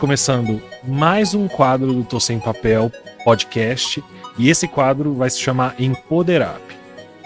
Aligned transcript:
Começando 0.00 0.62
mais 0.82 1.34
um 1.34 1.46
quadro 1.46 1.92
do 1.92 2.02
Tô 2.02 2.18
Sem 2.18 2.40
Papel 2.40 2.90
podcast 3.22 4.02
e 4.38 4.48
esse 4.48 4.66
quadro 4.66 5.12
vai 5.12 5.28
se 5.28 5.38
chamar 5.38 5.74
Empoderar. 5.78 6.58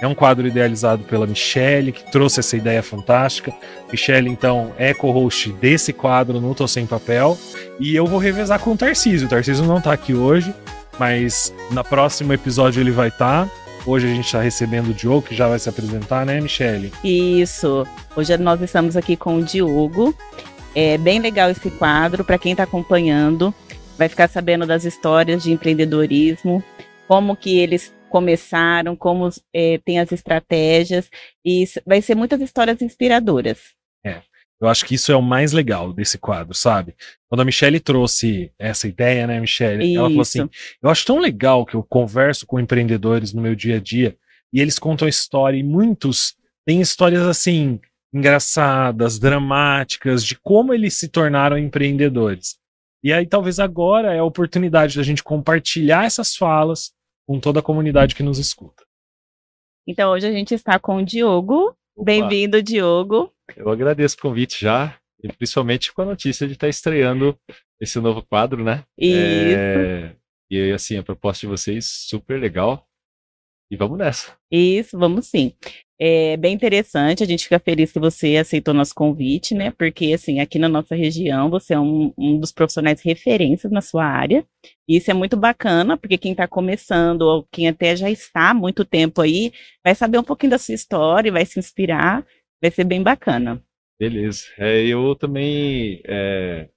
É 0.01 0.09
um 0.09 0.15
quadro 0.15 0.45
idealizado 0.49 1.05
pela 1.05 1.25
Michelle, 1.25 1.93
que 1.93 2.11
trouxe 2.11 2.41
essa 2.41 2.57
ideia 2.57 2.83
fantástica. 2.83 3.55
Michelle, 3.93 4.29
então, 4.29 4.73
é 4.77 4.93
co-host 4.93 5.53
desse 5.53 5.93
quadro 5.93 6.41
no 6.41 6.53
Tô 6.53 6.67
Sem 6.67 6.85
Papel. 6.85 7.39
E 7.79 7.95
eu 7.95 8.07
vou 8.07 8.19
revezar 8.19 8.59
com 8.59 8.73
o 8.73 8.77
Tarcísio. 8.77 9.29
O 9.29 9.31
Tarcísio 9.31 9.65
não 9.65 9.81
tá 9.81 9.93
aqui 9.93 10.13
hoje, 10.13 10.53
mas 10.99 11.55
na 11.71 11.85
próximo 11.85 12.33
episódio 12.33 12.81
ele 12.81 12.91
vai 12.91 13.07
estar. 13.07 13.47
Tá. 13.47 13.51
Hoje 13.87 14.07
a 14.07 14.11
gente 14.11 14.27
está 14.27 14.41
recebendo 14.41 14.89
o 14.89 14.95
Diogo, 14.95 15.23
que 15.23 15.35
já 15.35 15.47
vai 15.47 15.61
se 15.61 15.69
apresentar, 15.69 16.27
né, 16.27 16.41
Michelle? 16.41 16.93
Isso. 17.05 17.87
Hoje 18.17 18.37
nós 18.37 18.61
estamos 18.61 18.97
aqui 18.97 19.17
com 19.17 19.37
o 19.37 19.45
Diogo. 19.45 20.13
É 20.75 20.99
bem 20.99 21.21
legal 21.21 21.51
esse 21.51 21.71
quadro 21.71 22.25
para 22.25 22.39
quem 22.39 22.53
está 22.53 22.65
acompanhando. 22.65 23.55
Vai 23.97 24.09
ficar 24.09 24.29
sabendo 24.29 24.67
das 24.67 24.85
histórias 24.85 25.45
de 25.45 25.53
empreendedorismo, 25.53 26.65
como 27.07 27.37
que 27.37 27.57
eles 27.59 27.95
começaram, 28.11 28.97
como 28.97 29.29
é, 29.53 29.79
tem 29.85 30.01
as 30.01 30.11
estratégias 30.11 31.09
e 31.45 31.65
vai 31.87 32.03
ser 32.03 32.15
muitas 32.15 32.41
histórias 32.41 32.83
inspiradoras. 32.83 33.59
É. 34.05 34.21
Eu 34.61 34.69
acho 34.69 34.85
que 34.85 34.95
isso 34.95 35.13
é 35.13 35.17
o 35.17 35.23
mais 35.23 35.53
legal 35.53 35.93
desse 35.93 36.17
quadro, 36.17 36.55
sabe? 36.55 36.95
Quando 37.29 37.41
a 37.41 37.45
Michelle 37.45 37.79
trouxe 37.81 38.53
essa 38.59 38.89
ideia, 38.89 39.27
né, 39.27 39.39
Michelle? 39.41 39.85
Isso. 39.85 39.99
Ela 39.99 40.09
falou 40.09 40.23
assim: 40.23 40.49
eu 40.83 40.91
acho 40.91 41.05
tão 41.05 41.19
legal 41.19 41.67
que 41.67 41.75
eu 41.75 41.83
converso 41.83 42.47
com 42.47 42.59
empreendedores 42.59 43.33
no 43.33 43.43
meu 43.43 43.55
dia 43.55 43.77
a 43.77 43.81
dia 43.81 44.17
e 44.53 44.61
eles 44.61 44.79
contam 44.79 45.07
história 45.07 45.59
e 45.59 45.63
muitos 45.63 46.37
têm 46.65 46.81
histórias 46.81 47.23
assim 47.23 47.81
engraçadas, 48.15 49.19
dramáticas, 49.19 50.25
de 50.25 50.39
como 50.39 50.73
eles 50.73 50.95
se 50.95 51.09
tornaram 51.09 51.59
empreendedores. 51.59 52.57
E 53.03 53.13
aí, 53.13 53.27
talvez 53.27 53.59
agora 53.59 54.15
é 54.15 54.21
a 54.21 54.25
oportunidade 54.25 54.97
da 54.97 55.03
gente 55.03 55.23
compartilhar 55.23 56.05
essas 56.05 56.37
falas 56.37 56.95
com 57.27 57.41
toda 57.41 57.59
a 57.61 57.63
comunidade 57.63 58.15
que 58.15 58.23
nos 58.23 58.39
escuta. 58.39 58.85
Então, 59.87 60.13
hoje 60.13 60.27
a 60.27 60.33
gente 60.33 60.55
está 60.55 60.79
com 60.79 60.97
o 60.97 61.05
Diogo. 61.05 61.77
Bem-vindo, 62.03 62.63
Diogo. 62.63 63.31
Eu 63.55 63.69
agradeço 63.69 64.17
o 64.17 64.23
convite 64.23 64.61
já, 64.61 64.99
e 65.23 65.31
principalmente 65.33 65.93
com 65.93 66.03
a 66.03 66.07
notícia 66.07 66.47
de 66.47 66.55
estar 66.55 66.69
estreando 66.69 67.39
esse 67.81 68.01
novo 68.01 68.23
quadro, 68.23 68.65
né? 68.65 68.85
Isso. 68.97 69.19
É... 69.19 70.17
E 70.51 70.73
assim, 70.73 70.97
a 70.97 71.03
proposta 71.03 71.41
de 71.41 71.51
vocês 71.51 71.87
super 71.87 72.41
legal. 72.41 72.87
E 73.71 73.77
vamos 73.77 73.99
nessa. 73.99 74.37
Isso, 74.51 74.99
vamos 74.99 75.27
sim. 75.27 75.53
É 76.01 76.37
bem 76.37 76.53
interessante, 76.53 77.23
a 77.23 77.27
gente 77.27 77.45
fica 77.45 77.61
feliz 77.61 77.93
que 77.93 78.01
você 78.01 78.37
aceitou 78.37 78.75
nosso 78.75 78.93
convite, 78.93 79.55
né? 79.55 79.71
Porque, 79.71 80.13
assim, 80.13 80.41
aqui 80.41 80.59
na 80.59 80.69
nossa 80.69 80.95
região, 80.97 81.49
você 81.49 81.75
é 81.75 81.79
um, 81.79 82.13
um 82.19 82.41
dos 82.41 82.51
profissionais 82.51 83.01
referências 83.01 83.71
na 83.71 83.81
sua 83.81 84.05
área. 84.05 84.45
E 84.89 84.97
isso 84.97 85.11
é 85.11 85.15
muito 85.15 85.37
bacana, 85.37 85.97
porque 85.97 86.19
quem 86.19 86.33
está 86.33 86.49
começando, 86.49 87.23
ou 87.23 87.47
quem 87.53 87.69
até 87.69 87.95
já 87.95 88.11
está 88.11 88.51
há 88.51 88.55
muito 88.55 88.85
tempo 88.85 89.21
aí, 89.21 89.53
vai 89.85 89.95
saber 89.95 90.19
um 90.19 90.25
pouquinho 90.25 90.51
da 90.51 90.59
sua 90.59 90.75
história, 90.75 91.31
vai 91.31 91.47
se 91.47 91.61
inspirar, 91.61 92.27
vai 92.61 92.73
ser 92.73 92.83
bem 92.83 93.01
bacana. 93.01 93.63
Beleza. 93.99 94.47
É, 94.59 94.85
eu 94.85 95.15
também. 95.15 96.03
É, 96.05 96.69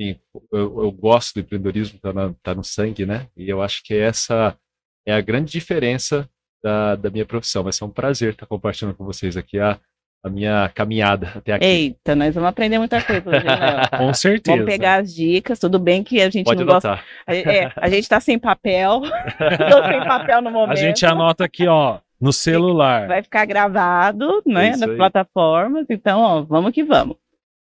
sim, 0.00 0.18
eu, 0.50 0.84
eu, 0.84 0.90
gosto 0.90 1.34
do 1.34 1.40
empreendedorismo, 1.40 1.98
tá, 1.98 2.12
tá 2.42 2.54
no 2.54 2.64
sangue, 2.64 3.04
né? 3.04 3.28
E 3.36 3.46
eu 3.50 3.60
acho 3.60 3.82
que 3.84 3.94
essa 3.94 4.58
é 5.06 5.12
a 5.12 5.20
grande 5.20 5.52
diferença 5.52 6.28
da, 6.62 6.96
da 6.96 7.10
minha 7.10 7.26
profissão. 7.26 7.62
Vai 7.62 7.72
ser 7.72 7.84
um 7.84 7.90
prazer 7.90 8.32
estar 8.32 8.46
compartilhando 8.46 8.94
com 8.94 9.04
vocês 9.04 9.36
aqui 9.36 9.58
a, 9.58 9.78
a 10.22 10.28
minha 10.28 10.68
caminhada 10.74 11.32
até 11.36 11.52
aqui. 11.52 11.64
Eita, 11.64 12.14
nós 12.14 12.34
vamos 12.34 12.48
aprender 12.48 12.78
muita 12.78 13.02
coisa 13.02 13.28
hoje, 13.28 13.44
né? 13.44 13.86
Com 13.96 14.12
certeza. 14.12 14.56
Vamos 14.56 14.70
pegar 14.70 15.00
as 15.00 15.14
dicas, 15.14 15.58
tudo 15.58 15.78
bem 15.78 16.02
que 16.02 16.20
a 16.20 16.30
gente 16.30 16.46
Pode 16.46 16.64
não 16.64 16.72
anotar. 16.72 17.04
gosta. 17.26 17.50
É, 17.50 17.72
a 17.76 17.88
gente 17.88 18.02
está 18.02 18.20
sem 18.20 18.38
papel. 18.38 19.02
Sem 19.88 20.04
papel 20.04 20.42
no 20.42 20.50
momento. 20.50 20.72
A 20.72 20.76
gente 20.76 21.06
anota 21.06 21.44
aqui, 21.44 21.66
ó, 21.66 21.98
no 22.20 22.32
celular. 22.32 23.06
Vai 23.06 23.22
ficar 23.22 23.44
gravado, 23.44 24.42
né, 24.44 24.70
nas 24.70 24.82
aí. 24.82 24.96
plataformas. 24.96 25.86
Então, 25.88 26.20
ó, 26.20 26.42
vamos 26.42 26.72
que 26.72 26.82
vamos. 26.82 27.16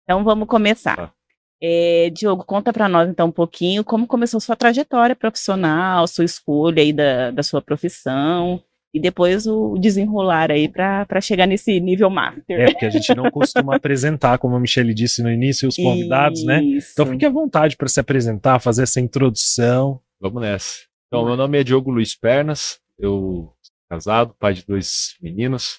Então, 0.05 0.25
vamos 0.25 0.49
começar. 0.49 0.99
Ah. 0.99 1.11
É, 1.61 2.11
Diogo, 2.11 2.45
conta 2.45 2.71
para 2.71 2.87
nós 2.87 3.09
então 3.09 3.29
um 3.29 3.33
pouquinho 3.33 3.83
como 3.83 4.07
começou 4.07 4.39
sua 4.39 4.55
trajetória 4.55 5.17
profissional, 5.17 6.07
sua 6.07 6.25
escolha 6.25 6.83
aí 6.83 6.93
da, 6.93 7.31
da 7.31 7.43
sua 7.43 7.63
profissão 7.63 8.63
e 8.97 8.99
depois 8.99 9.47
o 9.47 9.77
desenrolar 9.77 10.51
aí 10.51 10.69
para 10.69 11.21
chegar 11.21 11.47
nesse 11.47 11.79
nível 11.81 12.09
master. 12.09 12.59
É, 12.59 12.71
porque 12.71 12.87
a 12.87 12.91
gente 12.91 13.15
não 13.15 13.31
costuma 13.31 13.77
apresentar, 13.77 14.39
como 14.39 14.57
a 14.57 14.61
Michelle 14.61 14.95
disse 14.95 15.23
no 15.23 15.31
início, 15.31 15.69
os 15.69 15.77
convidados, 15.77 16.39
Isso. 16.39 16.49
né? 16.49 16.63
Então 16.95 17.05
fique 17.05 17.27
à 17.27 17.29
vontade 17.29 17.77
para 17.77 17.89
se 17.89 18.01
apresentar, 18.01 18.59
fazer 18.59 18.85
essa 18.85 18.99
introdução. 18.99 20.01
Vamos 20.19 20.41
nessa. 20.41 20.79
Então, 21.09 21.27
meu 21.27 21.37
nome 21.37 21.61
é 21.61 21.63
Diogo 21.63 21.91
Luiz 21.91 22.15
Pernas, 22.19 22.81
eu 22.99 23.53
sou 23.63 23.75
casado, 23.91 24.35
pai 24.41 24.55
de 24.55 24.65
dois 24.65 25.15
meninos, 25.21 25.79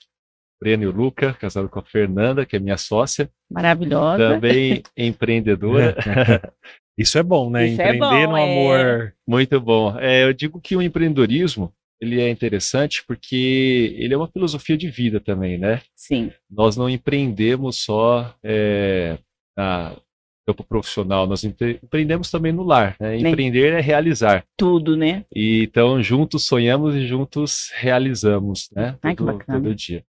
Breno 0.61 0.83
e 0.83 0.87
o 0.87 0.91
Luca, 0.91 1.33
casado 1.33 1.67
com 1.67 1.79
a 1.79 1.83
Fernanda, 1.83 2.45
que 2.45 2.55
é 2.55 2.59
minha 2.59 2.77
sócia. 2.77 3.31
Maravilhosa. 3.49 4.29
Também 4.29 4.83
empreendedora. 4.95 5.95
Isso 6.95 7.17
é 7.17 7.23
bom, 7.23 7.49
né? 7.49 7.65
Isso 7.65 7.81
é 7.81 7.95
Empreender 7.95 8.21
é 8.21 8.27
bom, 8.27 8.31
no 8.31 8.43
amor. 8.43 8.79
É... 8.79 9.13
Muito 9.27 9.59
bom. 9.59 9.99
É, 9.99 10.23
eu 10.23 10.33
digo 10.33 10.61
que 10.61 10.75
o 10.75 10.81
empreendedorismo 10.83 11.73
ele 11.99 12.21
é 12.21 12.29
interessante 12.29 13.03
porque 13.05 13.95
ele 13.97 14.13
é 14.13 14.17
uma 14.17 14.27
filosofia 14.27 14.77
de 14.77 14.89
vida 14.89 15.19
também, 15.19 15.57
né? 15.57 15.81
Sim. 15.95 16.31
Nós 16.49 16.77
não 16.77 16.89
empreendemos 16.89 17.83
só 17.83 18.35
é, 18.43 19.17
na 19.55 19.95
campo 20.47 20.63
profissional, 20.63 21.27
nós 21.27 21.43
empreendemos 21.43 22.31
também 22.31 22.53
no 22.53 22.63
lar. 22.63 22.95
Né? 22.99 23.17
Empreender 23.17 23.73
é 23.73 23.81
realizar. 23.81 24.45
Tudo, 24.55 24.95
né? 24.95 25.25
E, 25.35 25.63
então, 25.63 26.01
juntos 26.01 26.45
sonhamos 26.45 26.95
e 26.95 27.05
juntos 27.05 27.69
realizamos, 27.75 28.69
né? 28.73 28.97
Ai, 29.03 29.13
todo, 29.13 29.27
que 29.27 29.37
bacana. 29.37 29.61
todo 29.61 29.75
dia. 29.75 30.05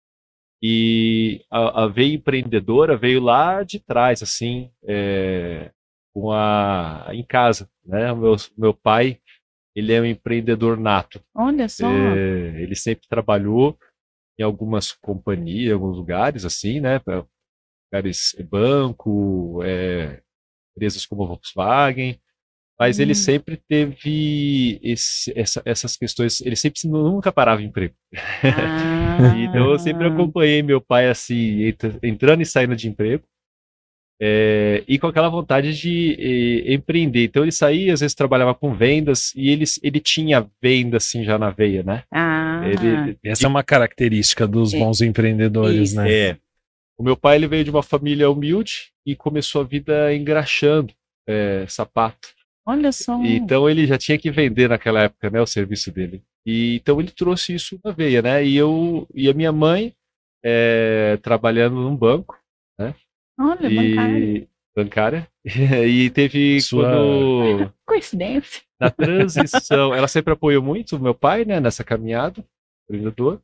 E 0.59 1.41
a, 1.51 1.83
a 1.83 1.87
veia 1.87 2.15
empreendedora 2.15 2.97
veio 2.97 3.21
lá 3.21 3.61
de 3.61 3.79
trás, 3.79 4.23
assim, 4.23 4.71
é, 4.87 5.69
com 6.13 6.31
a, 6.31 7.09
em 7.11 7.23
casa, 7.23 7.69
né? 7.85 8.11
O 8.11 8.17
meu, 8.17 8.35
meu 8.57 8.73
pai 8.73 9.19
ele 9.75 9.93
é 9.93 10.01
um 10.01 10.05
empreendedor 10.05 10.79
nato. 10.79 11.21
Olha 11.33 11.67
só. 11.67 11.89
É, 11.89 12.61
ele 12.61 12.75
sempre 12.75 13.07
trabalhou 13.07 13.77
em 14.39 14.43
algumas 14.43 14.91
companhias, 14.91 15.69
em 15.69 15.73
alguns 15.73 15.97
lugares, 15.97 16.45
assim, 16.45 16.79
né? 16.79 17.01
Lugares 17.91 18.35
banco, 18.49 19.61
é, 19.63 20.21
empresas 20.75 21.05
como 21.05 21.23
a 21.23 21.27
Volkswagen, 21.27 22.19
mas 22.79 22.97
hum. 22.97 23.03
ele 23.03 23.15
sempre 23.15 23.61
teve 23.69 24.79
esse, 24.83 25.31
essa, 25.37 25.61
essas 25.65 25.95
questões, 25.95 26.41
ele 26.41 26.55
sempre 26.55 26.81
nunca 26.87 27.31
parava 27.31 27.61
em 27.61 27.65
emprego. 27.65 27.95
Ah. 29.15 29.37
então 29.37 29.69
eu 29.69 29.77
sempre 29.77 30.07
acompanhei 30.07 30.63
meu 30.63 30.81
pai 30.81 31.07
assim, 31.07 31.71
entrando 32.01 32.41
e 32.41 32.45
saindo 32.47 32.75
de 32.75 32.89
emprego. 32.89 33.23
É, 34.21 34.83
e 34.87 34.97
com 34.97 35.07
aquela 35.07 35.27
vontade 35.27 35.77
de 35.77 36.15
eh, 36.19 36.73
empreender. 36.73 37.25
Então 37.25 37.43
ele 37.43 37.51
saía, 37.51 37.93
às 37.93 37.99
vezes 37.99 38.15
trabalhava 38.15 38.53
com 38.53 38.73
vendas 38.73 39.33
e 39.35 39.49
ele, 39.49 39.65
ele 39.81 39.99
tinha 39.99 40.47
venda 40.61 40.97
assim 40.97 41.23
já 41.23 41.37
na 41.37 41.49
veia, 41.49 41.83
né? 41.83 42.03
Ah. 42.11 42.61
Ele, 42.65 43.17
Essa 43.23 43.45
é 43.45 43.49
uma 43.49 43.63
característica 43.63 44.47
dos 44.47 44.73
é. 44.73 44.79
bons 44.79 45.01
empreendedores, 45.01 45.89
Isso. 45.89 45.95
né? 45.97 46.11
É. 46.11 46.37
O 46.97 47.03
meu 47.03 47.17
pai 47.17 47.35
ele 47.35 47.47
veio 47.47 47.63
de 47.63 47.71
uma 47.71 47.83
família 47.83 48.29
humilde 48.29 48.91
e 49.05 49.15
começou 49.15 49.61
a 49.61 49.65
vida 49.65 50.13
engraxando 50.15 50.93
é, 51.27 51.65
sapato. 51.67 52.29
Olha 52.65 52.91
só. 52.91 53.21
Então 53.23 53.69
ele 53.69 53.85
já 53.85 53.97
tinha 53.97 54.17
que 54.17 54.31
vender 54.31 54.69
naquela 54.69 55.03
época, 55.03 55.29
né, 55.29 55.41
o 55.41 55.47
serviço 55.47 55.91
dele. 55.91 56.21
E 56.45 56.75
então 56.75 56.99
ele 56.99 57.11
trouxe 57.11 57.53
isso 57.53 57.79
na 57.83 57.91
veia, 57.91 58.21
né? 58.21 58.45
E 58.45 58.55
eu 58.55 59.07
e 59.13 59.29
a 59.29 59.33
minha 59.33 59.51
mãe 59.51 59.93
é, 60.43 61.17
trabalhando 61.21 61.75
num 61.75 61.95
banco, 61.95 62.37
né? 62.77 62.93
Olha, 63.39 63.67
e... 63.67 63.75
bancária. 63.75 64.47
Bancária. 64.75 65.27
e 65.87 66.09
teve 66.09 66.59
Sua... 66.61 66.83
quando... 66.83 67.73
Coincidência. 67.85 68.61
Na 68.79 68.89
transição, 68.89 69.93
ela 69.93 70.07
sempre 70.07 70.33
apoiou 70.33 70.63
muito 70.63 70.95
o 70.95 70.99
meu 70.99 71.13
pai, 71.13 71.45
né, 71.45 71.59
nessa 71.59 71.83
caminhada, 71.83 72.43
empreendedor. 72.83 73.41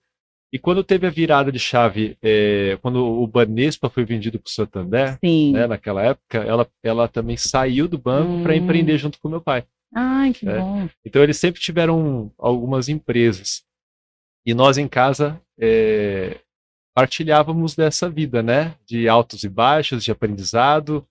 E 0.51 0.57
quando 0.57 0.83
teve 0.83 1.06
a 1.06 1.12
virada 1.12 1.51
de 1.51 1.59
chave, 1.59 2.18
é, 2.24 2.77
quando 2.81 3.06
o 3.06 3.27
Banespa 3.27 3.89
foi 3.89 4.03
vendido 4.03 4.39
para 4.39 4.47
o 4.47 4.51
Santander, 4.51 5.19
né, 5.21 5.68
naquela 5.68 6.01
época, 6.03 6.39
ela, 6.39 6.68
ela 6.83 7.07
também 7.07 7.38
saiu 7.38 7.88
do 7.88 8.00
banco 8.00 8.31
hum. 8.31 8.44
para 8.44 8.56
empreender 8.56 8.97
junto 8.97 9.19
com 9.19 9.27
o 9.27 9.31
meu 9.31 9.42
pai. 9.42 9.63
Ai, 9.94 10.33
que 10.33 10.47
é. 10.50 10.57
bom. 10.57 10.89
Então 11.06 11.21
eles 11.21 11.38
sempre 11.38 11.62
tiveram 11.62 12.31
algumas 12.38 12.89
empresas. 12.89 13.63
E 14.45 14.53
nós 14.53 14.77
em 14.77 14.88
casa 14.88 15.39
é, 15.59 16.39
partilhávamos 16.94 17.75
dessa 17.75 18.09
vida, 18.09 18.41
né? 18.44 18.75
De 18.86 19.07
altos 19.07 19.44
e 19.44 19.50
baixos, 19.50 20.03
de 20.03 20.12
aprendizado. 20.12 21.06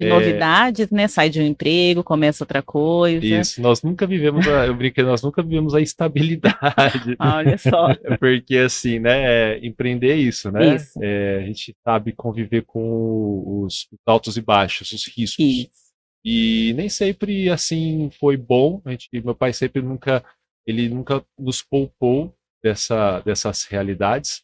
É... 0.00 0.08
novidades, 0.08 0.90
né? 0.90 1.06
Sai 1.08 1.30
de 1.30 1.40
um 1.40 1.46
emprego, 1.46 2.02
começa 2.02 2.42
outra 2.44 2.62
coisa. 2.62 3.24
Isso, 3.24 3.60
nós 3.60 3.82
nunca 3.82 4.06
vivemos, 4.06 4.46
a, 4.48 4.66
eu 4.66 4.74
brinquei, 4.74 5.04
nós 5.04 5.22
nunca 5.22 5.42
vivemos 5.42 5.74
a 5.74 5.80
estabilidade. 5.80 7.16
Olha 7.20 7.56
só. 7.58 7.88
Porque 8.18 8.56
assim, 8.58 8.98
né? 8.98 9.54
É, 9.54 9.66
empreender 9.66 10.10
é 10.10 10.16
isso, 10.16 10.50
né? 10.50 10.76
Isso. 10.76 10.98
É, 11.02 11.38
a 11.42 11.46
gente 11.46 11.74
sabe 11.84 12.12
conviver 12.12 12.62
com 12.62 13.64
os, 13.64 13.88
os, 13.92 13.98
altos 14.06 14.36
e 14.36 14.40
baixos, 14.40 14.92
os 14.92 15.06
riscos. 15.06 15.44
Isso. 15.44 15.82
E 16.24 16.72
nem 16.74 16.88
sempre 16.88 17.50
assim 17.50 18.10
foi 18.18 18.36
bom. 18.36 18.80
A 18.84 18.90
gente, 18.90 19.08
meu 19.12 19.34
pai 19.34 19.52
sempre 19.52 19.82
nunca, 19.82 20.24
ele 20.66 20.88
nunca 20.88 21.24
nos 21.38 21.62
poupou 21.62 22.34
dessa, 22.62 23.20
dessas 23.20 23.64
realidades. 23.64 24.42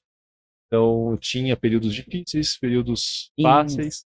Então 0.68 1.16
tinha 1.20 1.56
períodos 1.56 1.94
difíceis, 1.94 2.56
períodos 2.58 3.32
fáceis. 3.42 4.06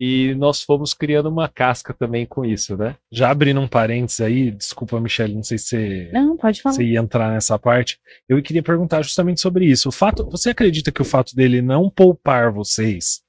E 0.00 0.32
nós 0.36 0.62
fomos 0.62 0.94
criando 0.94 1.28
uma 1.28 1.48
casca 1.48 1.92
também 1.92 2.24
com 2.24 2.44
isso, 2.44 2.76
né? 2.76 2.96
Já 3.10 3.30
abrindo 3.30 3.60
um 3.60 3.66
parênteses 3.66 4.20
aí, 4.20 4.50
desculpa, 4.52 5.00
Michelle, 5.00 5.34
não 5.34 5.42
sei 5.42 5.58
se 5.58 5.66
você, 5.66 6.10
não, 6.12 6.36
pode 6.36 6.62
falar. 6.62 6.76
você 6.76 6.84
ia 6.84 7.00
entrar 7.00 7.32
nessa 7.32 7.58
parte. 7.58 7.98
Eu 8.28 8.40
queria 8.40 8.62
perguntar 8.62 9.02
justamente 9.02 9.40
sobre 9.40 9.66
isso. 9.66 9.88
O 9.88 9.92
fato, 9.92 10.24
você 10.30 10.50
acredita 10.50 10.92
que 10.92 11.02
o 11.02 11.04
fato 11.04 11.34
dele 11.34 11.60
não 11.60 11.90
poupar 11.90 12.52
vocês 12.52 13.22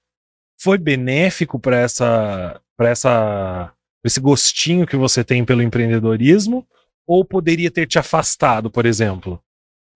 foi 0.61 0.77
benéfico 0.77 1.59
para 1.59 1.77
essa, 1.77 2.61
para 2.77 2.89
essa, 2.89 3.73
esse 4.05 4.19
gostinho 4.19 4.85
que 4.85 4.95
você 4.95 5.23
tem 5.23 5.43
pelo 5.43 5.63
empreendedorismo? 5.63 6.67
Ou 7.07 7.25
poderia 7.25 7.71
ter 7.71 7.87
te 7.87 7.97
afastado, 7.97 8.69
por 8.69 8.85
exemplo? 8.85 9.41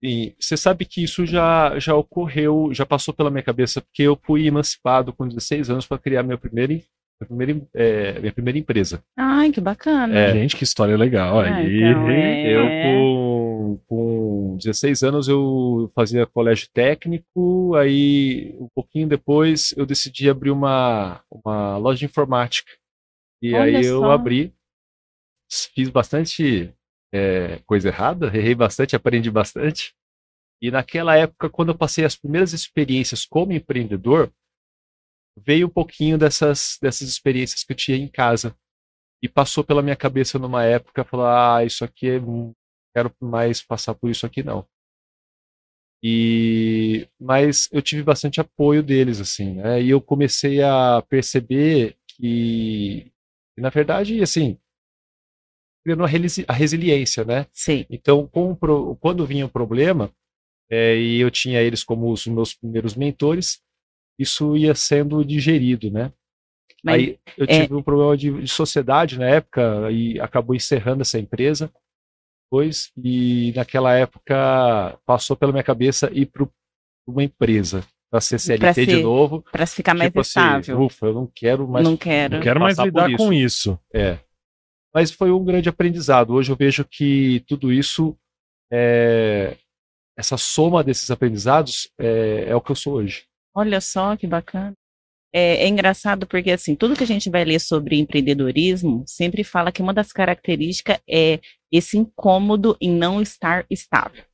E 0.04 0.34
você 0.38 0.54
sabe 0.54 0.84
que 0.84 1.02
isso 1.02 1.24
já, 1.24 1.78
já 1.78 1.94
ocorreu, 1.94 2.68
já 2.74 2.84
passou 2.84 3.14
pela 3.14 3.30
minha 3.30 3.42
cabeça, 3.42 3.80
porque 3.80 4.02
eu 4.02 4.20
fui 4.22 4.46
emancipado 4.46 5.14
com 5.14 5.26
16 5.26 5.70
anos 5.70 5.86
para 5.86 5.96
criar 5.96 6.22
meu 6.22 6.36
primeiro, 6.36 6.74
minha, 6.74 7.26
primeira, 7.26 7.66
é, 7.72 8.18
minha 8.20 8.32
primeira 8.32 8.58
empresa. 8.58 9.02
Ai, 9.16 9.50
que 9.50 9.62
bacana. 9.62 10.14
É, 10.14 10.34
Gente, 10.34 10.56
que 10.56 10.64
história 10.64 10.94
legal. 10.94 11.40
Ah, 11.40 11.56
aí. 11.56 11.82
Então 11.82 12.10
é... 12.10 12.52
Eu, 12.52 13.78
com, 13.78 13.80
com 13.88 14.56
16 14.58 15.02
anos, 15.04 15.26
eu 15.26 15.90
fazia 15.94 16.26
colégio 16.26 16.68
técnico, 16.74 17.74
aí 17.74 18.54
um 18.60 18.68
pouquinho 18.74 19.08
depois 19.08 19.72
eu 19.74 19.86
decidi 19.86 20.28
abrir 20.28 20.50
uma, 20.50 21.22
uma 21.30 21.78
loja 21.78 22.00
de 22.00 22.04
informática. 22.04 22.70
E 23.40 23.54
Olha 23.54 23.78
aí 23.78 23.86
eu 23.86 24.00
só. 24.00 24.10
abri, 24.10 24.52
fiz 25.74 25.88
bastante 25.88 26.74
é, 27.14 27.60
coisa 27.64 27.88
errada, 27.88 28.26
errei 28.26 28.56
bastante, 28.56 28.96
aprendi 28.96 29.30
bastante. 29.30 29.94
E 30.60 30.70
naquela 30.70 31.16
época, 31.16 31.48
quando 31.48 31.68
eu 31.68 31.78
passei 31.78 32.04
as 32.04 32.16
primeiras 32.16 32.52
experiências 32.52 33.24
como 33.24 33.52
empreendedor, 33.52 34.32
veio 35.38 35.68
um 35.68 35.70
pouquinho 35.70 36.18
dessas, 36.18 36.76
dessas 36.82 37.08
experiências 37.08 37.62
que 37.62 37.72
eu 37.72 37.76
tinha 37.76 37.96
em 37.96 38.08
casa. 38.08 38.56
E 39.22 39.28
passou 39.28 39.62
pela 39.62 39.82
minha 39.82 39.96
cabeça 39.96 40.38
numa 40.38 40.64
época, 40.64 41.04
falar, 41.04 41.58
ah, 41.58 41.64
isso 41.64 41.84
aqui, 41.84 42.08
é, 42.08 42.18
não 42.18 42.52
quero 42.94 43.14
mais 43.20 43.62
passar 43.62 43.94
por 43.94 44.10
isso 44.10 44.26
aqui 44.26 44.42
não. 44.42 44.66
E, 46.02 47.08
mas 47.18 47.68
eu 47.72 47.80
tive 47.80 48.02
bastante 48.02 48.40
apoio 48.40 48.82
deles, 48.82 49.20
assim, 49.20 49.54
né? 49.54 49.80
E 49.80 49.88
eu 49.90 50.00
comecei 50.02 50.62
a 50.62 51.02
perceber 51.08 51.96
que 52.08 53.10
na 53.56 53.70
verdade, 53.70 54.20
assim, 54.20 54.58
criando 55.84 56.02
a, 56.04 56.06
resili- 56.06 56.46
a 56.48 56.52
resiliência, 56.52 57.24
né? 57.24 57.46
Sim. 57.52 57.84
Então, 57.90 58.26
com 58.26 58.50
o 58.52 58.56
pro- 58.56 58.96
quando 58.96 59.26
vinha 59.26 59.46
um 59.46 59.48
problema, 59.50 60.10
é, 60.70 60.96
e 60.96 61.20
eu 61.20 61.30
tinha 61.30 61.60
eles 61.60 61.84
como 61.84 62.10
os 62.10 62.26
meus 62.26 62.54
primeiros 62.54 62.94
mentores, 62.94 63.60
isso 64.18 64.56
ia 64.56 64.74
sendo 64.74 65.24
digerido, 65.24 65.90
né? 65.90 66.10
Mas 66.82 66.94
Aí 66.96 67.18
eu 67.36 67.44
é- 67.48 67.62
tive 67.62 67.74
um 67.74 67.82
problema 67.82 68.16
de, 68.16 68.30
de 68.42 68.48
sociedade 68.48 69.18
na 69.18 69.26
época 69.26 69.90
e 69.90 70.18
acabou 70.20 70.54
encerrando 70.56 71.02
essa 71.02 71.18
empresa. 71.18 71.70
Depois, 72.46 72.92
e 73.02 73.52
naquela 73.56 73.94
época 73.94 74.98
passou 75.04 75.36
pela 75.36 75.50
minha 75.52 75.64
cabeça 75.64 76.10
ir 76.12 76.26
para 76.26 76.46
uma 77.06 77.24
empresa, 77.24 77.84
para 78.10 78.20
ser 78.20 78.38
CLT 78.38 78.86
de 78.86 79.02
novo. 79.02 79.42
para 79.50 79.66
ficar 79.66 79.92
mais 79.94 80.10
tipo 80.10 80.20
assim, 80.20 80.30
estável. 80.40 80.82
ufa, 80.82 81.06
eu 81.06 81.14
não 81.14 81.26
quero 81.34 81.66
mais 81.66 81.84
não 81.86 81.96
quero. 81.96 82.34
Não 82.36 82.42
quero 82.42 82.60
mais 82.60 82.78
lidar 82.78 83.10
com 83.16 83.32
isso. 83.32 83.78
é. 83.92 84.18
Mas 84.94 85.10
foi 85.10 85.32
um 85.32 85.44
grande 85.44 85.68
aprendizado. 85.68 86.34
Hoje 86.34 86.52
eu 86.52 86.56
vejo 86.56 86.84
que 86.84 87.44
tudo 87.48 87.72
isso, 87.72 88.16
é, 88.72 89.56
essa 90.16 90.36
soma 90.36 90.84
desses 90.84 91.10
aprendizados 91.10 91.90
é, 91.98 92.44
é 92.48 92.54
o 92.54 92.60
que 92.60 92.70
eu 92.70 92.76
sou 92.76 92.94
hoje. 92.94 93.24
Olha 93.54 93.80
só 93.80 94.16
que 94.16 94.26
bacana. 94.26 94.72
É, 95.32 95.64
é 95.64 95.68
engraçado 95.68 96.28
porque, 96.28 96.52
assim, 96.52 96.76
tudo 96.76 96.94
que 96.94 97.02
a 97.02 97.06
gente 97.06 97.28
vai 97.28 97.44
ler 97.44 97.58
sobre 97.58 97.98
empreendedorismo 97.98 99.02
sempre 99.04 99.42
fala 99.42 99.72
que 99.72 99.82
uma 99.82 99.92
das 99.92 100.12
características 100.12 101.00
é 101.10 101.40
esse 101.72 101.98
incômodo 101.98 102.76
em 102.80 102.92
não 102.92 103.20
estar 103.20 103.66
estável. 103.68 104.24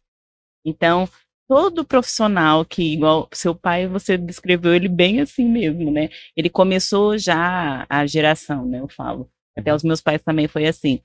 Então, 0.63 1.09
todo 1.49 1.87
profissional 1.87 2.67
que, 2.67 2.83
igual 2.93 3.27
seu 3.33 3.55
pai, 3.55 3.89
você 3.89 4.19
descreveu 4.19 4.75
ele 4.75 4.89
bem 4.89 5.23
assim 5.23 5.49
mesmo, 5.49 5.91
né? 5.91 6.11
Ele 6.37 6.51
começou 6.51 7.17
já 7.17 7.87
a 7.89 8.05
geração, 8.05 8.67
né? 8.67 8.81
Eu 8.81 8.89
falo. 8.89 9.31
Até 9.56 9.75
os 9.75 9.82
meus 9.82 10.00
pais 10.00 10.23
também 10.23 10.49
foi 10.49 10.67
assim. 10.67 11.00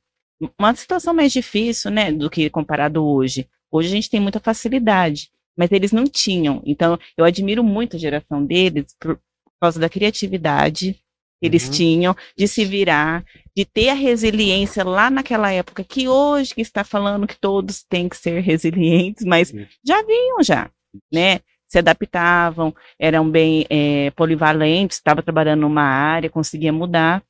Uma 0.59 0.75
situação 0.75 1.13
mais 1.13 1.31
difícil, 1.31 1.89
né, 1.91 2.11
do 2.11 2.29
que 2.29 2.49
comparado 2.49 3.03
hoje. 3.05 3.47
Hoje 3.71 3.87
a 3.89 3.91
gente 3.91 4.09
tem 4.09 4.19
muita 4.19 4.39
facilidade, 4.39 5.29
mas 5.57 5.71
eles 5.71 5.91
não 5.91 6.05
tinham. 6.05 6.61
Então, 6.65 6.97
eu 7.17 7.25
admiro 7.25 7.63
muito 7.63 7.95
a 7.95 7.99
geração 7.99 8.45
deles 8.45 8.95
por, 8.99 9.19
causa 9.59 9.79
da 9.79 9.89
criatividade 9.89 10.93
que 11.39 11.47
eles 11.47 11.65
Uhum. 11.65 11.71
tinham, 11.71 12.15
de 12.37 12.47
se 12.47 12.63
virar, 12.65 13.23
de 13.55 13.65
ter 13.65 13.89
a 13.89 13.93
resiliência 13.93 14.83
lá 14.83 15.09
naquela 15.09 15.51
época, 15.51 15.83
que 15.83 16.07
hoje 16.07 16.53
que 16.53 16.61
está 16.61 16.83
falando 16.83 17.27
que 17.27 17.37
todos 17.37 17.83
têm 17.83 18.07
que 18.07 18.17
ser 18.17 18.41
resilientes, 18.41 19.25
mas 19.25 19.49
Sim. 19.49 19.65
já 19.85 20.01
vinham 20.03 20.43
já, 20.43 20.69
né? 21.11 21.39
Se 21.67 21.79
adaptavam, 21.79 22.73
eram 22.99 23.29
bem 23.29 23.65
é, 23.69 24.11
polivalentes, 24.11 24.97
estavam 24.97 25.23
trabalhando 25.23 25.61
numa 25.61 25.83
área, 25.83 26.29
conseguia 26.29 26.71
mudar. 26.71 27.23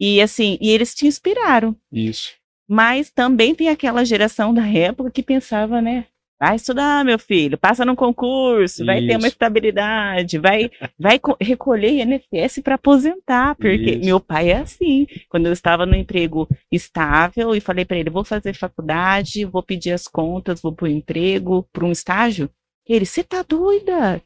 E 0.00 0.20
assim, 0.20 0.58
e 0.60 0.70
eles 0.70 0.94
te 0.94 1.06
inspiraram. 1.06 1.76
Isso. 1.92 2.32
Mas 2.68 3.10
também 3.10 3.54
tem 3.54 3.68
aquela 3.68 4.04
geração 4.04 4.52
da 4.54 4.66
época 4.66 5.10
que 5.10 5.22
pensava, 5.22 5.80
né? 5.82 6.06
Vai 6.40 6.56
estudar, 6.56 7.04
meu 7.04 7.18
filho, 7.18 7.56
passa 7.56 7.84
num 7.84 7.94
concurso, 7.94 8.84
vai 8.84 9.00
ter 9.00 9.12
uma 9.16 9.18
Isso. 9.18 9.28
estabilidade, 9.28 10.36
vai, 10.36 10.68
vai 10.98 11.18
co- 11.18 11.36
recolher 11.40 12.02
INSS 12.02 12.60
para 12.60 12.74
aposentar, 12.74 13.54
porque 13.54 13.92
Isso. 13.92 14.04
meu 14.04 14.18
pai 14.18 14.50
é 14.50 14.58
assim. 14.58 15.06
Quando 15.28 15.46
eu 15.46 15.52
estava 15.52 15.86
no 15.86 15.94
emprego 15.94 16.48
estável 16.72 17.54
e 17.54 17.60
falei 17.60 17.84
para 17.84 17.96
ele, 17.96 18.10
vou 18.10 18.24
fazer 18.24 18.52
faculdade, 18.54 19.44
vou 19.44 19.62
pedir 19.62 19.92
as 19.92 20.08
contas, 20.08 20.60
vou 20.60 20.72
para 20.72 20.84
o 20.86 20.88
emprego, 20.88 21.66
para 21.72 21.84
um 21.84 21.92
estágio, 21.92 22.50
ele, 22.86 23.06
você 23.06 23.22
tá 23.22 23.42
doida? 23.42 24.20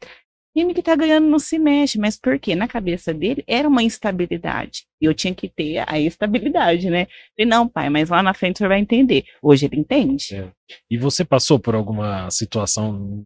Time 0.58 0.74
que 0.74 0.82
tá 0.82 0.96
ganhando 0.96 1.28
não 1.28 1.38
se 1.38 1.56
mexe, 1.56 1.98
mas 2.00 2.18
por 2.18 2.36
quê? 2.36 2.56
Na 2.56 2.66
cabeça 2.66 3.14
dele 3.14 3.44
era 3.46 3.68
uma 3.68 3.80
instabilidade. 3.80 4.86
E 5.00 5.04
eu 5.04 5.14
tinha 5.14 5.32
que 5.32 5.48
ter 5.48 5.84
a 5.88 6.00
estabilidade, 6.00 6.90
né? 6.90 7.06
Falei, 7.36 7.48
não, 7.48 7.68
pai, 7.68 7.88
mas 7.88 8.08
lá 8.08 8.24
na 8.24 8.34
frente 8.34 8.56
o 8.56 8.58
senhor 8.58 8.70
vai 8.70 8.80
entender. 8.80 9.24
Hoje 9.40 9.66
ele 9.66 9.78
entende. 9.78 10.34
É. 10.34 10.50
E 10.90 10.98
você 10.98 11.24
passou 11.24 11.60
por 11.60 11.76
alguma 11.76 12.28
situação 12.32 13.22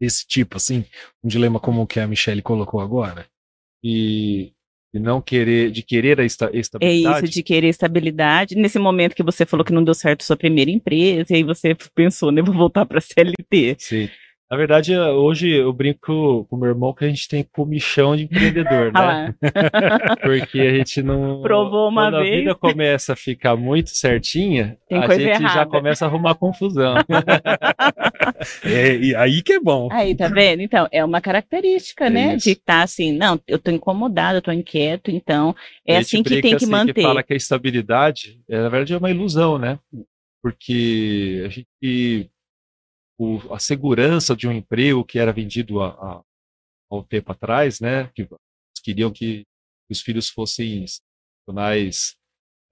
desse 0.00 0.26
tipo, 0.26 0.56
assim? 0.56 0.84
Um 1.22 1.28
dilema 1.28 1.60
como 1.60 1.80
o 1.82 1.86
que 1.86 2.00
a 2.00 2.08
Michelle 2.08 2.42
colocou 2.42 2.80
agora? 2.80 3.24
E, 3.82 4.50
e 4.92 4.98
não 4.98 5.22
querer, 5.22 5.70
de 5.70 5.80
querer 5.80 6.18
a 6.18 6.24
esta, 6.24 6.46
É 6.52 6.58
estabilidade. 6.58 7.24
isso, 7.26 7.34
de 7.34 7.42
querer 7.44 7.68
estabilidade. 7.68 8.56
Nesse 8.56 8.80
momento 8.80 9.14
que 9.14 9.22
você 9.22 9.46
falou 9.46 9.64
que 9.64 9.72
não 9.72 9.84
deu 9.84 9.94
certo 9.94 10.24
sua 10.24 10.36
primeira 10.36 10.72
empresa, 10.72 11.32
e 11.32 11.36
aí 11.36 11.42
você 11.44 11.76
pensou, 11.94 12.32
né, 12.32 12.42
vou 12.42 12.52
voltar 12.52 12.84
para 12.84 13.00
CLT. 13.00 13.76
Sim. 13.78 14.08
Na 14.50 14.58
verdade, 14.58 14.96
hoje 14.96 15.50
eu 15.50 15.72
brinco 15.72 16.44
com 16.44 16.56
o 16.56 16.58
meu 16.58 16.68
irmão 16.68 16.92
que 16.92 17.04
a 17.04 17.08
gente 17.08 17.26
tem 17.26 17.42
comichão 17.42 18.14
de 18.14 18.24
empreendedor, 18.24 18.92
Ah 18.94 19.28
né? 19.28 19.34
Porque 20.22 20.60
a 20.60 20.74
gente 20.74 21.02
não. 21.02 21.40
Provou 21.42 21.88
uma 21.88 22.10
quando 22.10 22.18
vez. 22.22 22.32
a 22.32 22.36
vida 22.36 22.54
começa 22.54 23.12
a 23.14 23.16
ficar 23.16 23.56
muito 23.56 23.90
certinha, 23.90 24.76
Tem 24.88 24.98
a 24.98 25.08
gente 25.08 25.40
já 25.42 25.44
errada. 25.46 25.70
começa 25.70 26.04
a 26.04 26.08
arrumar 26.08 26.34
confusão. 26.34 26.94
É, 28.64 28.96
e 28.96 29.14
aí 29.16 29.42
que 29.42 29.54
é 29.54 29.60
bom. 29.60 29.88
Aí, 29.90 30.14
tá 30.14 30.28
vendo? 30.28 30.60
Então, 30.60 30.86
é 30.92 31.04
uma 31.04 31.20
característica, 31.20 32.06
É 32.06 32.10
né? 32.10 32.34
isso. 32.36 32.44
De 32.44 32.52
estar 32.52 32.82
assim, 32.82 33.12
não, 33.12 33.40
eu 33.48 33.58
tô 33.58 33.70
incomodado, 33.70 34.38
eu 34.38 34.42
tô 34.42 34.52
inquieto, 34.52 35.10
então 35.10 35.54
é 35.86 35.96
assim 35.96 36.22
que 36.22 36.40
tem 36.40 36.50
que 36.56 36.64
assim, 36.64 36.66
manter. 36.66 36.92
Que 36.94 37.02
fala 37.02 37.22
que 37.22 37.32
a 37.32 37.36
estabilidade, 37.36 38.40
é, 38.48 38.58
na 38.58 38.68
verdade, 38.68 38.92
é 38.92 38.98
uma 38.98 39.10
ilusão, 39.10 39.58
né? 39.58 39.78
Porque 40.42 41.42
a 41.46 41.48
gente. 41.48 42.30
O- 43.18 43.52
a 43.52 43.58
segurança 43.58 44.34
de 44.36 44.46
um 44.48 44.52
emprego 44.52 45.04
que 45.04 45.18
era 45.18 45.32
vendido 45.32 45.82
há, 45.82 46.22
um 46.90 47.02
tempo 47.02 47.32
atrás, 47.32 47.80
né? 47.80 48.08
Que 48.14 48.28
queriam 48.82 49.10
que 49.10 49.44
os 49.90 50.00
filhos 50.00 50.28
fossem 50.28 50.84
profissionais 51.46 52.16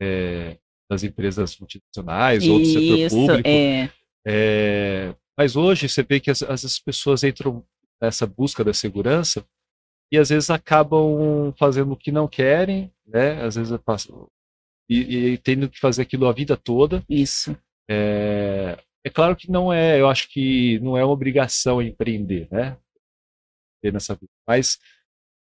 é, 0.01 0.59
das 0.91 1.03
empresas 1.05 1.57
multinacionais 1.59 2.47
ou 2.49 2.59
do 2.59 2.65
setor 2.67 2.99
público. 3.11 3.49
é. 3.49 3.91
É, 4.25 5.15
mas 5.37 5.57
hoje 5.57 5.89
você 5.89 6.03
vê 6.03 6.21
que 6.21 6.31
as, 6.31 6.43
as 6.43 6.79
pessoas 6.79 7.25
entram 7.25 7.65
nessa 8.01 8.27
busca 8.27 8.63
da 8.63 8.73
segurança 8.73 9.45
e 10.13 10.19
às 10.19 10.29
vezes 10.29 10.51
acabam 10.51 11.53
fazendo 11.59 11.93
o 11.93 11.97
que 11.97 12.13
não 12.13 12.29
querem, 12.29 12.93
né? 13.07 13.43
Às 13.43 13.57
vezes 13.57 13.77
passam- 13.85 14.29
e, 14.89 15.33
e 15.33 15.39
tendo 15.39 15.69
que 15.71 15.81
fazer 15.81 16.03
aquilo 16.03 16.27
a 16.29 16.33
vida 16.33 16.57
toda. 16.57 17.03
Isso. 17.09 17.57
É, 17.91 18.79
é 19.05 19.11
claro 19.11 19.35
que 19.37 19.51
não 19.51 19.73
é, 19.73 20.01
eu 20.01 20.09
acho 20.09 20.29
que 20.29 20.79
não 20.81 20.97
é 20.97 21.05
uma 21.05 21.13
obrigação 21.13 21.83
empreender, 21.83 22.49
né? 22.51 22.77
Nessa 23.83 24.15
vida. 24.15 24.31
Mas 24.47 24.79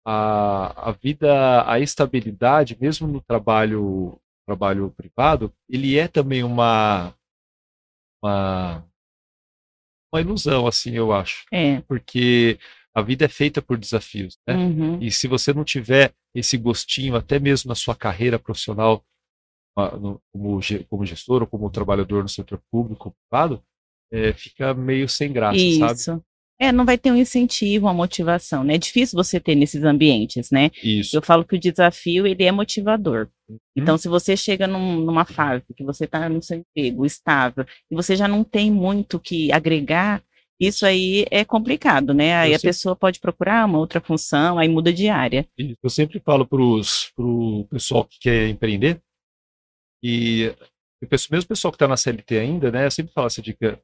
a, 0.06 0.90
a 0.90 0.92
vida, 0.92 1.68
a 1.68 1.80
estabilidade, 1.80 2.78
mesmo 2.80 3.08
no 3.08 3.20
trabalho 3.20 4.20
trabalho 4.46 4.90
privado, 4.96 5.52
ele 5.68 5.98
é 5.98 6.08
também 6.08 6.42
uma, 6.42 7.14
uma, 8.22 8.82
uma 10.10 10.20
ilusão, 10.22 10.66
assim, 10.66 10.92
eu 10.92 11.12
acho. 11.12 11.44
É. 11.52 11.82
Porque 11.82 12.58
a 12.94 13.02
vida 13.02 13.26
é 13.26 13.28
feita 13.28 13.60
por 13.60 13.76
desafios, 13.76 14.38
né? 14.46 14.56
Uhum. 14.56 15.02
E 15.02 15.10
se 15.10 15.28
você 15.28 15.52
não 15.52 15.64
tiver 15.64 16.14
esse 16.34 16.56
gostinho, 16.56 17.14
até 17.14 17.38
mesmo 17.38 17.68
na 17.68 17.74
sua 17.74 17.94
carreira 17.94 18.38
profissional, 18.38 19.04
como, 19.90 20.20
como 20.88 21.06
gestor 21.06 21.42
ou 21.42 21.46
como 21.46 21.70
trabalhador 21.70 22.22
no 22.22 22.28
setor 22.28 22.60
público 22.70 23.08
ou 23.08 23.14
privado, 23.30 23.62
é, 24.12 24.32
fica 24.32 24.74
meio 24.74 25.08
sem 25.08 25.32
graça, 25.32 25.56
Isso. 25.58 25.98
sabe? 25.98 26.22
É, 26.60 26.72
não 26.72 26.84
vai 26.84 26.98
ter 26.98 27.12
um 27.12 27.16
incentivo, 27.16 27.86
uma 27.86 27.94
motivação, 27.94 28.64
né? 28.64 28.74
É 28.74 28.78
difícil 28.78 29.16
você 29.16 29.38
ter 29.38 29.54
nesses 29.54 29.84
ambientes, 29.84 30.50
né? 30.50 30.72
Isso. 30.82 31.16
Eu 31.16 31.22
falo 31.22 31.44
que 31.44 31.54
o 31.54 31.60
desafio, 31.60 32.26
ele 32.26 32.42
é 32.42 32.50
motivador. 32.50 33.28
Uhum. 33.48 33.58
Então, 33.76 33.96
se 33.96 34.08
você 34.08 34.36
chega 34.36 34.66
num, 34.66 34.96
numa 35.00 35.24
fase 35.24 35.62
que 35.76 35.84
você 35.84 36.04
está 36.04 36.28
no 36.28 36.42
seu 36.42 36.58
emprego 36.58 37.06
estável 37.06 37.64
e 37.88 37.94
você 37.94 38.16
já 38.16 38.26
não 38.26 38.42
tem 38.42 38.72
muito 38.72 39.20
que 39.20 39.52
agregar, 39.52 40.20
isso 40.60 40.84
aí 40.84 41.24
é 41.30 41.44
complicado, 41.44 42.12
né? 42.12 42.34
Aí 42.34 42.50
Eu 42.50 42.56
a 42.56 42.58
sei. 42.58 42.70
pessoa 42.70 42.96
pode 42.96 43.20
procurar 43.20 43.64
uma 43.64 43.78
outra 43.78 44.00
função, 44.00 44.58
aí 44.58 44.68
muda 44.68 44.92
de 44.92 45.08
área. 45.08 45.46
Isso. 45.56 45.76
Eu 45.80 45.90
sempre 45.90 46.18
falo 46.18 46.44
para 46.44 46.60
o 46.60 47.64
pessoal 47.70 48.04
que 48.04 48.18
quer 48.18 48.48
empreender, 48.48 49.00
e 50.02 50.54
o 51.02 51.06
pessoal- 51.06 51.36
mesmo 51.36 51.46
o 51.46 51.48
pessoal 51.48 51.72
que 51.72 51.76
está 51.76 51.88
na 51.88 51.96
CLT 51.96 52.38
ainda, 52.38 52.70
né? 52.70 52.86
Eu 52.86 52.90
sempre 52.90 53.12
falo 53.12 53.26
essa 53.26 53.42
dica. 53.42 53.80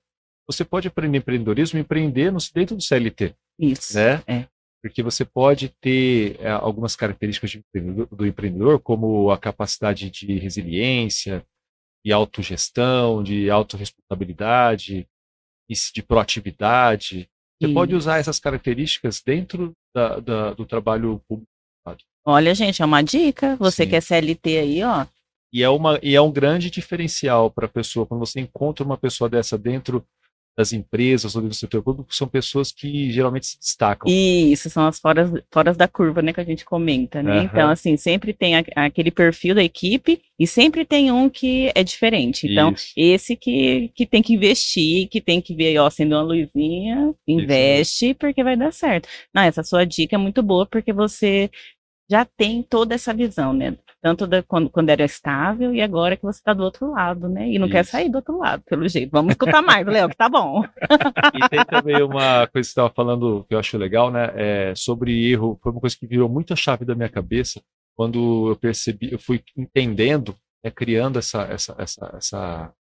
Você 0.46 0.64
pode 0.64 0.88
aprender 0.88 1.18
empreendedorismo 1.18 1.78
e 1.78 1.82
empreender 1.82 2.32
dentro 2.54 2.76
do 2.76 2.82
CLT, 2.82 3.34
Isso. 3.58 3.96
né? 3.96 4.22
É. 4.26 4.46
Porque 4.82 5.02
você 5.02 5.24
pode 5.24 5.70
ter 5.80 6.36
é, 6.40 6.50
algumas 6.50 6.94
características 6.94 7.50
de 7.50 7.62
do 8.12 8.26
empreendedor, 8.26 8.78
como 8.80 9.30
a 9.30 9.38
capacidade 9.38 10.10
de 10.10 10.38
resiliência, 10.38 11.42
de 12.04 12.12
autogestão, 12.12 13.22
de 13.22 13.48
autorresponsabilidade, 14.18 15.08
de 15.94 16.02
proatividade. 16.02 17.28
Você 17.60 17.68
Sim. 17.68 17.74
pode 17.74 17.94
usar 17.94 18.18
essas 18.18 18.38
características 18.38 19.22
dentro 19.24 19.72
da- 19.94 20.20
da- 20.20 20.52
do 20.54 20.66
trabalho 20.66 21.20
público. 21.26 21.48
Olha, 22.26 22.54
gente, 22.54 22.82
é 22.82 22.84
uma 22.84 23.02
dica. 23.02 23.56
Você 23.56 23.84
Sim. 23.84 23.90
que 23.90 23.96
é 23.96 24.00
CLT 24.00 24.58
aí, 24.58 24.82
ó. 24.82 25.06
E 25.54 25.62
é, 25.62 25.68
uma, 25.68 26.00
e 26.02 26.16
é 26.16 26.20
um 26.20 26.32
grande 26.32 26.68
diferencial 26.68 27.48
para 27.48 27.66
a 27.66 27.68
pessoa, 27.68 28.04
quando 28.04 28.26
você 28.26 28.40
encontra 28.40 28.84
uma 28.84 28.98
pessoa 28.98 29.30
dessa 29.30 29.56
dentro 29.56 30.04
das 30.56 30.72
empresas 30.72 31.36
ou 31.36 31.42
dentro 31.42 31.56
do 31.56 31.58
setor 31.58 31.80
público, 31.82 32.12
são 32.14 32.26
pessoas 32.26 32.72
que 32.72 33.10
geralmente 33.12 33.46
se 33.46 33.58
destacam. 33.58 34.10
Isso, 34.10 34.68
são 34.68 34.84
as 34.86 34.98
foras, 34.98 35.30
foras 35.52 35.76
da 35.76 35.86
curva, 35.86 36.22
né, 36.22 36.32
que 36.32 36.40
a 36.40 36.44
gente 36.44 36.64
comenta, 36.64 37.22
né? 37.22 37.38
Aham. 37.38 37.44
Então, 37.44 37.70
assim, 37.70 37.96
sempre 37.96 38.32
tem 38.32 38.56
a- 38.56 38.64
aquele 38.74 39.12
perfil 39.12 39.54
da 39.54 39.62
equipe 39.62 40.20
e 40.38 40.46
sempre 40.46 40.84
tem 40.84 41.12
um 41.12 41.30
que 41.30 41.70
é 41.72 41.84
diferente. 41.84 42.48
Então, 42.48 42.72
Isso. 42.72 42.92
esse 42.96 43.36
que, 43.36 43.90
que 43.94 44.06
tem 44.06 44.22
que 44.22 44.34
investir, 44.34 45.08
que 45.08 45.20
tem 45.20 45.40
que 45.40 45.54
ver, 45.54 45.78
ó, 45.78 45.86
acender 45.86 46.18
uma 46.18 46.24
luzinha, 46.24 47.14
investe, 47.26 48.12
porque 48.14 48.42
vai 48.42 48.56
dar 48.56 48.72
certo. 48.72 49.08
Não, 49.32 49.42
essa 49.42 49.62
sua 49.62 49.84
dica 49.84 50.16
é 50.16 50.18
muito 50.18 50.42
boa, 50.42 50.66
porque 50.66 50.92
você 50.92 51.48
já 52.10 52.24
tem 52.24 52.62
toda 52.62 52.94
essa 52.94 53.14
visão, 53.14 53.52
né? 53.52 53.76
Tanto 54.04 54.26
da, 54.26 54.42
quando, 54.42 54.68
quando 54.68 54.90
era 54.90 55.02
estável 55.02 55.74
e 55.74 55.80
agora 55.80 56.14
que 56.14 56.22
você 56.22 56.38
está 56.38 56.52
do 56.52 56.62
outro 56.62 56.90
lado, 56.90 57.26
né? 57.26 57.48
E 57.48 57.58
não 57.58 57.70
quer 57.70 57.80
Isso. 57.80 57.92
sair 57.92 58.10
do 58.10 58.16
outro 58.16 58.36
lado, 58.36 58.62
pelo 58.64 58.86
jeito. 58.86 59.10
Vamos 59.10 59.32
escutar 59.32 59.62
mais, 59.62 59.86
Léo, 59.86 60.10
que 60.10 60.16
tá 60.16 60.28
bom. 60.28 60.62
E 61.34 61.48
tem 61.48 61.64
também 61.64 62.02
uma 62.02 62.46
coisa 62.46 62.48
que 62.48 62.64
você 62.64 62.70
estava 62.70 62.90
falando 62.90 63.46
que 63.48 63.54
eu 63.54 63.58
acho 63.58 63.78
legal, 63.78 64.10
né? 64.10 64.30
É, 64.34 64.74
sobre 64.74 65.30
erro, 65.30 65.58
foi 65.62 65.72
uma 65.72 65.80
coisa 65.80 65.96
que 65.96 66.06
virou 66.06 66.28
muito 66.28 66.52
a 66.52 66.56
chave 66.56 66.84
da 66.84 66.94
minha 66.94 67.08
cabeça 67.08 67.62
quando 67.96 68.50
eu 68.50 68.56
percebi, 68.56 69.12
eu 69.12 69.18
fui 69.18 69.42
entendendo, 69.56 70.36
né, 70.62 70.70
criando 70.70 71.18
essa, 71.18 71.42
essa, 71.44 71.74
essa, 71.78 72.16
essa, 72.16 72.74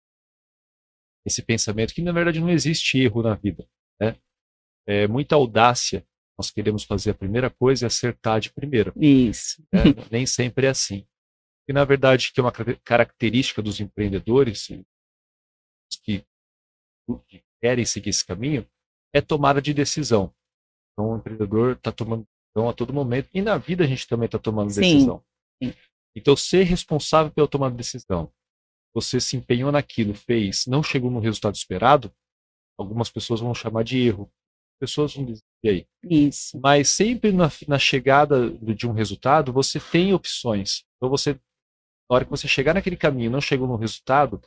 esse 1.27 1.43
pensamento 1.43 1.95
que 1.95 2.03
na 2.03 2.12
verdade 2.12 2.41
não 2.41 2.50
existe 2.50 2.99
erro 2.99 3.23
na 3.23 3.35
vida, 3.35 3.67
né? 4.00 4.17
É 4.87 5.07
muita 5.07 5.35
audácia. 5.35 6.05
Nós 6.39 6.50
queremos 6.50 6.85
fazer 6.85 7.11
a 7.11 7.15
primeira 7.15 7.50
coisa 7.50 7.85
e 7.85 7.87
acertar 7.87 8.41
de 8.41 8.50
primeira. 8.50 8.93
Isso. 8.97 9.62
né? 9.71 9.83
Nem 10.11 10.25
sempre 10.25 10.67
é 10.67 10.71
assim. 10.71 11.07
E 11.71 11.73
na 11.73 11.85
verdade, 11.85 12.33
que 12.33 12.41
é 12.41 12.43
uma 12.43 12.50
car- 12.50 12.81
característica 12.83 13.62
dos 13.62 13.79
empreendedores 13.79 14.67
que, 16.03 16.27
que 17.29 17.45
querem 17.62 17.85
seguir 17.85 18.11
esse 18.11 18.27
caminho, 18.27 18.67
é 19.15 19.21
tomada 19.21 19.62
de 19.62 19.73
decisão. 19.73 20.35
Então, 20.93 21.12
o 21.12 21.17
empreendedor 21.19 21.77
está 21.77 21.93
tomando 21.93 22.27
decisão 22.27 22.69
a 22.69 22.73
todo 22.73 22.93
momento, 22.93 23.29
e 23.33 23.41
na 23.41 23.57
vida 23.57 23.85
a 23.85 23.87
gente 23.87 24.09
também 24.09 24.27
está 24.27 24.37
tomando 24.37 24.69
Sim. 24.71 24.81
decisão. 24.81 25.25
Sim. 25.62 25.73
Então, 26.17 26.35
ser 26.35 26.65
responsável 26.65 27.31
pela 27.31 27.47
tomada 27.47 27.71
de 27.71 27.77
decisão, 27.77 28.33
você 28.93 29.21
se 29.21 29.37
empenhou 29.37 29.71
naquilo, 29.71 30.12
fez, 30.12 30.67
não 30.67 30.83
chegou 30.83 31.09
no 31.09 31.21
resultado 31.21 31.55
esperado, 31.55 32.12
algumas 32.77 33.09
pessoas 33.09 33.39
vão 33.39 33.55
chamar 33.55 33.85
de 33.85 33.97
erro. 33.97 34.29
Pessoas 34.81 35.15
vão 35.15 35.25
dizer, 35.25 35.45
aí? 35.65 35.87
Isso. 36.03 36.59
Mas 36.59 36.89
sempre 36.89 37.31
na, 37.31 37.49
na 37.69 37.79
chegada 37.79 38.50
de 38.50 38.89
um 38.89 38.93
resultado, 38.93 39.53
você 39.53 39.79
tem 39.79 40.12
opções. 40.12 40.85
Então, 40.97 41.09
você, 41.09 41.39
na 42.11 42.17
hora 42.17 42.25
que 42.25 42.31
você 42.31 42.49
chegar 42.49 42.75
naquele 42.75 42.97
caminho 42.97 43.31
não 43.31 43.40
chegou 43.40 43.69
no 43.69 43.76
resultado 43.76 44.40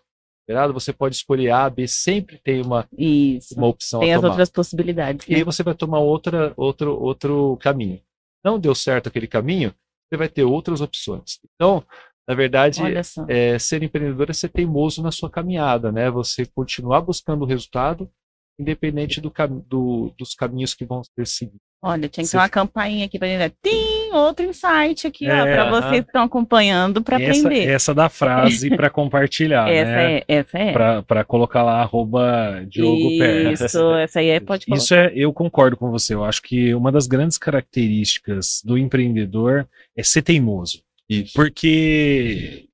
você 0.74 0.92
pode 0.92 1.16
escolher 1.16 1.52
A, 1.52 1.70
B, 1.70 1.88
sempre 1.88 2.38
tem 2.38 2.62
uma, 2.62 2.86
Isso. 2.98 3.56
uma 3.56 3.68
opção 3.68 4.02
Tem 4.02 4.14
as 4.14 4.20
tomar. 4.20 4.32
outras 4.32 4.50
possibilidades. 4.50 5.26
E 5.30 5.34
aí 5.36 5.40
Né? 5.40 5.46
você 5.46 5.64
vai 5.64 5.74
tomar 5.74 6.00
outra, 6.00 6.54
outro, 6.58 7.02
outro 7.02 7.58
caminho. 7.62 8.02
Não 8.44 8.60
deu 8.60 8.76
certo 8.76 9.08
aquele 9.08 9.26
caminho, 9.26 9.74
você 10.12 10.18
vai 10.18 10.28
ter 10.28 10.44
outras 10.44 10.82
opções. 10.82 11.40
Então, 11.56 11.82
na 12.28 12.36
verdade, 12.36 12.82
é, 13.30 13.58
ser 13.58 13.84
empreendedor 13.84 14.30
é 14.30 14.34
ser 14.34 14.50
teimoso 14.50 15.02
na 15.02 15.12
sua 15.14 15.30
caminhada, 15.30 15.94
né? 15.94 16.12
Você 16.12 16.46
continuar 16.46 17.00
buscando 17.00 17.44
o 17.44 17.48
resultado, 17.48 18.12
independente 18.60 19.22
do, 19.22 19.32
do- 19.66 20.14
dos 20.18 20.36
caminhos 20.36 20.74
que 20.74 20.84
vão 20.86 21.02
ser 21.06 21.26
seguidos. 21.26 21.62
Olha, 21.82 22.10
tinha 22.10 22.26
que 22.26 22.30
ter 22.32 22.38
uma 22.38 22.50
campainha 22.50 23.06
aqui 23.06 23.18
pra 23.18 23.30
gente. 23.30 23.56
Tem 23.62 24.03
outro 24.16 24.46
insight 24.46 25.06
aqui, 25.08 25.30
ó, 25.30 25.34
É, 25.34 25.54
para 25.54 25.64
aham. 25.64 25.82
vocês 25.82 26.02
que 26.04 26.10
estão 26.10 26.24
acompanhando 26.24 27.02
para 27.02 27.18
aprender. 27.18 27.68
essa 27.68 27.94
da 27.94 28.10
frase 28.10 28.70
para 28.76 28.90
compartilhar, 28.90 29.70
essa 29.70 29.92
né? 29.92 30.18
é, 30.18 30.24
essa 30.28 30.58
é. 30.58 30.72
Pra 31.04 31.24
colocar 31.24 31.64
lá, 31.64 31.82
arroba 31.82 32.64
Diogo 32.68 33.18
Pérez. 33.18 33.62
Isso, 33.62 33.94
essa 33.96 34.20
aí 34.20 34.30
é, 34.30 34.40
pode 34.40 34.66
colocar. 34.66 34.82
Isso 34.84 34.94
é, 34.96 35.12
eu 35.16 35.32
concordo 35.34 35.76
com 35.78 35.90
você. 35.92 36.14
Eu 36.14 36.24
acho 36.24 36.42
que 36.42 36.74
uma 36.74 36.92
das 36.92 37.08
grandes 37.08 37.38
características 37.38 38.62
do 38.64 38.78
empreendedor 38.78 39.68
é 39.98 40.04
ser 40.04 40.22
teimoso. 40.22 40.82
Isso. 41.10 41.34
Porque 41.34 42.66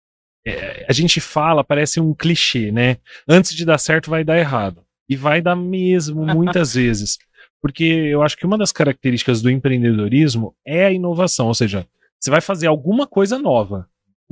é, 0.46 0.86
a 0.88 0.94
gente 0.94 1.20
fala, 1.20 1.64
parece 1.64 2.00
um 2.00 2.14
clichê, 2.14 2.72
né? 2.72 2.98
Antes 3.28 3.56
de 3.56 3.66
dar 3.66 3.78
certo, 3.78 4.10
vai 4.10 4.24
dar 4.24 4.38
errado. 4.38 4.84
E 5.10 5.16
vai 5.16 5.42
dar 5.42 5.56
mesmo, 5.56 6.24
muitas 6.26 6.74
vezes. 6.76 7.18
Porque 7.62 7.84
eu 7.84 8.22
acho 8.24 8.38
que 8.38 8.46
uma 8.46 8.58
das 8.58 8.72
características 8.72 9.42
do 9.42 9.50
empreendedorismo 9.50 10.56
é 10.66 10.86
a 10.86 10.92
inovação. 10.92 11.48
Ou 11.48 11.54
seja, 11.54 11.86
você 12.20 12.30
vai 12.30 12.42
fazer 12.42 12.68
alguma 12.68 13.06
coisa 13.06 13.38
nova. 13.38 13.90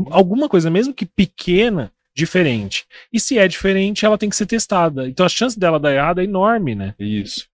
Alguma 0.10 0.48
coisa, 0.48 0.70
mesmo 0.70 0.94
que 0.94 1.06
pequena, 1.06 1.92
diferente. 2.16 2.86
E 3.12 3.20
se 3.20 3.38
é 3.38 3.48
diferente, 3.48 4.06
ela 4.06 4.18
tem 4.18 4.30
que 4.30 4.36
ser 4.36 4.46
testada. 4.46 5.08
Então 5.08 5.26
a 5.26 5.30
chance 5.30 5.60
dela 5.60 5.80
dar 5.80 5.94
errado 5.94 6.20
é 6.20 6.24
enorme, 6.24 6.76
né? 6.76 6.96
Isso. 7.00 7.48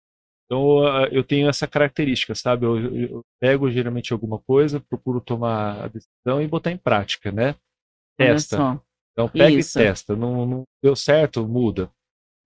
Então, 0.46 0.86
ah, 0.86 1.08
eu 1.12 1.24
tenho 1.24 1.50
essa 1.50 1.66
característica, 1.66 2.36
sabe? 2.36 2.66
Eu, 2.66 2.96
eu- 2.96 3.26
pego 3.42 3.72
geralmente 3.72 4.14
alguma 4.14 4.40
coisa, 4.40 4.80
procuro 4.80 5.20
tomar 5.20 5.86
a 5.86 5.88
decisão 5.88 6.42
e 6.42 6.48
botar 6.48 6.72
em 6.72 6.78
prática, 6.78 7.32
né? 7.32 7.56
Testa. 8.18 8.80
Então, 9.12 9.28
pega 9.30 9.50
Isso. 9.50 9.80
e 9.80 9.84
testa. 9.84 10.16
Não, 10.16 10.46
não 10.46 10.64
deu 10.82 10.96
certo, 10.96 11.48
muda. 11.48 11.90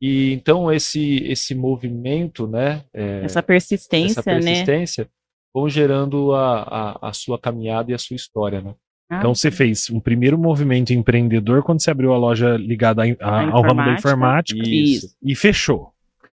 E 0.02 0.32
então, 0.34 0.72
esse, 0.72 1.24
esse 1.24 1.56
movimento, 1.56 2.46
né? 2.48 2.84
é, 2.94 3.22
Essa 3.24 3.42
persistência, 3.42 4.20
essa 4.20 4.30
né? 4.32 4.40
persistência, 4.40 5.10
vão 5.54 5.68
gerando 5.68 6.34
a, 6.34 6.62
a, 7.02 7.10
a 7.10 7.14
sua 7.14 7.40
caminhada 7.40 7.92
e 7.92 7.94
a 7.94 7.98
sua 7.98 8.16
história, 8.16 8.62
né? 8.62 8.76
Ah, 9.10 9.18
Então 9.20 9.34
você 9.34 9.50
fez 9.50 9.90
um 9.90 10.00
primeiro 10.00 10.38
movimento 10.38 10.92
empreendedor 10.94 11.64
quando 11.64 11.82
você 11.82 11.90
abriu 11.90 12.14
a 12.14 12.18
loja 12.18 12.58
ligada 12.58 13.04
a- 13.04 13.06
a- 13.22 13.40
A 13.48 13.52
ao 13.52 13.62
ramo 13.64 13.84
da 13.84 13.94
informática. 13.94 14.60
Isso. 14.68 15.16
e 15.24 15.34
fechou. 15.36 15.94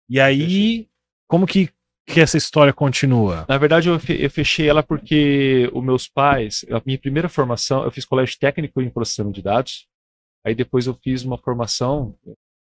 E 0.08 0.20
aí, 0.20 0.86
como 1.26 1.46
que, 1.46 1.68
que 2.06 2.20
essa 2.20 2.36
história 2.36 2.72
continua? 2.72 3.44
Na 3.48 3.58
verdade, 3.58 3.88
eu, 3.88 3.98
fe- 3.98 4.22
eu 4.24 4.30
fechei 4.30 4.68
ela 4.68 4.82
porque 4.82 5.68
os 5.72 5.82
meus 5.82 6.06
pais, 6.06 6.64
a 6.70 6.80
minha 6.86 6.98
primeira 6.98 7.28
formação, 7.28 7.82
eu 7.84 7.90
fiz 7.90 8.04
colégio 8.04 8.36
técnico 8.38 8.80
em 8.82 8.90
processamento 8.90 9.34
de 9.36 9.42
dados. 9.42 9.86
Aí 10.46 10.54
depois 10.54 10.86
eu 10.86 10.94
fiz 11.02 11.24
uma 11.24 11.36
formação, 11.38 12.14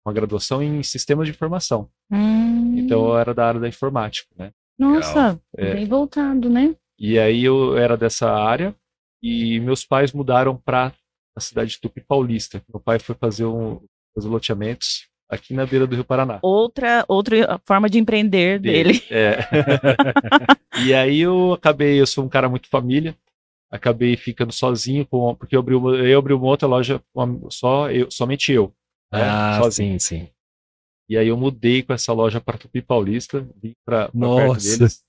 uma 0.07 0.13
graduação 0.13 0.63
em 0.63 0.81
sistemas 0.81 1.27
de 1.27 1.33
informação. 1.33 1.89
Hum, 2.09 2.77
Então 2.77 3.09
eu 3.09 3.17
era 3.17 3.33
da 3.33 3.45
área 3.47 3.59
da 3.59 3.67
informática, 3.67 4.27
né? 4.37 4.51
nossa, 4.79 5.39
É. 5.57 5.73
bem 5.73 5.85
voltado, 5.85 6.49
né? 6.49 6.75
E 6.99 7.19
aí 7.19 7.43
eu 7.43 7.77
era 7.77 7.97
dessa 7.97 8.31
área 8.31 8.73
e 9.21 9.59
meus 9.59 9.83
pais 9.83 10.13
mudaram 10.13 10.55
para 10.55 10.93
a 11.35 11.39
cidade 11.39 11.71
de 11.71 11.81
Tupi 11.81 11.99
Paulista. 12.01 12.61
Meu 12.71 12.79
pai 12.79 12.99
foi 12.99 13.15
fazer 13.15 13.45
um, 13.45 13.81
os 14.15 14.23
loteamentos 14.25 15.07
aqui 15.29 15.53
na 15.53 15.65
beira 15.65 15.85
do 15.85 15.95
Rio 15.95 16.05
Paraná. 16.05 16.39
Outra, 16.41 17.03
outra 17.07 17.59
forma 17.65 17.89
de 17.89 17.99
empreender 17.99 18.59
dele. 18.59 19.03
É. 19.11 19.39
e 20.85 20.93
aí 20.93 21.19
eu 21.19 21.53
acabei, 21.53 21.99
eu 21.99 22.07
sou 22.07 22.23
um 22.23 22.29
cara 22.29 22.47
muito 22.47 22.69
família, 22.69 23.15
acabei 23.69 24.15
ficando 24.15 24.53
sozinho, 24.53 25.05
com, 25.05 25.35
porque 25.35 25.55
eu 25.55 25.59
abri, 25.59 25.75
uma, 25.75 25.95
eu 25.95 26.19
abri 26.19 26.33
uma 26.33 26.45
outra 26.47 26.67
loja 26.67 27.01
uma, 27.13 27.49
só 27.49 27.91
eu, 27.91 28.09
somente 28.09 28.51
eu. 28.51 28.71
Né? 29.11 29.21
Ah, 29.23 29.59
sozinho. 29.61 29.99
sim, 29.99 30.17
sim. 30.17 30.29
E 31.09 31.17
aí 31.17 31.27
eu 31.29 31.37
mudei 31.37 31.83
com 31.83 31.93
essa 31.93 32.11
loja 32.11 32.41
para 32.41 32.57
Tupi 32.57 32.81
Paulista, 32.81 33.47
vim 33.61 33.73
para 33.85 34.09
perto 34.09 34.61
deles. 34.61 35.03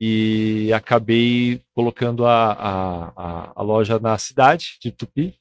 E 0.00 0.70
acabei 0.72 1.62
colocando 1.74 2.26
a, 2.26 2.52
a, 2.52 3.12
a, 3.16 3.52
a, 3.56 3.62
loja 3.62 3.98
na 3.98 4.18
cidade 4.18 4.76
de 4.82 4.90
Tupi. 4.90 5.34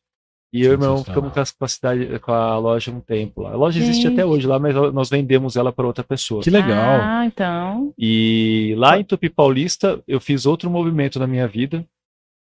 E 0.53 0.61
eu 0.61 0.73
e 0.73 0.77
meu 0.77 0.89
irmão 0.89 1.03
ficamos 1.03 1.51
com 1.51 1.65
a, 1.65 1.67
cidade, 1.67 2.19
com 2.19 2.31
a 2.31 2.57
loja 2.59 2.91
um 2.91 3.01
tempo 3.01 3.41
lá. 3.41 3.53
A 3.53 3.55
loja 3.55 3.79
Gente. 3.79 3.89
existe 3.89 4.07
até 4.07 4.23
hoje 4.23 4.45
lá, 4.45 4.59
mas 4.59 4.75
nós 4.93 5.09
vendemos 5.09 5.55
ela 5.55 5.73
para 5.73 5.87
outra 5.87 6.03
pessoa. 6.03 6.43
Que 6.43 6.51
legal. 6.51 6.99
Ah, 7.01 7.25
então. 7.25 7.91
E 7.97 8.75
lá 8.77 8.97
em 8.99 9.03
Tupi 9.03 9.29
Paulista, 9.29 10.01
eu 10.07 10.21
fiz 10.21 10.45
outro 10.45 10.69
movimento 10.69 11.17
na 11.17 11.25
minha 11.25 11.47
vida. 11.47 11.83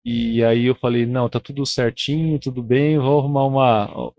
E 0.03 0.43
aí 0.43 0.65
eu 0.65 0.75
falei, 0.75 1.05
não, 1.05 1.29
tá 1.29 1.39
tudo 1.39 1.65
certinho, 1.65 2.39
tudo 2.39 2.63
bem, 2.63 2.97
vou 2.97 3.19
arrumar 3.19 3.45
uma, 3.45 4.11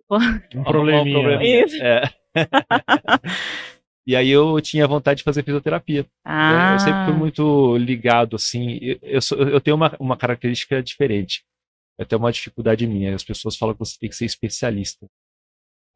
um 0.55 0.63
probleminha. 0.63 1.19
Um 1.19 1.23
probleminha. 1.23 1.65
Isso. 1.65 1.83
É. 1.83 2.03
e 4.07 4.15
aí 4.15 4.31
eu 4.31 4.61
tinha 4.61 4.87
vontade 4.87 5.19
de 5.19 5.25
fazer 5.25 5.43
fisioterapia. 5.43 6.07
Ah. 6.25 6.75
Eu 6.75 6.79
sempre 6.79 7.05
fui 7.07 7.15
muito 7.15 7.77
ligado, 7.79 8.37
assim. 8.37 8.79
Eu, 8.81 8.99
eu, 9.03 9.21
sou, 9.21 9.39
eu 9.39 9.61
tenho 9.61 9.77
uma, 9.77 9.97
uma 9.99 10.17
característica 10.17 10.81
diferente. 10.81 11.45
É 11.99 12.05
até 12.05 12.17
uma 12.17 12.31
dificuldade 12.31 12.87
minha. 12.87 13.15
As 13.15 13.25
pessoas 13.25 13.57
falam 13.57 13.75
que 13.75 13.81
você 13.81 13.99
tem 13.99 14.09
que 14.09 14.17
ser 14.17 14.25
especialista. 14.25 15.07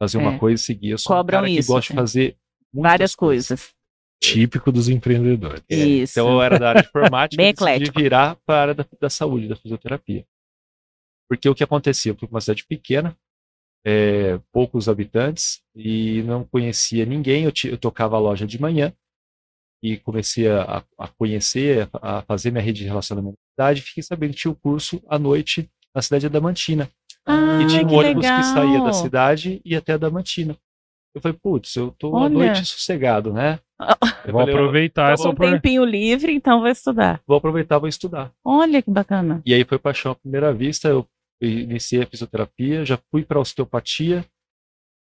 Fazer 0.00 0.18
é. 0.18 0.20
uma 0.20 0.36
coisa 0.36 0.60
e 0.60 0.64
seguir. 0.64 0.90
Eu 0.90 0.98
sou 0.98 1.14
Cobram 1.14 1.38
um 1.38 1.42
cara 1.42 1.50
isso, 1.50 1.68
que 1.68 1.72
gosta 1.72 1.92
de 1.92 1.96
fazer 1.96 2.36
várias 2.74 3.14
coisas. 3.14 3.48
coisas. 3.48 3.75
Típico 4.20 4.72
dos 4.72 4.88
empreendedores. 4.88 5.62
É. 5.68 5.76
Isso. 5.76 6.18
Então 6.18 6.32
eu 6.32 6.42
era 6.42 6.58
da 6.58 6.68
área 6.70 6.82
de 6.82 6.88
informática 6.88 7.42
e 7.42 7.52
decidi 7.52 7.90
virar 7.94 8.36
para 8.46 8.56
a 8.56 8.62
área 8.62 8.74
da, 8.74 8.86
da 9.00 9.10
saúde, 9.10 9.48
da 9.48 9.56
fisioterapia. 9.56 10.24
Porque 11.28 11.48
o 11.48 11.54
que 11.54 11.64
acontecia? 11.64 12.12
Eu 12.12 12.16
fui 12.16 12.26
para 12.28 12.36
uma 12.36 12.40
cidade 12.40 12.64
pequena, 12.64 13.16
é, 13.84 14.38
poucos 14.52 14.88
habitantes 14.88 15.60
e 15.74 16.22
não 16.22 16.44
conhecia 16.44 17.04
ninguém. 17.04 17.44
Eu, 17.44 17.52
eu, 17.64 17.78
tocava 17.78 18.16
a 18.16 18.20
loja 18.20 18.46
de 18.46 18.60
manhã 18.60 18.92
e 19.82 19.96
comecei 19.98 20.48
a, 20.48 20.84
a 20.98 21.08
conhecer, 21.08 21.88
a, 21.92 22.18
a, 22.18 22.22
fazer 22.22 22.50
minha 22.50 22.62
rede 22.62 22.80
de 22.80 22.88
relacionamento 22.88 23.36
na 23.36 23.64
cidade. 23.64 23.82
Fiquei 23.82 24.02
sabendo 24.02 24.32
que 24.32 24.40
tinha 24.40 24.50
o 24.50 24.54
um 24.54 24.58
curso 24.58 25.02
à 25.08 25.18
noite 25.18 25.70
na 25.94 26.00
cidade 26.00 26.22
de 26.22 26.26
Adamantina. 26.26 26.90
Ah, 27.24 27.60
e 27.60 27.66
tinha 27.66 27.86
um 27.86 27.94
ônibus 27.94 28.24
legal. 28.24 28.40
que 28.40 28.46
saía 28.46 28.80
da 28.80 28.92
cidade 28.92 29.60
e 29.64 29.72
ia 29.72 29.78
até 29.78 29.94
Adamantina. 29.94 30.56
Eu 31.16 31.22
falei, 31.22 31.38
putz, 31.42 31.74
eu 31.76 31.94
tô 31.98 32.12
Olha. 32.12 32.26
à 32.26 32.28
noite 32.28 32.66
sossegado, 32.66 33.32
né? 33.32 33.58
Eu 34.26 34.32
vou 34.32 34.42
aproveitar 34.42 35.14
essa 35.14 35.22
oportunidade. 35.22 35.56
um 35.56 35.62
tempinho 35.62 35.82
livre, 35.82 36.34
então 36.34 36.60
vou 36.60 36.68
estudar. 36.68 37.22
Vou 37.26 37.38
aproveitar, 37.38 37.78
vou 37.78 37.88
estudar. 37.88 38.30
Olha 38.44 38.82
que 38.82 38.90
bacana. 38.90 39.40
E 39.46 39.54
aí 39.54 39.64
foi 39.64 39.78
paixão 39.78 40.12
à 40.12 40.14
primeira 40.14 40.52
vista. 40.52 40.88
Eu 40.88 41.06
iniciei 41.40 42.02
a 42.02 42.06
fisioterapia, 42.06 42.84
já 42.84 42.98
fui 43.10 43.24
para 43.24 43.40
osteopatia 43.40 44.26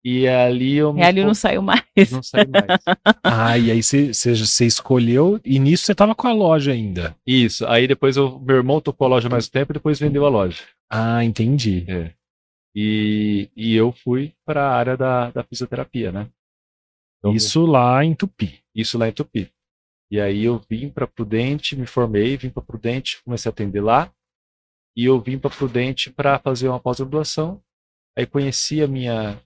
e 0.04 0.28
ali 0.28 0.76
eu 0.76 0.94
e 0.98 1.02
ali 1.02 1.24
não 1.24 1.34
saiu 1.34 1.62
mais. 1.62 2.12
Não 2.12 2.22
saiu 2.22 2.50
mais. 2.50 2.82
ah, 3.24 3.58
e 3.58 3.72
aí 3.72 3.82
você 3.82 4.66
escolheu 4.66 5.40
e 5.46 5.58
nisso 5.58 5.86
você 5.86 5.96
tava 5.96 6.14
com 6.14 6.28
a 6.28 6.34
loja 6.34 6.74
ainda. 6.74 7.16
Isso. 7.26 7.66
Aí 7.66 7.88
depois 7.88 8.18
eu, 8.18 8.42
meu 8.42 8.58
irmão 8.58 8.82
tocou 8.82 9.06
a 9.06 9.12
loja 9.12 9.30
mais 9.30 9.48
um 9.48 9.52
tempo 9.52 9.72
e 9.72 9.76
depois 9.76 10.02
vendeu 10.02 10.26
a 10.26 10.30
loja. 10.30 10.64
Ah, 10.92 11.24
entendi. 11.24 11.86
É. 11.88 12.12
E, 12.76 13.50
e 13.56 13.76
eu 13.76 13.92
fui 13.92 14.34
para 14.46 14.68
a 14.68 14.76
área 14.76 14.98
da, 14.98 15.32
da 15.32 15.44
fisioterapia, 15.44 16.12
né? 16.12 16.30
Então, 17.20 17.34
isso 17.34 17.66
lá 17.66 18.04
em 18.04 18.16
Tupi. 18.16 18.64
Isso 18.74 18.98
lá 18.98 19.08
em 19.08 19.14
Tupi. 19.14 19.52
E 20.12 20.20
aí 20.20 20.44
eu 20.44 20.60
vim 20.70 20.90
para 20.90 21.08
Prudente, 21.08 21.76
me 21.76 21.88
formei, 21.88 22.38
vim 22.38 22.50
para 22.50 22.62
Prudente, 22.62 23.24
comecei 23.24 23.50
a 23.50 23.52
atender 23.52 23.82
lá 23.82 24.14
e 24.96 25.06
eu 25.06 25.20
vim 25.20 25.40
para 25.40 25.50
Prudente 25.50 26.12
para 26.12 26.40
fazer 26.40 26.68
uma 26.68 26.80
pós-graduação. 26.80 27.62
Aí 28.16 28.26
conheci 28.26 28.82
a 28.82 28.88
minha 28.88 29.42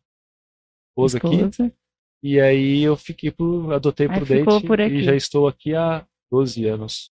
esposa, 0.89 1.17
esposa, 1.17 1.47
aqui. 1.47 1.73
E 2.21 2.39
aí 2.39 2.81
eu 2.81 2.97
fiquei 2.97 3.31
por, 3.31 3.73
adotei 3.73 4.07
aí 4.09 4.15
Prudente 4.17 4.93
e 4.93 5.03
já 5.03 5.15
estou 5.15 5.47
aqui 5.47 5.73
há 5.73 6.05
12 6.31 6.65
anos. 6.65 7.11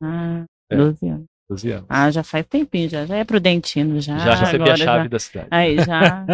Ah, 0.00 0.44
é, 0.70 0.76
12 0.76 1.08
anos. 1.08 1.26
12 1.48 1.70
anos. 1.70 1.86
Ah, 1.88 2.10
já 2.10 2.22
faz 2.22 2.46
tempinho, 2.46 2.88
já, 2.88 3.04
já 3.04 3.16
é 3.16 3.24
prudentino, 3.24 4.00
já. 4.00 4.18
Já 4.18 4.34
recebi 4.34 4.70
a 4.70 4.76
chave 4.76 5.02
já... 5.04 5.08
da 5.08 5.18
cidade. 5.18 5.48
Aí, 5.50 5.76
já. 5.76 6.26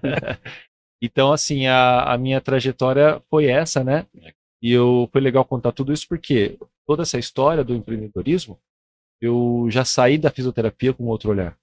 então, 1.02 1.32
assim, 1.32 1.66
a, 1.66 2.12
a 2.12 2.18
minha 2.18 2.40
trajetória 2.40 3.20
foi 3.28 3.46
essa, 3.46 3.82
né? 3.82 4.06
E 4.62 4.72
eu, 4.72 5.08
foi 5.12 5.20
legal 5.20 5.44
contar 5.44 5.72
tudo 5.72 5.92
isso 5.92 6.06
porque 6.08 6.58
toda 6.86 7.02
essa 7.02 7.18
história 7.18 7.64
do 7.64 7.74
empreendedorismo 7.74 8.58
eu 9.20 9.66
já 9.70 9.84
saí 9.84 10.16
da 10.16 10.30
fisioterapia 10.30 10.92
com 10.92 11.04
outro 11.06 11.30
olhar. 11.30 11.56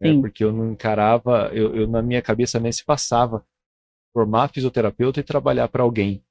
Né? 0.00 0.12
Porque 0.20 0.44
eu 0.44 0.52
não 0.52 0.72
encarava, 0.72 1.50
eu, 1.52 1.74
eu, 1.74 1.86
na 1.86 2.02
minha 2.02 2.20
cabeça 2.20 2.60
nem 2.60 2.72
se 2.72 2.84
passava 2.84 3.44
formar 4.12 4.48
fisioterapeuta 4.48 5.20
e 5.20 5.22
trabalhar 5.22 5.68
para 5.68 5.82
alguém. 5.82 6.24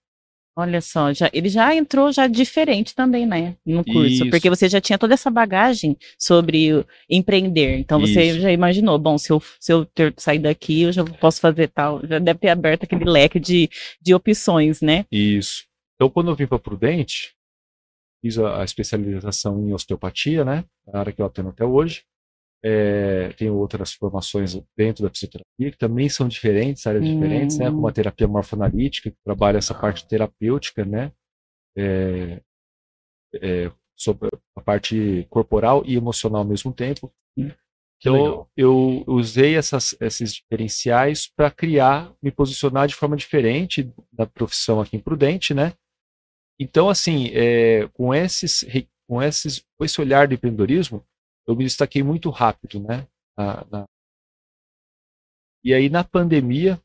Olha 0.57 0.79
só, 0.79 1.11
já, 1.11 1.29
ele 1.33 1.49
já 1.49 1.75
entrou 1.75 2.13
já 2.13 2.27
diferente 2.27 2.95
também, 2.95 3.25
né, 3.25 3.57
no 3.65 3.83
curso, 3.83 4.23
Isso. 4.23 4.29
porque 4.29 4.49
você 4.49 4.69
já 4.69 4.79
tinha 4.79 4.97
toda 4.97 5.13
essa 5.13 5.29
bagagem 5.29 5.97
sobre 6.17 6.85
empreender. 7.09 7.77
Então 7.77 7.99
você 7.99 8.23
Isso. 8.23 8.39
já 8.39 8.51
imaginou, 8.51 8.97
bom, 8.97 9.17
se 9.17 9.33
eu, 9.33 9.43
se 9.59 9.73
eu 9.73 9.85
ter 9.85 10.13
sair 10.17 10.39
daqui, 10.39 10.83
eu 10.83 10.93
já 10.93 11.03
posso 11.03 11.41
fazer 11.41 11.67
tal, 11.67 11.99
já 12.07 12.19
deve 12.19 12.39
ter 12.39 12.49
aberto 12.49 12.83
aquele 12.83 13.03
leque 13.03 13.37
de, 13.37 13.69
de 14.01 14.13
opções, 14.13 14.79
né? 14.81 15.05
Isso. 15.11 15.65
Então 15.95 16.09
quando 16.09 16.31
eu 16.31 16.35
vim 16.35 16.47
para 16.47 16.57
Prudente, 16.57 17.35
fiz 18.21 18.39
a, 18.39 18.61
a, 18.61 18.63
especialização 18.63 19.59
em 19.67 19.73
osteopatia, 19.73 20.45
né? 20.45 20.63
A 20.87 20.99
área 20.99 21.11
que 21.11 21.21
eu 21.21 21.25
atendo 21.25 21.49
até 21.49 21.65
hoje. 21.65 22.03
É, 22.67 23.29
tenho 23.33 23.55
outras 23.55 23.93
formações 23.93 24.59
dentro 24.75 25.03
da 25.03 25.09
fisioterapia 25.11 25.71
que 25.71 25.77
também 25.77 26.09
são 26.09 26.27
diferentes, 26.27 26.87
áreas 26.87 27.03
hum. 27.03 27.13
diferentes, 27.13 27.59
né? 27.59 27.69
Como 27.69 27.87
a 27.87 27.91
terapia 27.91 28.27
morfoanalítica, 28.27 29.11
que 29.11 29.17
trabalha 29.23 29.59
essa 29.59 29.75
parte 29.75 30.07
terapêutica, 30.07 30.83
né? 30.83 31.11
É, 31.77 32.41
é, 33.35 33.71
sobre 33.95 34.29
a 34.55 34.61
parte 34.61 35.27
corporal 35.29 35.83
e 35.85 35.95
emocional 35.95 36.41
ao 36.41 36.47
mesmo 36.47 36.73
tempo. 36.73 37.13
Então, 37.99 38.47
eu 38.55 39.03
usei 39.07 39.55
essas, 39.55 39.95
esses 40.01 40.33
diferenciais 40.33 41.27
para 41.27 41.49
criar, 41.49 42.13
me 42.21 42.31
posicionar 42.31 42.87
de 42.87 42.95
forma 42.95 43.15
diferente 43.15 43.91
da 44.11 44.25
profissão 44.25 44.81
aqui 44.81 44.97
em 44.97 44.99
Prudente, 44.99 45.53
né? 45.53 45.73
Então, 46.59 46.89
assim, 46.89 47.29
é, 47.33 47.87
com, 47.93 48.13
esses, 48.13 48.65
com, 49.07 49.21
esses, 49.21 49.63
com 49.77 49.85
esse 49.85 49.99
olhar 49.99 50.27
de 50.27 50.35
empreendedorismo, 50.35 51.03
eu 51.47 51.55
me 51.55 51.63
destaquei 51.63 52.03
muito 52.03 52.29
rápido, 52.29 52.79
né? 52.79 53.07
Na, 53.37 53.65
na... 53.69 53.85
E 55.63 55.73
aí, 55.73 55.89
na 55.89 56.03
pandemia, 56.03 56.79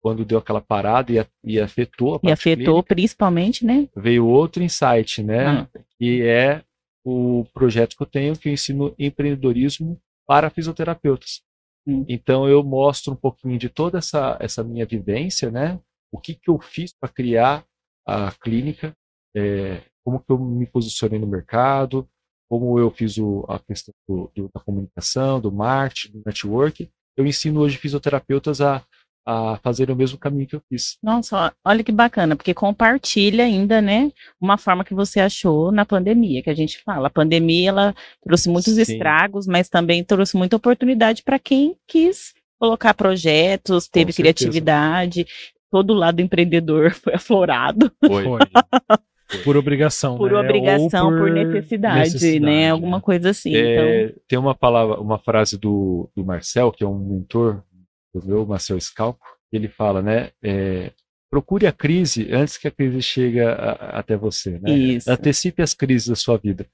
quando 0.00 0.24
deu 0.24 0.38
aquela 0.38 0.60
parada 0.60 1.12
e, 1.12 1.26
e 1.44 1.60
afetou 1.60 2.16
a 2.16 2.20
E 2.22 2.30
afetou 2.30 2.82
clínica, 2.82 2.94
principalmente, 2.94 3.64
né? 3.64 3.88
Veio 3.96 4.26
outro 4.26 4.62
insight, 4.62 5.22
né? 5.22 5.46
Ah. 5.46 5.68
Que 5.98 6.22
é 6.22 6.62
o 7.04 7.44
projeto 7.52 7.96
que 7.96 8.02
eu 8.02 8.06
tenho, 8.06 8.38
que 8.38 8.48
eu 8.48 8.52
ensino 8.52 8.94
empreendedorismo 8.98 10.00
para 10.26 10.50
fisioterapeutas. 10.50 11.42
Hum. 11.86 12.04
Então, 12.08 12.48
eu 12.48 12.62
mostro 12.62 13.12
um 13.12 13.16
pouquinho 13.16 13.58
de 13.58 13.68
toda 13.68 13.98
essa, 13.98 14.36
essa 14.40 14.62
minha 14.62 14.84
vivência, 14.84 15.50
né? 15.50 15.80
O 16.12 16.20
que, 16.20 16.34
que 16.34 16.50
eu 16.50 16.58
fiz 16.58 16.92
para 16.92 17.08
criar 17.08 17.64
a 18.06 18.32
clínica, 18.32 18.94
é, 19.34 19.82
como 20.04 20.20
que 20.20 20.30
eu 20.30 20.38
me 20.38 20.66
posicionei 20.66 21.18
no 21.18 21.26
mercado, 21.26 22.08
como 22.48 22.78
eu 22.78 22.90
fiz 22.90 23.18
o, 23.18 23.44
a 23.48 23.58
questão 23.58 23.92
do, 24.08 24.30
do, 24.34 24.50
da 24.54 24.60
comunicação, 24.60 25.40
do 25.40 25.52
marketing, 25.52 26.12
do 26.12 26.22
network. 26.24 26.88
Eu 27.16 27.26
ensino 27.26 27.60
hoje 27.60 27.76
fisioterapeutas 27.76 28.60
a, 28.60 28.82
a 29.26 29.58
fazer 29.62 29.90
o 29.90 29.96
mesmo 29.96 30.16
caminho 30.16 30.46
que 30.46 30.56
eu 30.56 30.62
fiz. 30.70 30.96
Nossa, 31.02 31.52
olha 31.62 31.84
que 31.84 31.92
bacana, 31.92 32.34
porque 32.34 32.54
compartilha 32.54 33.44
ainda, 33.44 33.82
né, 33.82 34.10
uma 34.40 34.56
forma 34.56 34.82
que 34.82 34.94
você 34.94 35.20
achou 35.20 35.70
na 35.70 35.84
pandemia, 35.84 36.42
que 36.42 36.48
a 36.48 36.54
gente 36.54 36.82
fala. 36.82 37.08
A 37.08 37.10
pandemia, 37.10 37.68
ela 37.68 37.94
trouxe 38.22 38.48
muitos 38.48 38.74
Sim. 38.74 38.80
estragos, 38.80 39.46
mas 39.46 39.68
também 39.68 40.02
trouxe 40.02 40.36
muita 40.36 40.56
oportunidade 40.56 41.22
para 41.22 41.38
quem 41.38 41.76
quis 41.86 42.32
colocar 42.58 42.94
projetos, 42.94 43.86
teve 43.86 44.12
criatividade, 44.12 45.26
todo 45.70 45.90
o 45.90 45.96
lado 45.96 46.20
empreendedor 46.20 46.92
foi 46.96 47.14
aflorado. 47.14 47.92
Foi. 48.06 48.38
Por 49.44 49.56
obrigação, 49.56 50.16
por 50.16 50.32
né? 50.32 50.38
obrigação, 50.38 51.10
por, 51.10 51.18
por 51.18 51.30
necessidade, 51.30 52.14
necessidade, 52.14 52.40
né? 52.40 52.70
Alguma 52.70 52.96
né? 52.96 53.02
coisa 53.02 53.30
assim. 53.30 53.54
É, 53.54 54.04
então... 54.04 54.20
Tem 54.26 54.38
uma 54.38 54.54
palavra, 54.54 54.98
uma 55.00 55.18
frase 55.18 55.58
do, 55.58 56.08
do 56.16 56.24
Marcel, 56.24 56.72
que 56.72 56.82
é 56.82 56.86
um 56.86 56.98
mentor 56.98 57.62
do 58.14 58.26
meu, 58.26 58.46
Marcel 58.46 58.80
Scalco, 58.80 59.26
ele 59.52 59.68
fala, 59.68 60.00
né? 60.00 60.30
É, 60.42 60.92
procure 61.30 61.66
a 61.66 61.72
crise 61.72 62.32
antes 62.32 62.56
que 62.56 62.68
a 62.68 62.70
crise 62.70 63.02
chegue 63.02 63.40
a, 63.40 63.72
até 63.92 64.16
você, 64.16 64.58
né? 64.58 64.70
Isso. 64.70 65.10
Antecipe 65.10 65.62
as 65.62 65.74
crises 65.74 66.08
da 66.08 66.16
sua 66.16 66.38
vida. 66.38 66.66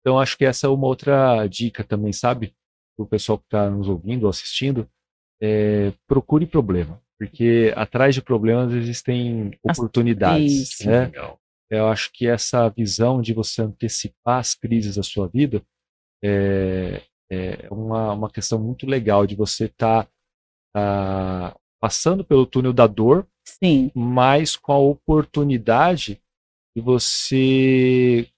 Então, 0.00 0.18
acho 0.18 0.36
que 0.36 0.44
essa 0.44 0.66
é 0.66 0.70
uma 0.70 0.86
outra 0.86 1.46
dica 1.46 1.84
também, 1.84 2.12
sabe? 2.12 2.52
Para 2.96 3.04
o 3.04 3.08
pessoal 3.08 3.38
que 3.38 3.44
está 3.44 3.68
nos 3.70 3.88
ouvindo 3.88 4.24
ou 4.24 4.30
assistindo, 4.30 4.88
é, 5.40 5.92
procure 6.06 6.46
problema, 6.46 7.00
porque 7.18 7.72
atrás 7.76 8.14
de 8.14 8.22
problemas 8.22 8.72
existem 8.72 9.56
oportunidades, 9.62 10.70
Isso, 10.70 10.86
né? 10.88 11.06
Legal. 11.06 11.38
Eu 11.70 11.88
acho 11.88 12.12
que 12.12 12.26
essa 12.26 12.68
visão 12.68 13.20
de 13.20 13.32
você 13.32 13.62
antecipar 13.62 14.38
as 14.38 14.54
crises 14.54 14.96
da 14.96 15.02
sua 15.02 15.28
vida 15.28 15.64
é, 16.22 17.02
é 17.30 17.68
uma, 17.70 18.12
uma 18.12 18.30
questão 18.30 18.58
muito 18.58 18.86
legal 18.86 19.26
de 19.26 19.34
você 19.34 19.64
estar 19.64 20.04
tá, 20.04 20.10
tá 20.72 21.56
passando 21.80 22.24
pelo 22.24 22.46
túnel 22.46 22.72
da 22.72 22.86
dor, 22.86 23.26
Sim. 23.44 23.90
mas 23.94 24.56
com 24.56 24.72
a 24.72 24.78
oportunidade 24.78 26.20
de 26.76 26.82
você 26.82 28.28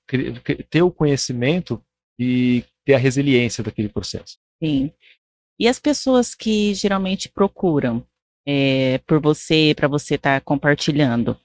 ter 0.71 0.83
o 0.83 0.91
conhecimento 0.91 1.83
e 2.19 2.64
ter 2.85 2.95
a 2.95 2.99
resiliência 2.99 3.62
daquele 3.62 3.88
processo. 3.88 4.38
Sim. 4.62 4.93
E 5.59 5.69
as 5.69 5.79
pessoas 5.79 6.35
que 6.35 6.73
geralmente 6.73 7.29
procuram 7.29 8.07
é, 8.47 8.99
por 8.99 9.21
você, 9.21 9.75
para 9.77 9.88
você 9.88 10.14
estar 10.14 10.41
tá 10.41 10.45
compartilhando, 10.45 11.38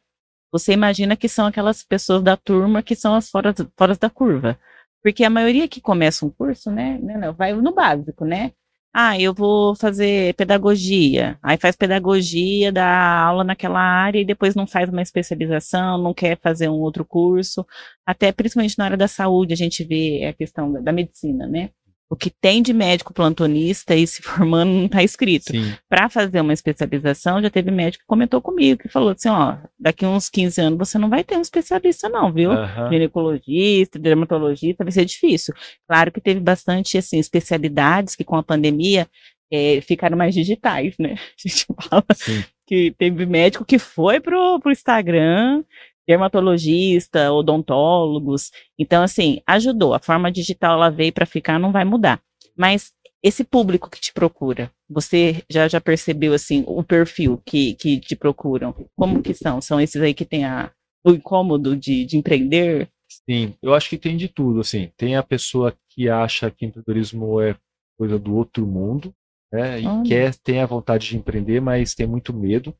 você 0.53 0.73
imagina 0.73 1.15
que 1.17 1.27
são 1.27 1.47
aquelas 1.47 1.83
pessoas 1.83 2.21
da 2.23 2.37
turma 2.37 2.83
que 2.83 2.95
são 2.95 3.15
as 3.15 3.29
fora, 3.29 3.55
fora 3.75 3.95
da 3.95 4.09
curva. 4.09 4.59
Porque 5.01 5.23
a 5.23 5.29
maioria 5.29 5.67
que 5.67 5.81
começa 5.81 6.25
um 6.25 6.29
curso, 6.29 6.71
né, 6.71 6.99
né 7.01 7.31
vai 7.31 7.53
no 7.53 7.73
básico, 7.73 8.23
né? 8.23 8.53
Ah, 8.93 9.19
eu 9.19 9.33
vou 9.33 9.75
fazer 9.75 10.35
pedagogia. 10.35 11.39
Aí 11.41 11.57
faz 11.57 11.75
pedagogia, 11.75 12.71
dá 12.71 12.85
aula 13.25 13.43
naquela 13.43 13.79
área 13.81 14.19
e 14.19 14.25
depois 14.25 14.53
não 14.53 14.67
faz 14.67 14.87
uma 14.89 15.01
especialização, 15.01 15.97
não 15.97 16.13
quer 16.13 16.39
fazer 16.39 16.69
um 16.69 16.79
outro 16.79 17.03
curso. 17.03 17.65
Até 18.05 18.31
principalmente 18.31 18.77
na 18.77 18.85
área 18.85 18.97
da 18.97 19.07
saúde, 19.07 19.53
a 19.53 19.57
gente 19.57 19.83
vê 19.83 20.25
a 20.25 20.33
questão 20.33 20.71
da, 20.71 20.79
da 20.81 20.91
medicina, 20.91 21.47
né? 21.47 21.71
O 22.13 22.15
que 22.15 22.29
tem 22.29 22.61
de 22.61 22.73
médico 22.73 23.11
plantonista 23.11 23.95
e 23.95 24.05
se 24.05 24.21
formando 24.21 24.69
não 24.69 24.85
está 24.85 25.01
escrito. 25.01 25.51
Para 25.89 26.07
fazer 26.09 26.41
uma 26.41 26.53
especialização, 26.53 27.41
já 27.41 27.49
teve 27.49 27.71
médico 27.71 28.03
que 28.03 28.07
comentou 28.07 28.39
comigo, 28.39 28.83
que 28.83 28.87
falou 28.87 29.09
assim, 29.09 29.29
ó, 29.29 29.57
daqui 29.79 30.05
uns 30.05 30.29
15 30.29 30.61
anos 30.61 30.77
você 30.77 30.99
não 30.99 31.09
vai 31.09 31.23
ter 31.23 31.35
um 31.35 31.41
especialista 31.41 32.07
não, 32.07 32.31
viu? 32.31 32.51
Uhum. 32.51 32.89
Ginecologista, 32.91 33.97
dermatologista, 33.97 34.83
vai 34.83 34.91
ser 34.91 35.05
difícil. 35.05 35.55
Claro 35.87 36.11
que 36.11 36.21
teve 36.21 36.39
bastante, 36.39 36.99
assim, 36.99 37.17
especialidades 37.17 38.15
que 38.15 38.23
com 38.23 38.35
a 38.35 38.43
pandemia 38.43 39.07
é, 39.51 39.81
ficaram 39.81 40.15
mais 40.15 40.35
digitais, 40.35 40.93
né? 40.99 41.15
A 41.43 41.47
gente 41.47 41.65
fala 41.89 42.05
Sim. 42.13 42.43
que 42.67 42.93
teve 42.95 43.25
médico 43.25 43.65
que 43.65 43.79
foi 43.79 44.19
pro, 44.19 44.59
pro 44.59 44.71
Instagram 44.71 45.63
dermatologista, 46.07 47.31
odontólogos. 47.31 48.51
Então, 48.77 49.03
assim, 49.03 49.41
ajudou. 49.47 49.93
A 49.93 49.99
forma 49.99 50.31
digital 50.31 50.73
ela 50.73 50.89
veio 50.89 51.13
para 51.13 51.25
ficar, 51.25 51.59
não 51.59 51.71
vai 51.71 51.85
mudar. 51.85 52.21
Mas 52.57 52.91
esse 53.23 53.43
público 53.43 53.89
que 53.89 54.01
te 54.01 54.11
procura, 54.11 54.69
você 54.89 55.43
já, 55.49 55.67
já 55.67 55.79
percebeu 55.79 56.33
assim 56.33 56.63
o 56.67 56.83
perfil 56.83 57.41
que, 57.45 57.73
que 57.75 57.99
te 57.99 58.15
procuram? 58.15 58.75
Como 58.95 59.21
que 59.21 59.33
são? 59.33 59.61
São 59.61 59.79
esses 59.79 60.01
aí 60.01 60.13
que 60.13 60.25
têm 60.25 60.43
a, 60.43 60.71
o 61.05 61.11
incômodo 61.11 61.75
de, 61.75 62.05
de 62.05 62.17
empreender? 62.17 62.89
Sim, 63.29 63.53
eu 63.61 63.73
acho 63.73 63.89
que 63.89 63.97
tem 63.97 64.17
de 64.17 64.27
tudo, 64.27 64.59
assim. 64.59 64.91
Tem 64.97 65.15
a 65.15 65.23
pessoa 65.23 65.73
que 65.89 66.09
acha 66.09 66.51
que 66.51 66.65
empreendedorismo 66.65 67.39
é 67.39 67.55
coisa 67.97 68.19
do 68.19 68.35
outro 68.35 68.65
mundo, 68.65 69.13
né? 69.51 69.79
E 69.81 69.87
Olha. 69.87 70.03
quer, 70.03 70.35
tem 70.35 70.59
a 70.59 70.65
vontade 70.65 71.07
de 71.07 71.17
empreender, 71.17 71.61
mas 71.61 71.95
tem 71.95 72.07
muito 72.07 72.33
medo. 72.33 72.75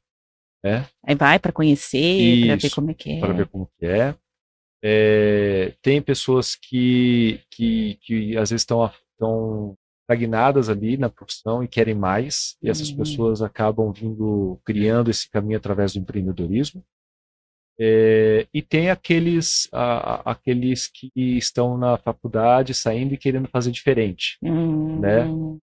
É. 0.64 0.86
Aí 1.06 1.16
vai 1.16 1.38
para 1.40 1.52
conhecer, 1.52 2.48
para 2.48 2.56
ver 2.56 2.70
como 2.72 2.92
é 2.92 2.94
que 2.94 3.12
é. 3.12 3.20
Para 3.20 3.34
ver 3.34 3.48
como 3.48 3.70
que 3.78 3.86
é. 3.86 4.16
é. 4.82 5.74
tem 5.82 6.02
pessoas 6.02 6.56
que, 6.56 7.42
que, 7.52 8.00
que 8.02 8.38
às 8.38 8.50
vezes 8.50 8.62
estão, 8.62 8.90
estagnadas 10.02 10.70
ali 10.70 10.98
na 10.98 11.10
profissão 11.10 11.64
e 11.64 11.68
querem 11.68 11.96
mais, 11.96 12.58
e 12.62 12.70
essas 12.70 12.90
uhum. 12.90 12.98
pessoas 12.98 13.42
acabam 13.42 13.92
vindo, 13.92 14.60
criando 14.66 15.10
esse 15.10 15.30
caminho 15.30 15.58
através 15.58 15.94
do 15.94 16.00
empreendedorismo. 16.00 16.84
É, 17.80 18.46
e 18.54 18.62
tem 18.62 18.90
aqueles, 18.90 19.68
a, 19.72 20.32
aqueles 20.32 20.88
que 20.88 21.12
estão 21.16 21.78
na 21.78 21.98
faculdade 21.98 22.74
saindo 22.74 23.14
e 23.14 23.18
querendo 23.18 23.48
fazer 23.48 23.72
diferente, 23.72 24.38
uhum. 24.42 25.00
né? 25.00 25.26
Hum. 25.26 25.58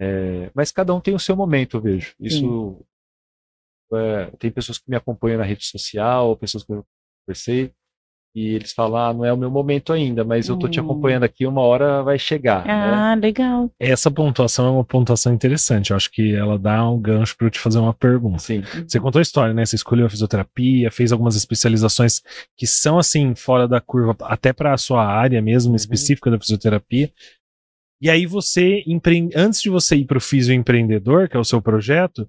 É, 0.00 0.50
mas 0.54 0.72
cada 0.72 0.92
um 0.92 1.00
tem 1.00 1.14
o 1.14 1.20
seu 1.20 1.36
momento, 1.36 1.76
eu 1.76 1.80
vejo. 1.80 2.14
Isso 2.18 2.84
é, 3.96 4.30
tem 4.38 4.50
pessoas 4.50 4.78
que 4.78 4.88
me 4.88 4.96
acompanham 4.96 5.38
na 5.38 5.44
rede 5.44 5.64
social, 5.64 6.36
pessoas 6.36 6.64
que 6.64 6.72
eu 6.72 6.84
conversei, 7.26 7.72
e 8.34 8.54
eles 8.54 8.72
falam, 8.72 8.96
ah, 8.96 9.12
não 9.12 9.24
é 9.26 9.32
o 9.32 9.36
meu 9.36 9.50
momento 9.50 9.92
ainda, 9.92 10.24
mas 10.24 10.48
eu 10.48 10.58
tô 10.58 10.66
te 10.66 10.80
hum. 10.80 10.84
acompanhando 10.84 11.24
aqui, 11.24 11.46
uma 11.46 11.60
hora 11.60 12.02
vai 12.02 12.18
chegar. 12.18 12.64
Né? 12.64 12.72
Ah, 12.72 13.14
né? 13.14 13.20
legal. 13.20 13.70
Essa 13.78 14.10
pontuação 14.10 14.66
é 14.66 14.70
uma 14.70 14.84
pontuação 14.84 15.34
interessante. 15.34 15.90
Eu 15.90 15.96
acho 15.96 16.10
que 16.10 16.34
ela 16.34 16.58
dá 16.58 16.88
um 16.88 16.98
gancho 16.98 17.36
para 17.36 17.46
eu 17.46 17.50
te 17.50 17.60
fazer 17.60 17.78
uma 17.78 17.92
pergunta. 17.92 18.38
Sim. 18.38 18.62
Você 18.88 18.98
contou 18.98 19.18
a 19.18 19.22
história, 19.22 19.52
né? 19.52 19.66
Você 19.66 19.76
escolheu 19.76 20.06
a 20.06 20.08
fisioterapia, 20.08 20.90
fez 20.90 21.12
algumas 21.12 21.36
especializações 21.36 22.22
que 22.56 22.66
são 22.66 22.98
assim 22.98 23.34
fora 23.34 23.68
da 23.68 23.82
curva, 23.82 24.16
até 24.22 24.50
para 24.50 24.72
a 24.72 24.78
sua 24.78 25.04
área 25.04 25.42
mesmo 25.42 25.72
uhum. 25.72 25.76
específica 25.76 26.30
da 26.30 26.40
fisioterapia. 26.40 27.12
E 28.00 28.08
aí 28.08 28.24
você 28.24 28.82
empreende, 28.86 29.36
antes 29.36 29.60
de 29.60 29.68
você 29.68 29.94
ir 29.94 30.06
para 30.06 30.18
o 30.18 30.22
fisioempreendedor, 30.22 31.28
que 31.28 31.36
é 31.36 31.40
o 31.40 31.44
seu 31.44 31.60
projeto, 31.60 32.26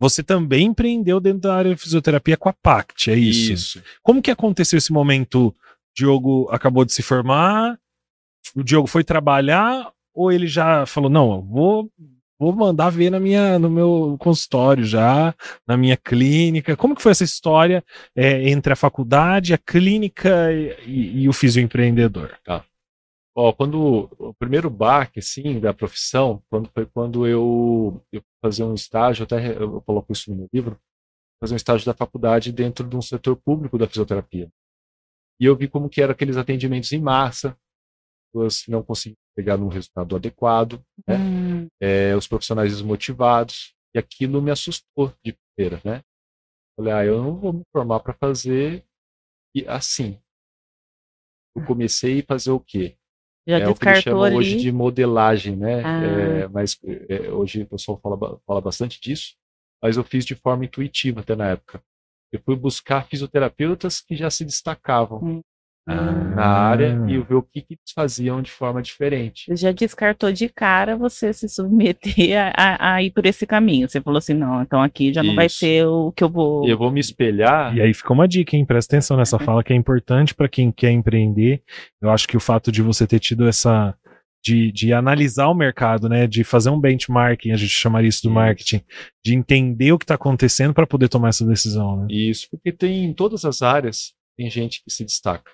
você 0.00 0.22
também 0.22 0.66
empreendeu 0.66 1.20
dentro 1.20 1.40
da 1.40 1.54
área 1.54 1.74
de 1.74 1.80
fisioterapia 1.80 2.36
com 2.36 2.48
a 2.48 2.52
Pact, 2.54 3.10
é 3.10 3.14
isso? 3.14 3.52
Isso. 3.52 3.82
Como 4.02 4.22
que 4.22 4.30
aconteceu 4.30 4.78
esse 4.78 4.92
momento? 4.92 5.48
O 5.48 5.54
Diogo 5.94 6.48
acabou 6.50 6.84
de 6.84 6.92
se 6.92 7.02
formar, 7.02 7.78
o 8.56 8.64
Diogo 8.64 8.86
foi 8.88 9.04
trabalhar 9.04 9.92
ou 10.14 10.32
ele 10.32 10.46
já 10.46 10.86
falou, 10.86 11.10
não, 11.10 11.42
vou 11.42 11.90
vou 12.38 12.54
mandar 12.54 12.88
ver 12.88 13.10
na 13.10 13.20
minha, 13.20 13.58
no 13.58 13.68
meu 13.68 14.16
consultório 14.18 14.82
já, 14.82 15.34
na 15.66 15.76
minha 15.76 15.94
clínica. 15.94 16.74
Como 16.74 16.96
que 16.96 17.02
foi 17.02 17.12
essa 17.12 17.22
história 17.22 17.84
é, 18.16 18.48
entre 18.48 18.72
a 18.72 18.76
faculdade, 18.76 19.52
a 19.52 19.58
clínica 19.58 20.50
e, 20.86 21.22
e 21.22 21.28
o 21.28 21.34
fisioempreendedor? 21.34 22.30
Tá. 22.42 22.64
Ó, 23.36 23.52
quando 23.52 24.10
o 24.18 24.34
primeiro 24.34 24.68
baque, 24.68 25.20
assim, 25.20 25.60
da 25.60 25.72
profissão, 25.72 26.42
quando 26.50 26.68
foi 26.70 26.84
quando 26.86 27.26
eu, 27.26 28.04
eu 28.12 28.22
fazer 28.42 28.64
um 28.64 28.74
estágio, 28.74 29.24
até 29.24 29.56
eu 29.56 29.80
coloco 29.82 30.12
isso 30.12 30.30
no 30.30 30.36
meu 30.36 30.48
livro, 30.52 30.80
fazer 31.40 31.54
um 31.54 31.56
estágio 31.56 31.86
da 31.86 31.94
faculdade 31.94 32.52
dentro 32.52 32.86
de 32.86 32.96
um 32.96 33.02
setor 33.02 33.36
público 33.36 33.78
da 33.78 33.86
fisioterapia. 33.86 34.50
E 35.40 35.44
eu 35.44 35.56
vi 35.56 35.68
como 35.68 35.88
que 35.88 36.02
eram 36.02 36.12
aqueles 36.12 36.36
atendimentos 36.36 36.92
em 36.92 37.00
massa, 37.00 37.56
pessoas 38.32 38.64
não 38.68 38.82
conseguiam 38.82 39.16
pegar 39.34 39.56
um 39.56 39.68
resultado 39.68 40.16
adequado, 40.16 40.84
né? 41.06 41.16
Hum. 41.16 41.68
É, 41.80 42.14
os 42.16 42.26
profissionais 42.26 42.72
desmotivados, 42.72 43.74
e 43.94 43.98
aquilo 43.98 44.40
me 44.40 44.50
assustou 44.50 45.12
de 45.24 45.36
primeira, 45.56 45.80
né? 45.84 46.02
Falei, 46.76 46.92
ah, 46.92 47.04
eu 47.04 47.22
não 47.22 47.36
vou 47.36 47.52
me 47.52 47.62
formar 47.72 48.00
para 48.00 48.14
fazer 48.14 48.84
assim. 49.66 50.20
Eu 51.56 51.64
comecei 51.66 52.20
a 52.20 52.24
fazer 52.24 52.50
o 52.52 52.60
quê? 52.60 52.96
Já 53.58 53.58
é 53.58 53.68
o 53.68 53.74
que 53.74 53.88
eles 53.88 54.02
chamam 54.02 54.22
ali. 54.22 54.36
hoje 54.36 54.56
de 54.56 54.72
modelagem, 54.72 55.56
né? 55.56 55.82
Ah. 55.84 56.02
É, 56.02 56.48
mas 56.48 56.78
é, 57.08 57.30
hoje 57.30 57.62
o 57.62 57.66
pessoal 57.66 57.98
fala, 58.02 58.40
fala 58.46 58.60
bastante 58.60 59.00
disso, 59.00 59.34
mas 59.82 59.96
eu 59.96 60.04
fiz 60.04 60.24
de 60.24 60.34
forma 60.34 60.64
intuitiva 60.64 61.20
até 61.20 61.34
na 61.34 61.48
época. 61.48 61.82
Eu 62.32 62.40
fui 62.44 62.54
buscar 62.54 63.06
fisioterapeutas 63.06 64.00
que 64.00 64.14
já 64.14 64.30
se 64.30 64.44
destacavam. 64.44 65.18
Hum 65.22 65.42
na 65.86 66.46
área 66.46 66.98
e 67.08 67.16
ah. 67.16 67.20
ver 67.20 67.34
o 67.34 67.42
que, 67.42 67.60
que, 67.60 67.74
eles 67.74 67.92
faziam 67.94 68.40
de 68.42 68.50
forma 68.50 68.82
diferente. 68.82 69.44
Você 69.48 69.56
já 69.56 69.72
descartou 69.72 70.32
de 70.32 70.48
cara 70.48 70.96
você 70.96 71.32
se 71.32 71.48
submeter 71.48 72.38
a, 72.38 72.52
a, 72.56 72.94
a, 72.94 73.02
ir 73.02 73.10
por 73.10 73.26
esse 73.26 73.46
caminho. 73.46 73.88
Você 73.88 74.00
falou 74.00 74.18
assim, 74.18 74.34
não, 74.34 74.62
então 74.62 74.82
aqui 74.82 75.12
já 75.12 75.22
não 75.22 75.30
Isso. 75.30 75.36
vai 75.36 75.48
ser 75.48 75.86
o 75.86 76.12
que 76.12 76.22
eu 76.22 76.28
vou. 76.28 76.66
Eu 76.68 76.78
vou 76.78 76.90
me 76.90 77.00
espelhar. 77.00 77.76
E 77.76 77.80
aí 77.80 77.94
fica 77.94 78.12
uma 78.12 78.28
dica, 78.28 78.56
hein? 78.56 78.64
Presta 78.64 78.94
atenção 78.94 79.16
nessa 79.16 79.36
uhum. 79.36 79.44
fala 79.44 79.64
que 79.64 79.72
é 79.72 79.76
importante 79.76 80.34
para 80.34 80.48
quem 80.48 80.70
quer 80.70 80.90
empreender. 80.90 81.62
Eu 82.00 82.10
acho 82.10 82.28
que 82.28 82.36
o 82.36 82.40
fato 82.40 82.70
de 82.70 82.82
você 82.82 83.06
ter 83.06 83.18
tido 83.18 83.46
essa. 83.48 83.94
De, 84.42 84.72
de 84.72 84.90
analisar 84.90 85.48
o 85.48 85.54
mercado, 85.54 86.08
né? 86.08 86.26
De 86.26 86.42
fazer 86.42 86.70
um 86.70 86.80
benchmarking, 86.80 87.52
a 87.52 87.58
gente 87.58 87.72
chamaria 87.72 88.08
isso 88.08 88.22
do 88.22 88.30
marketing, 88.30 88.80
de 89.22 89.34
entender 89.34 89.92
o 89.92 89.98
que 89.98 90.04
está 90.04 90.14
acontecendo 90.14 90.72
para 90.72 90.86
poder 90.86 91.10
tomar 91.10 91.28
essa 91.28 91.46
decisão. 91.46 91.98
Né? 91.98 92.06
Isso, 92.08 92.48
porque 92.50 92.72
tem 92.72 93.04
em 93.04 93.12
todas 93.12 93.44
as 93.44 93.60
áreas 93.60 94.14
tem 94.38 94.48
gente 94.48 94.82
que 94.82 94.90
se 94.90 95.04
destaca 95.04 95.50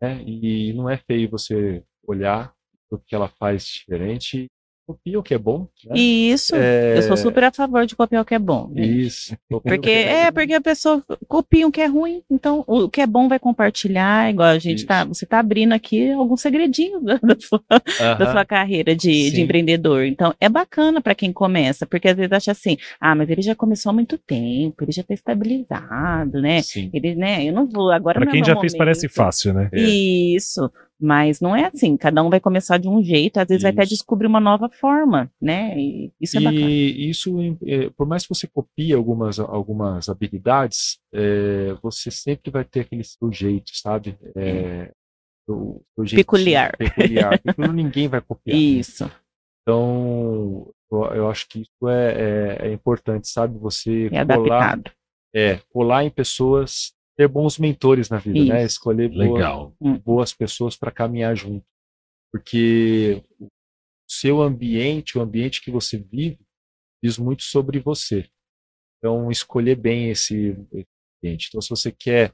né? 0.00 0.22
E 0.24 0.72
não 0.74 0.88
é 0.88 0.96
feio 0.96 1.30
você 1.30 1.84
olhar 2.06 2.52
o 2.90 2.98
que 2.98 3.14
ela 3.14 3.28
faz 3.28 3.64
diferente 3.64 4.48
copia 4.90 5.18
o 5.18 5.22
que 5.22 5.34
é 5.34 5.38
bom. 5.38 5.68
Né? 5.84 5.98
Isso, 5.98 6.54
é... 6.56 6.98
eu 6.98 7.02
sou 7.02 7.16
super 7.16 7.44
a 7.44 7.52
favor 7.52 7.86
de 7.86 7.94
copiar 7.94 8.22
o 8.22 8.24
que 8.24 8.34
é 8.34 8.38
bom. 8.38 8.70
Né? 8.74 8.84
Isso. 8.84 9.36
Porque 9.48 9.90
é, 9.90 10.24
é, 10.24 10.30
porque 10.30 10.54
a 10.54 10.60
pessoa 10.60 11.02
copia 11.28 11.66
o 11.66 11.70
que 11.70 11.80
é 11.80 11.86
ruim, 11.86 12.22
então 12.30 12.64
o 12.66 12.88
que 12.88 13.00
é 13.00 13.06
bom 13.06 13.28
vai 13.28 13.38
compartilhar, 13.38 14.30
igual 14.30 14.48
a 14.48 14.58
gente 14.58 14.78
Isso. 14.78 14.86
tá, 14.86 15.04
você 15.04 15.24
tá 15.24 15.38
abrindo 15.38 15.72
aqui 15.72 16.10
alguns 16.10 16.40
segredinhos 16.40 17.02
da, 17.02 17.14
da, 17.22 17.36
sua, 17.38 17.58
uh 17.58 17.78
-huh. 17.78 18.18
da 18.18 18.32
sua, 18.32 18.44
carreira 18.44 18.96
de, 18.96 19.30
de 19.30 19.40
empreendedor. 19.40 20.04
Então 20.04 20.34
é 20.40 20.48
bacana 20.48 21.00
para 21.00 21.14
quem 21.14 21.32
começa, 21.32 21.86
porque 21.86 22.08
às 22.08 22.16
vezes 22.16 22.32
acha 22.32 22.52
assim, 22.52 22.76
ah, 23.00 23.14
mas 23.14 23.30
ele 23.30 23.42
já 23.42 23.54
começou 23.54 23.90
há 23.90 23.92
muito 23.92 24.18
tempo, 24.18 24.82
ele 24.82 24.92
já 24.92 25.02
tá 25.02 25.14
estabilizado, 25.14 26.40
né? 26.40 26.62
Sim. 26.62 26.90
Ele, 26.92 27.14
né, 27.14 27.44
eu 27.44 27.52
não 27.52 27.66
vou 27.66 27.90
agora. 27.90 28.18
Para 28.18 28.30
quem 28.30 28.40
é 28.40 28.44
já 28.44 28.54
momento. 28.54 28.62
fez 28.62 28.76
parece 28.76 29.08
fácil, 29.08 29.54
né? 29.54 29.70
Isso. 29.72 30.70
Mas 31.00 31.40
não 31.40 31.56
é 31.56 31.66
assim, 31.66 31.96
cada 31.96 32.22
um 32.22 32.28
vai 32.28 32.40
começar 32.40 32.76
de 32.76 32.88
um 32.88 33.02
jeito, 33.02 33.38
às 33.38 33.48
vezes 33.48 33.62
isso. 33.62 33.62
vai 33.62 33.72
até 33.72 33.88
descobrir 33.88 34.26
uma 34.26 34.40
nova 34.40 34.68
forma, 34.68 35.30
né? 35.40 35.78
E 35.78 36.12
isso 36.20 36.36
é 36.36 36.40
bacana. 36.40 36.70
E 36.70 37.08
isso, 37.08 37.34
é, 37.66 37.88
por 37.90 38.06
mais 38.06 38.24
que 38.24 38.28
você 38.28 38.46
copie 38.46 38.92
algumas, 38.92 39.38
algumas 39.38 40.08
habilidades, 40.08 40.98
é, 41.14 41.74
você 41.82 42.10
sempre 42.10 42.50
vai 42.50 42.64
ter 42.64 42.80
aquele 42.80 43.02
seu 43.02 43.32
jeito, 43.32 43.70
sabe? 43.72 44.18
É, 44.36 44.92
seu 45.46 45.82
peculiar. 46.14 46.76
peculiar. 46.76 47.40
Ninguém 47.72 48.08
vai 48.08 48.20
copiar. 48.20 48.56
Isso. 48.56 49.10
Então, 49.62 50.70
eu, 50.90 51.04
eu, 51.14 51.30
acho 51.30 51.48
que 51.48 51.60
isso 51.62 51.88
é, 51.88 52.12
é, 52.12 52.68
é 52.68 52.72
importante, 52.72 53.28
sabe? 53.28 53.58
Você 53.58 54.06
é 54.12 54.24
colar, 54.24 54.72
adaptado. 54.72 54.90
é, 55.34 55.60
colar 55.72 56.04
em 56.04 56.10
pessoas, 56.10 56.92
ter 57.16 57.28
bons 57.28 57.58
mentores 57.58 58.08
na 58.08 58.18
vida, 58.18 58.38
né? 58.38 58.44
isso. 58.44 58.52
né? 58.52 58.62
Escolher 58.64 59.10
Legal. 59.10 59.74
Boa, 59.80 59.94
hum. 59.94 59.98
boas 59.98 60.32
pessoas 60.32 60.76
para 60.76 60.90
caminhar 60.90 61.36
junto. 61.36 61.64
Porque 62.32 63.22
o 63.40 63.48
seu 64.08 64.40
ambiente, 64.40 65.18
o 65.18 65.20
ambiente 65.20 65.60
que 65.60 65.70
você 65.70 65.98
vive, 65.98 66.38
diz 67.02 67.18
muito 67.18 67.42
sobre 67.42 67.78
você. 67.78 68.28
Então, 68.98 69.30
escolher 69.30 69.76
bem 69.76 70.10
esse, 70.10 70.56
ambiente. 71.22 71.48
Então, 71.48 71.60
se 71.60 71.70
você 71.70 71.90
quer, 71.90 72.32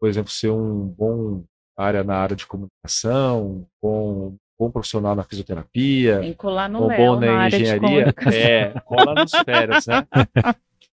por 0.00 0.08
exemplo, 0.08 0.30
ser 0.30 0.50
um 0.50 0.86
bom 0.86 1.44
área 1.76 2.02
na 2.02 2.16
área 2.16 2.34
de 2.34 2.46
comunicação, 2.46 3.46
um 3.46 3.66
bom, 3.82 4.36
bom 4.58 4.70
profissional 4.70 5.14
na 5.14 5.24
fisioterapia, 5.24 6.20
Tem 6.20 6.30
que 6.30 6.38
colar 6.38 6.68
no 6.68 6.84
um 6.84 6.86
Léo, 6.86 6.98
bom 6.98 7.20
na, 7.20 7.48
engenharia, 7.48 8.14
é, 8.32 8.80
cola 8.80 9.14
nos 9.14 9.30
férias, 9.44 9.86
né? 9.86 10.06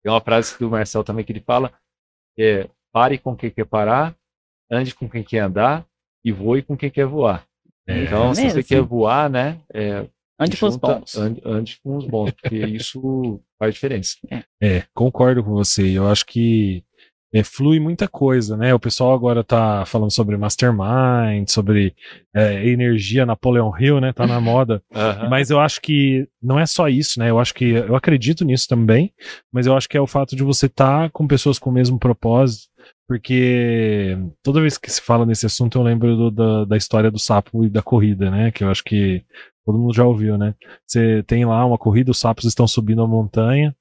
Tem 0.04 0.12
uma 0.12 0.22
frase 0.22 0.58
do 0.58 0.70
Marcel 0.70 1.04
também 1.04 1.24
que 1.24 1.32
ele 1.32 1.42
fala, 1.42 1.72
que 2.36 2.42
é 2.42 2.70
pare 2.92 3.18
com 3.18 3.36
quem 3.36 3.50
quer 3.50 3.66
parar, 3.66 4.16
ande 4.72 4.94
com 4.94 5.10
quem 5.10 5.24
quer 5.24 5.40
andar 5.40 5.86
e 6.24 6.32
voe 6.32 6.62
com 6.62 6.78
quem 6.78 6.90
quer 6.90 7.06
voar. 7.06 7.46
É, 7.88 8.04
então, 8.04 8.32
é 8.32 8.36
se 8.36 8.50
você 8.50 8.64
quer 8.64 8.82
voar, 8.82 9.30
né, 9.30 9.60
é, 9.74 10.06
Ande 10.42 10.58
com 10.58 10.66
os 10.66 10.76
bons. 10.76 11.16
Ande, 11.16 11.42
ande, 11.46 11.80
com 11.84 11.98
os 11.98 12.06
bons, 12.08 12.32
porque 12.32 12.56
isso 12.66 13.40
faz 13.60 13.76
diferença. 13.76 14.16
É. 14.32 14.44
é, 14.60 14.84
concordo 14.92 15.44
com 15.44 15.52
você. 15.52 15.96
Eu 15.96 16.08
acho 16.08 16.26
que 16.26 16.84
é, 17.32 17.44
flui 17.44 17.80
muita 17.80 18.08
coisa, 18.08 18.58
né? 18.58 18.74
O 18.74 18.80
pessoal 18.80 19.14
agora 19.14 19.44
tá 19.44 19.86
falando 19.86 20.12
sobre 20.12 20.36
mastermind, 20.36 21.48
sobre 21.48 21.96
é, 22.36 22.68
energia 22.68 23.24
Napoleon 23.24 23.72
Hill, 23.80 24.02
né? 24.02 24.12
Tá 24.14 24.26
na 24.26 24.42
moda. 24.42 24.82
Uhum. 24.92 25.30
Mas 25.30 25.52
eu 25.52 25.60
acho 25.60 25.80
que 25.80 26.28
não 26.42 26.60
é 26.60 26.66
só 26.66 26.90
isso, 26.90 27.20
né? 27.20 27.30
Eu 27.30 27.40
acho 27.40 27.54
que 27.54 27.66
eu 27.66 27.96
acredito 27.96 28.44
nisso 28.44 28.68
também, 28.68 29.14
mas 29.54 29.68
eu 29.68 29.78
acho 29.78 29.88
que 29.88 29.96
é 29.96 30.02
o 30.02 30.08
fato 30.08 30.36
de 30.36 30.44
você 30.44 30.66
estar 30.66 31.04
tá 31.04 31.10
com 31.12 31.28
pessoas 31.28 31.60
com 31.60 31.70
o 31.70 31.74
mesmo 31.74 32.00
propósito, 32.00 32.68
porque 33.12 34.18
toda 34.42 34.62
vez 34.62 34.78
que 34.78 34.90
se 34.90 35.02
fala 35.02 35.26
nesse 35.26 35.46
assunto 35.46 35.78
eu 35.78 35.84
lembro 35.84 36.16
do, 36.16 36.32
da, 36.32 36.64
da 36.64 36.78
história 36.78 37.12
do 37.12 37.20
sapo 37.20 37.66
e 37.66 37.70
da 37.70 37.82
corrida, 37.82 38.32
né? 38.32 38.52
Que 38.52 38.64
eu 38.64 38.70
acho 38.70 38.82
que 38.86 39.22
todo 39.66 39.78
mundo 39.78 39.94
já 39.94 40.06
ouviu, 40.06 40.38
né? 40.38 40.56
Você 40.88 41.22
tem 41.24 41.44
lá 41.44 41.66
uma 41.66 41.78
corrida, 41.78 42.10
os 42.10 42.18
sapos 42.18 42.46
estão 42.46 42.66
subindo 42.66 43.02
a 43.02 43.08
montanha 43.08 43.76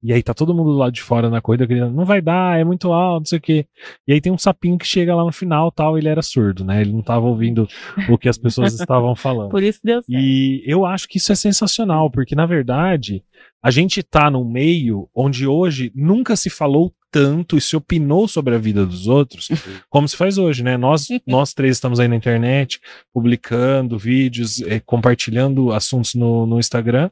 e 0.00 0.12
aí 0.12 0.22
tá 0.22 0.32
todo 0.32 0.54
mundo 0.54 0.70
do 0.70 0.78
lado 0.78 0.92
de 0.92 1.02
fora 1.02 1.28
na 1.28 1.40
corrida 1.40 1.66
gritando, 1.66 1.96
não 1.96 2.04
vai 2.04 2.22
dar, 2.22 2.60
é 2.60 2.62
muito 2.62 2.92
alto, 2.92 3.22
não 3.22 3.26
sei 3.26 3.38
o 3.38 3.42
quê. 3.42 3.66
E 4.06 4.12
aí 4.12 4.20
tem 4.20 4.30
um 4.30 4.38
sapinho 4.38 4.78
que 4.78 4.86
chega 4.86 5.16
lá 5.16 5.24
no 5.24 5.32
final 5.32 5.72
tal, 5.72 5.98
ele 5.98 6.08
era 6.08 6.22
surdo, 6.22 6.64
né? 6.64 6.80
Ele 6.80 6.92
não 6.92 7.02
tava 7.02 7.26
ouvindo 7.26 7.66
o 8.08 8.16
que 8.16 8.28
as 8.28 8.38
pessoas 8.38 8.72
estavam 8.78 9.16
falando. 9.16 9.50
Por 9.50 9.64
isso 9.64 9.80
deu 9.82 10.00
certo. 10.00 10.16
E 10.16 10.62
eu 10.64 10.86
acho 10.86 11.08
que 11.08 11.18
isso 11.18 11.32
é 11.32 11.34
sensacional, 11.34 12.08
porque 12.08 12.36
na 12.36 12.46
verdade 12.46 13.24
a 13.60 13.72
gente 13.72 14.00
tá 14.00 14.30
num 14.30 14.48
meio 14.48 15.08
onde 15.12 15.44
hoje 15.44 15.90
nunca 15.92 16.36
se 16.36 16.48
falou 16.48 16.94
tanto 17.10 17.56
e 17.56 17.60
se 17.60 17.76
opinou 17.76 18.28
sobre 18.28 18.54
a 18.54 18.58
vida 18.58 18.84
dos 18.84 19.06
outros 19.06 19.48
como 19.88 20.08
se 20.08 20.16
faz 20.16 20.38
hoje, 20.38 20.62
né? 20.62 20.76
Nós, 20.76 21.08
nós 21.26 21.52
três 21.52 21.76
estamos 21.76 22.00
aí 22.00 22.08
na 22.08 22.16
internet, 22.16 22.80
publicando 23.12 23.98
vídeos, 23.98 24.60
eh, 24.62 24.80
compartilhando 24.80 25.72
assuntos 25.72 26.14
no, 26.14 26.46
no 26.46 26.58
Instagram, 26.58 27.10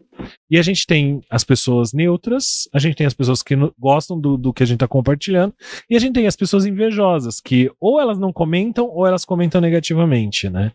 e 0.50 0.58
a 0.58 0.62
gente 0.62 0.86
tem 0.86 1.20
as 1.30 1.44
pessoas 1.44 1.92
neutras, 1.92 2.68
a 2.72 2.78
gente 2.78 2.96
tem 2.96 3.06
as 3.06 3.14
pessoas 3.14 3.42
que 3.42 3.54
gostam 3.78 4.18
do, 4.18 4.36
do 4.36 4.52
que 4.52 4.62
a 4.62 4.66
gente 4.66 4.76
está 4.76 4.88
compartilhando, 4.88 5.54
e 5.88 5.96
a 5.96 5.98
gente 5.98 6.14
tem 6.14 6.26
as 6.26 6.36
pessoas 6.36 6.66
invejosas, 6.66 7.40
que 7.40 7.70
ou 7.80 8.00
elas 8.00 8.18
não 8.18 8.32
comentam 8.32 8.88
ou 8.88 9.06
elas 9.06 9.24
comentam 9.24 9.60
negativamente, 9.60 10.48
né? 10.48 10.72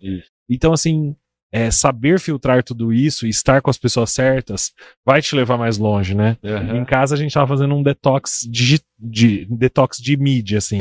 Então, 0.50 0.74
assim, 0.74 1.16
é, 1.52 1.70
saber 1.70 2.20
filtrar 2.20 2.64
tudo 2.64 2.94
isso 2.94 3.28
e 3.28 3.30
estar 3.30 3.62
com 3.62 3.70
as 3.70 3.78
pessoas 3.78 4.12
certas 4.12 4.72
vai 5.06 5.22
te 5.22 5.36
levar 5.36 5.58
mais 5.58 5.78
longe, 5.78 6.16
né? 6.16 6.38
Uhum. 6.42 6.78
Em 6.78 6.86
casa 6.86 7.16
a 7.16 7.18
gente 7.18 7.34
tava 7.34 7.48
fazendo 7.48 7.76
um 7.76 7.84
detox 7.84 8.48
de, 8.50 8.80
de 8.98 9.46
detox 9.50 9.98
de 9.98 10.16
mídia, 10.16 10.60
assim. 10.60 10.80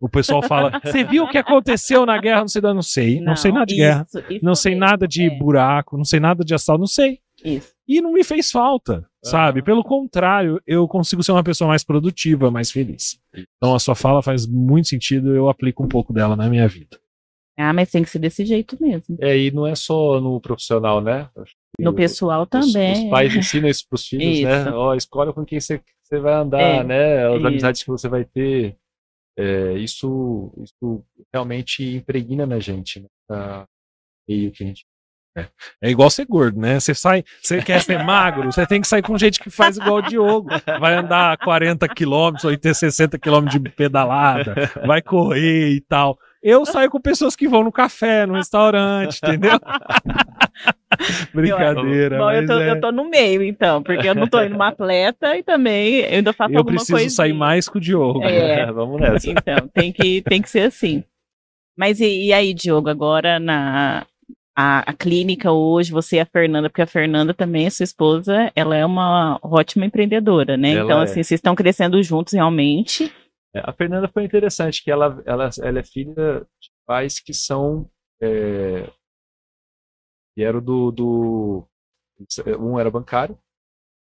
o 0.00 0.08
pessoal 0.08 0.42
fala: 0.42 0.80
Você 0.84 1.04
viu 1.04 1.24
o 1.24 1.28
que 1.28 1.38
aconteceu 1.38 2.04
na 2.04 2.18
guerra? 2.18 2.40
Não 2.40 2.48
sei, 2.48 2.62
não 2.62 2.82
sei, 2.82 3.20
não, 3.20 3.26
não 3.26 3.36
sei 3.36 3.52
nada 3.52 3.66
de 3.66 3.74
isso, 3.74 3.80
guerra, 3.80 4.06
isso 4.28 4.44
não 4.44 4.54
sei 4.54 4.74
nada 4.74 5.08
de 5.08 5.22
é. 5.24 5.30
buraco, 5.30 5.96
não 5.96 6.04
sei 6.04 6.18
nada 6.18 6.44
de 6.44 6.54
assalto, 6.54 6.80
não 6.80 6.86
sei. 6.86 7.20
Isso. 7.44 7.72
E 7.86 8.00
não 8.00 8.12
me 8.12 8.24
fez 8.24 8.50
falta, 8.50 9.06
sabe? 9.22 9.62
Pelo 9.62 9.84
contrário, 9.84 10.60
eu 10.66 10.86
consigo 10.88 11.22
ser 11.22 11.32
uma 11.32 11.44
pessoa 11.44 11.68
mais 11.68 11.84
produtiva, 11.84 12.50
mais 12.50 12.70
feliz. 12.70 13.18
Então 13.56 13.74
a 13.74 13.78
sua 13.78 13.94
fala 13.94 14.20
faz 14.20 14.46
muito 14.46 14.88
sentido, 14.88 15.34
eu 15.34 15.48
aplico 15.48 15.84
um 15.84 15.88
pouco 15.88 16.12
dela 16.12 16.34
na 16.34 16.48
minha 16.48 16.66
vida. 16.66 16.98
Ah, 17.58 17.72
mas 17.72 17.90
tem 17.90 18.04
que 18.04 18.10
ser 18.10 18.20
desse 18.20 18.46
jeito 18.46 18.80
mesmo. 18.80 19.18
É, 19.20 19.36
e 19.36 19.50
não 19.50 19.66
é 19.66 19.74
só 19.74 20.20
no 20.20 20.40
profissional, 20.40 21.00
né? 21.00 21.28
No 21.76 21.92
pessoal 21.92 22.46
também. 22.46 22.92
Os, 22.92 22.98
os 23.00 23.10
pais 23.10 23.34
ensinam 23.34 23.68
isso 23.68 23.84
para 23.88 23.96
os 23.96 24.06
filhos, 24.06 24.40
né? 24.42 24.60
isso. 24.60 24.70
né? 24.70 24.72
Ó, 24.72 24.94
escolha 24.94 25.32
com 25.32 25.44
quem 25.44 25.58
você, 25.58 25.80
você 26.00 26.20
vai 26.20 26.34
andar, 26.34 26.60
é, 26.60 26.84
né? 26.84 27.26
As 27.26 27.36
isso. 27.36 27.46
amizades 27.48 27.82
que 27.82 27.90
você 27.90 28.08
vai 28.08 28.24
ter. 28.24 28.76
É, 29.36 29.72
isso, 29.74 30.52
isso 30.62 31.04
realmente 31.32 31.84
impregna 31.96 32.46
na 32.46 32.60
gente, 32.60 33.00
né? 33.00 33.08
Tá 33.26 33.66
meio 34.28 34.52
que 34.52 34.62
a 34.62 34.66
gente 34.66 34.86
é. 35.36 35.48
é 35.82 35.90
igual 35.90 36.10
ser 36.10 36.26
gordo, 36.26 36.60
né? 36.60 36.80
Você 36.80 36.94
sai, 36.94 37.24
você 37.40 37.62
quer 37.62 37.82
ser 37.82 38.02
magro, 38.02 38.52
você 38.52 38.66
tem 38.66 38.80
que 38.80 38.88
sair 38.88 39.02
com 39.02 39.16
gente 39.18 39.40
que 39.40 39.50
faz 39.50 39.76
igual 39.76 39.96
o 39.96 40.02
Diogo. 40.02 40.48
Vai 40.80 40.94
andar 40.94 41.36
40 41.38 41.88
quilômetros, 41.88 42.44
ou 42.44 42.56
ter 42.56 42.74
60 42.74 43.18
quilômetros 43.18 43.60
de 43.60 43.70
pedalada, 43.70 44.54
vai 44.86 45.00
correr 45.02 45.70
e 45.70 45.80
tal. 45.80 46.18
Eu 46.48 46.64
saio 46.64 46.88
com 46.88 46.98
pessoas 46.98 47.36
que 47.36 47.46
vão 47.46 47.62
no 47.62 47.70
café, 47.70 48.24
no 48.24 48.32
restaurante, 48.32 49.20
entendeu? 49.22 49.60
Brincadeira. 51.34 52.16
Bom, 52.16 52.30
eu 52.30 52.46
tô, 52.46 52.58
é... 52.58 52.70
eu 52.70 52.80
tô 52.80 52.90
no 52.90 53.06
meio, 53.06 53.42
então, 53.42 53.82
porque 53.82 54.08
eu 54.08 54.14
não 54.14 54.26
tô 54.26 54.40
indo 54.42 54.54
uma 54.54 54.68
atleta 54.68 55.36
e 55.36 55.42
também 55.42 55.96
eu 55.96 56.16
ainda 56.16 56.32
faço 56.32 56.54
eu 56.54 56.60
alguma 56.60 56.76
coisa. 56.78 56.90
Eu 56.90 56.96
preciso 56.96 57.16
sair 57.16 57.34
mais 57.34 57.68
com 57.68 57.76
o 57.76 57.80
Diogo. 57.80 58.22
É, 58.24 58.64
vamos 58.72 58.98
nessa. 58.98 59.28
Então, 59.30 59.68
tem 59.74 59.92
que, 59.92 60.22
tem 60.22 60.40
que 60.40 60.48
ser 60.48 60.62
assim. 60.62 61.04
Mas 61.76 62.00
e, 62.00 62.28
e 62.28 62.32
aí, 62.32 62.54
Diogo, 62.54 62.88
agora 62.88 63.38
na 63.38 64.06
a, 64.56 64.90
a, 64.90 64.92
clínica 64.94 65.52
hoje, 65.52 65.92
você 65.92 66.16
e 66.16 66.20
a 66.20 66.26
Fernanda, 66.26 66.70
porque 66.70 66.80
a 66.80 66.86
Fernanda 66.86 67.34
também, 67.34 67.66
a 67.66 67.70
sua 67.70 67.84
esposa, 67.84 68.50
ela 68.56 68.74
é 68.74 68.86
uma 68.86 69.38
ótima 69.42 69.84
empreendedora, 69.84 70.56
né? 70.56 70.72
Ela 70.72 70.84
então, 70.84 71.00
é. 71.00 71.04
assim, 71.04 71.22
vocês 71.22 71.38
estão 71.38 71.54
crescendo 71.54 72.02
juntos 72.02 72.32
realmente. 72.32 73.12
É, 73.58 73.62
a 73.64 73.72
Fernanda 73.72 74.08
foi 74.08 74.24
interessante, 74.24 74.82
que 74.82 74.90
ela, 74.90 75.22
ela, 75.26 75.50
ela 75.60 75.78
é 75.78 75.84
filha 75.84 76.46
de 76.60 76.70
pais 76.86 77.18
que 77.20 77.34
são. 77.34 77.88
É, 78.22 78.88
que 80.34 80.42
eram 80.42 80.62
do, 80.62 80.90
do. 80.90 81.68
Um 82.58 82.78
era 82.78 82.90
bancário 82.90 83.38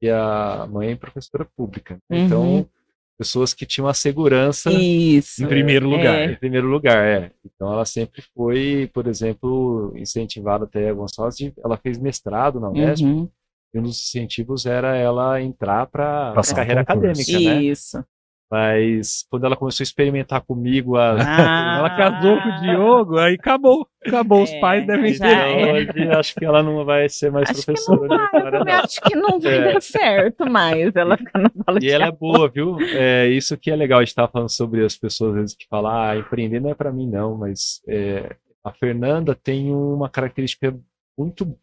e 0.02 0.10
a 0.10 0.68
mãe 0.70 0.92
é 0.92 0.96
professora 0.96 1.48
pública. 1.56 1.98
Uhum. 2.10 2.18
Então, 2.18 2.70
pessoas 3.18 3.54
que 3.54 3.66
tinham 3.66 3.88
a 3.88 3.94
segurança 3.94 4.72
Isso, 4.72 5.44
em 5.44 5.48
primeiro 5.48 5.88
lugar. 5.88 6.16
É. 6.16 6.32
Em 6.32 6.36
primeiro 6.36 6.68
lugar, 6.68 7.06
é. 7.06 7.32
Então 7.46 7.72
ela 7.72 7.86
sempre 7.86 8.22
foi, 8.34 8.90
por 8.94 9.08
exemplo, 9.08 9.94
incentivada 9.96 10.66
até 10.66 10.90
algumas 10.90 11.14
coisas. 11.14 11.54
Ela 11.64 11.78
fez 11.78 11.98
mestrado 12.00 12.60
na 12.60 12.70
Unesp. 12.70 13.06
Uhum. 13.06 13.30
E 13.74 13.80
um 13.80 13.84
dos 13.84 14.02
incentivos 14.02 14.66
era 14.66 14.98
ela 14.98 15.42
entrar 15.42 15.86
para 15.86 16.32
a 16.32 16.56
carreira 16.56 16.82
acadêmica, 16.82 17.40
né? 17.40 17.62
Isso. 17.62 18.04
Mas 18.52 19.26
quando 19.30 19.46
ela 19.46 19.56
começou 19.56 19.82
a 19.82 19.86
experimentar 19.86 20.42
comigo, 20.42 20.98
a... 20.98 21.14
ah, 21.14 21.78
ela 21.80 21.90
casou 21.96 22.42
com 22.42 22.50
o 22.50 22.60
Diogo, 22.60 23.18
aí 23.18 23.36
acabou. 23.36 23.88
Acabou, 24.06 24.40
é, 24.40 24.44
os 24.44 24.54
pais 24.56 24.86
devem 24.86 25.18
ter. 25.18 25.26
É. 25.26 25.72
Hoje 25.74 26.12
acho 26.12 26.36
que 26.36 26.44
ela 26.44 26.62
não 26.62 26.84
vai 26.84 27.08
ser 27.08 27.32
mais 27.32 27.50
acho 27.50 27.64
professora. 27.64 28.10
Que 28.30 28.40
não 28.40 28.64
vai, 28.66 28.74
acho 28.74 29.02
que 29.02 29.16
não 29.16 29.40
vai 29.40 29.54
é. 29.54 29.74
dar 29.74 29.82
certo 29.82 30.50
mais 30.50 30.94
ela 30.96 31.16
ficar 31.16 31.40
na 31.40 31.52
sala 31.64 31.80
E 31.82 31.90
ela 31.90 32.08
é 32.08 32.12
boa, 32.12 32.50
viu? 32.50 32.78
É, 32.82 33.30
isso 33.30 33.58
que 33.58 33.72
é 33.72 33.76
legal, 33.76 34.00
a 34.00 34.02
gente 34.02 34.10
estava 34.10 34.30
falando 34.30 34.50
sobre 34.50 34.84
as 34.84 34.98
pessoas 34.98 35.32
às 35.32 35.36
vezes 35.38 35.56
que 35.56 35.68
falam, 35.70 35.92
ah, 35.92 36.18
empreender 36.18 36.60
não 36.60 36.72
é 36.72 36.76
para 36.76 36.92
mim 36.92 37.08
não, 37.08 37.38
mas 37.38 37.82
é, 37.88 38.36
a 38.66 38.74
Fernanda 38.74 39.34
tem 39.34 39.74
uma 39.74 40.10
característica 40.10 40.78
muito 41.18 41.58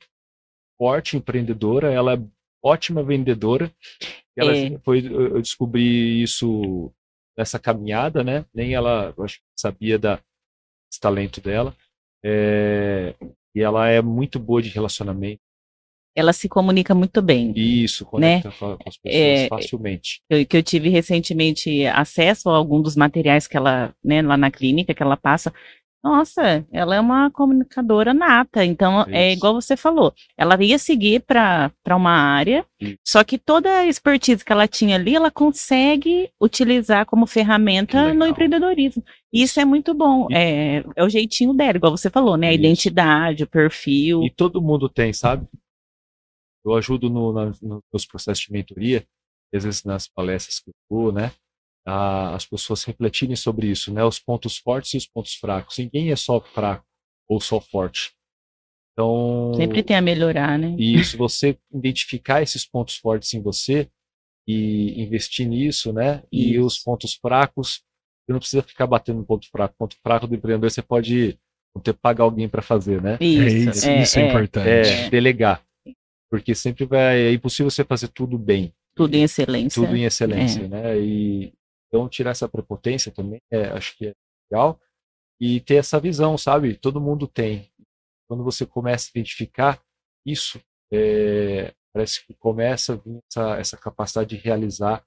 forte 0.78 1.18
empreendedora, 1.18 1.92
ela 1.92 2.14
é 2.14 2.20
ótima 2.62 3.02
vendedora. 3.02 3.70
Ela 4.38 4.56
é. 4.56 4.78
foi, 4.84 5.04
eu 5.04 5.40
descobri 5.40 6.22
isso 6.22 6.92
nessa 7.36 7.58
caminhada, 7.58 8.22
né? 8.22 8.44
Nem 8.54 8.74
ela, 8.74 9.12
eu 9.16 9.24
acho 9.24 9.36
que 9.36 9.42
sabia 9.56 9.98
da, 9.98 10.16
desse 10.16 11.00
talento 11.00 11.40
dela. 11.40 11.74
É, 12.24 13.14
e 13.54 13.60
ela 13.60 13.88
é 13.88 14.02
muito 14.02 14.38
boa 14.38 14.60
de 14.62 14.68
relacionamento. 14.68 15.40
Ela 16.14 16.32
se 16.32 16.48
comunica 16.48 16.94
muito 16.96 17.22
bem. 17.22 17.52
Isso, 17.54 18.04
conecta 18.04 18.48
né? 18.48 18.54
com 18.58 18.88
as 18.88 18.96
pessoas 18.96 19.04
é, 19.04 19.48
facilmente. 19.48 20.20
Eu, 20.28 20.44
que 20.44 20.56
eu 20.56 20.62
tive 20.64 20.88
recentemente 20.88 21.86
acesso 21.86 22.50
a 22.50 22.56
algum 22.56 22.82
dos 22.82 22.96
materiais 22.96 23.46
que 23.46 23.56
ela, 23.56 23.94
né, 24.04 24.20
lá 24.20 24.36
na 24.36 24.50
clínica, 24.50 24.92
que 24.92 25.02
ela 25.02 25.16
passa. 25.16 25.54
Nossa, 26.02 26.64
ela 26.72 26.94
é 26.94 27.00
uma 27.00 27.28
comunicadora 27.30 28.14
nata, 28.14 28.64
então 28.64 29.00
é 29.00 29.02
Isso. 29.02 29.10
é 29.14 29.32
igual 29.32 29.54
você 29.54 29.76
falou. 29.76 30.14
Ela 30.36 30.56
ia 30.62 30.78
seguir 30.78 31.20
para 31.20 31.72
uma 31.90 32.12
área, 32.12 32.64
Isso. 32.80 32.98
só 33.04 33.24
que 33.24 33.36
toda 33.36 33.68
a 33.68 33.86
expertise 33.86 34.44
que 34.44 34.52
ela 34.52 34.68
tinha 34.68 34.94
ali, 34.94 35.16
ela 35.16 35.30
consegue 35.30 36.30
utilizar 36.40 37.04
como 37.04 37.26
ferramenta 37.26 38.14
no 38.14 38.26
empreendedorismo. 38.26 39.02
Isso 39.32 39.58
é 39.58 39.64
muito 39.64 39.92
bom. 39.92 40.28
É, 40.30 40.84
é 40.94 41.04
o 41.04 41.08
jeitinho 41.08 41.52
dela, 41.52 41.76
igual 41.76 41.96
você 41.96 42.08
falou, 42.08 42.36
né? 42.36 42.48
A 42.48 42.52
Isso. 42.52 42.60
identidade, 42.60 43.42
o 43.42 43.48
perfil. 43.48 44.22
E 44.22 44.30
todo 44.30 44.62
mundo 44.62 44.88
tem, 44.88 45.12
sabe? 45.12 45.46
Eu 46.64 46.74
ajudo 46.74 47.10
no, 47.10 47.32
na, 47.32 47.52
nos 47.92 48.06
processos 48.06 48.44
de 48.44 48.52
mentoria, 48.52 49.04
às 49.52 49.64
vezes 49.64 49.82
nas 49.84 50.06
palestras 50.06 50.60
que 50.60 50.70
eu 50.70 50.74
vou, 50.88 51.12
né? 51.12 51.32
A, 51.88 52.34
as 52.34 52.44
pessoas 52.44 52.84
refletirem 52.84 53.34
sobre 53.34 53.68
isso, 53.68 53.92
né? 53.92 54.04
Os 54.04 54.18
pontos 54.18 54.58
fortes 54.58 54.92
e 54.92 54.96
os 54.98 55.06
pontos 55.06 55.34
fracos. 55.34 55.78
Ninguém 55.78 56.12
é 56.12 56.16
só 56.16 56.38
fraco 56.40 56.84
ou 57.26 57.40
só 57.40 57.60
forte. 57.60 58.12
Então 58.92 59.54
sempre 59.54 59.82
tem 59.82 59.96
a 59.96 60.02
melhorar, 60.02 60.58
né? 60.58 60.76
E 60.78 61.02
se 61.02 61.16
você 61.16 61.56
identificar 61.72 62.42
esses 62.42 62.66
pontos 62.66 62.96
fortes 62.96 63.32
em 63.32 63.40
você 63.40 63.88
e 64.46 65.00
investir 65.00 65.48
nisso, 65.48 65.92
né? 65.92 66.22
Isso. 66.30 66.48
E 66.48 66.60
os 66.60 66.78
pontos 66.78 67.14
fracos, 67.14 67.80
você 68.26 68.32
não 68.32 68.38
precisa 68.38 68.62
ficar 68.62 68.86
batendo 68.86 69.20
no 69.20 69.24
ponto 69.24 69.48
fraco. 69.50 69.74
O 69.74 69.78
ponto 69.78 69.96
fraco 70.02 70.26
do 70.26 70.34
empreendedor 70.34 70.70
você 70.70 70.82
pode 70.82 71.38
ter 71.82 71.94
que 71.94 72.00
pagar 72.00 72.24
alguém 72.24 72.48
para 72.48 72.60
fazer, 72.60 73.00
né? 73.00 73.16
Isso, 73.20 73.42
é 73.42 73.48
isso, 73.48 73.88
é, 73.88 74.02
isso 74.02 74.18
é, 74.18 74.22
é 74.22 74.28
importante. 74.28 74.68
É, 74.68 75.10
delegar. 75.10 75.62
Porque 76.30 76.54
sempre 76.54 76.84
vai. 76.84 77.18
É 77.18 77.32
impossível 77.32 77.70
você 77.70 77.84
fazer 77.84 78.08
tudo 78.08 78.36
bem. 78.36 78.74
Tudo 78.94 79.14
em 79.14 79.22
excelência. 79.22 79.80
Tudo 79.80 79.96
em 79.96 80.04
excelência, 80.04 80.62
é. 80.62 80.68
né? 80.68 80.98
E, 80.98 81.52
então, 81.88 82.08
tirar 82.08 82.30
essa 82.30 82.48
prepotência 82.48 83.10
também, 83.10 83.40
é, 83.50 83.64
acho 83.68 83.96
que 83.96 84.08
é 84.08 84.12
legal. 84.50 84.80
E 85.40 85.60
ter 85.60 85.76
essa 85.76 86.00
visão, 86.00 86.36
sabe? 86.36 86.74
Todo 86.76 87.00
mundo 87.00 87.26
tem. 87.26 87.70
Quando 88.28 88.44
você 88.44 88.66
começa 88.66 89.08
a 89.08 89.10
identificar 89.10 89.80
isso, 90.26 90.60
é, 90.92 91.72
parece 91.92 92.26
que 92.26 92.34
começa 92.34 92.94
a 92.94 92.96
vir 92.96 93.18
essa, 93.30 93.58
essa 93.58 93.76
capacidade 93.76 94.30
de 94.30 94.36
realizar, 94.36 95.04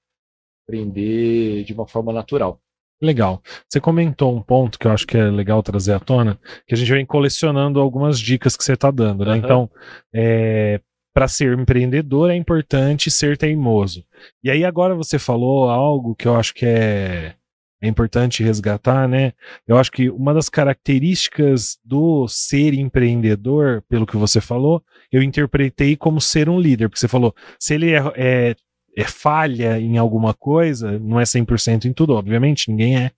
aprender 0.66 1.64
de 1.64 1.74
uma 1.74 1.88
forma 1.88 2.12
natural. 2.12 2.60
Legal. 3.02 3.42
Você 3.68 3.80
comentou 3.80 4.36
um 4.36 4.42
ponto 4.42 4.78
que 4.78 4.86
eu 4.86 4.92
acho 4.92 5.08
que 5.08 5.18
é 5.18 5.24
legal 5.30 5.64
trazer 5.64 5.94
à 5.94 6.00
tona, 6.00 6.40
que 6.68 6.76
a 6.76 6.78
gente 6.78 6.92
vem 6.92 7.06
colecionando 7.06 7.80
algumas 7.80 8.20
dicas 8.20 8.56
que 8.56 8.64
você 8.64 8.74
está 8.74 8.92
dando, 8.92 9.26
né? 9.26 9.32
Uhum. 9.32 9.38
Então, 9.38 9.72
é, 10.14 10.80
para 11.14 11.28
ser 11.28 11.58
empreendedor 11.58 12.30
é 12.32 12.36
importante 12.36 13.12
ser 13.12 13.38
teimoso. 13.38 14.04
E 14.44 14.50
aí 14.50 14.64
agora 14.64 14.96
você 14.96 15.20
falou 15.20 15.70
algo 15.70 16.16
que 16.16 16.28
eu 16.28 16.36
acho 16.36 16.54
que 16.54 16.66
é, 16.66 17.34
é 17.82 17.88
importante 17.88 18.44
resgatar, 18.44 19.08
né? 19.08 19.34
Eu 19.68 19.78
acho 19.78 19.92
que 19.92 20.10
uma 20.10 20.34
das 20.34 20.48
características 20.48 21.78
do 21.84 22.28
ser 22.28 22.74
empreendedor, 22.74 23.84
pelo 23.90 24.06
que 24.06 24.16
você 24.16 24.40
falou, 24.40 24.84
eu 25.12 25.22
interpretei 25.22 25.98
como 25.98 26.22
ser 26.22 26.48
um 26.48 26.60
líder, 26.60 26.88
porque 26.88 27.00
você 27.00 27.08
falou, 27.08 27.36
se 27.60 27.74
ele 27.74 27.92
é, 27.92 28.02
é, 28.16 28.56
é 28.96 29.04
falha 29.04 29.80
em 29.80 29.98
alguma 29.98 30.34
coisa, 30.34 31.00
não 31.00 31.20
é 31.20 31.24
100% 31.24 31.86
em 31.86 31.94
tudo, 31.94 32.14
obviamente, 32.14 32.70
ninguém 32.70 32.98
é, 32.98 33.12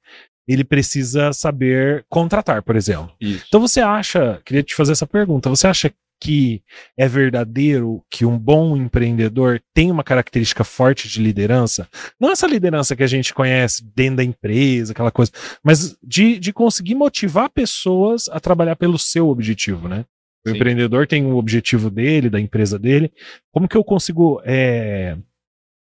ele 0.48 0.64
precisa 0.64 1.32
saber 1.34 2.06
contratar, 2.10 2.64
por 2.64 2.76
exemplo. 2.76 3.12
Isso. 3.20 3.46
Então 3.48 3.60
você 3.62 3.82
acha, 3.82 4.42
queria 4.46 4.64
te 4.64 4.76
fazer 4.76 4.94
essa 4.94 5.08
pergunta, 5.08 5.50
você 5.50 5.68
acha 5.68 5.92
que 6.24 6.64
é 6.98 7.06
verdadeiro 7.06 8.02
que 8.10 8.26
um 8.26 8.40
bom 8.40 8.78
empreendedor 8.78 9.62
tem 9.74 9.92
uma 9.92 10.06
característica 10.06 10.64
forte 10.64 11.10
de 11.10 11.22
liderança, 11.22 11.86
não 12.18 12.32
essa 12.32 12.48
liderança 12.48 12.96
que 12.96 13.04
a 13.04 13.08
gente 13.08 13.34
conhece 13.34 13.84
dentro 13.94 14.18
da 14.18 14.24
empresa, 14.24 14.94
aquela 14.94 15.12
coisa, 15.12 15.34
mas 15.62 15.98
de, 16.02 16.40
de 16.40 16.54
conseguir 16.54 16.96
motivar 16.96 17.50
pessoas 17.50 18.30
a 18.30 18.40
trabalhar 18.40 18.78
pelo 18.78 18.98
seu 18.98 19.28
objetivo, 19.28 19.90
né? 19.90 20.06
O 20.46 20.50
Sim. 20.50 20.56
empreendedor 20.56 21.08
tem 21.08 21.26
um 21.26 21.36
objetivo 21.36 21.90
dele, 21.90 22.30
da 22.30 22.40
empresa 22.40 22.80
dele. 22.80 23.12
Como 23.52 23.68
que 23.68 23.76
eu 23.76 23.84
consigo, 23.84 24.42
é, 24.46 25.18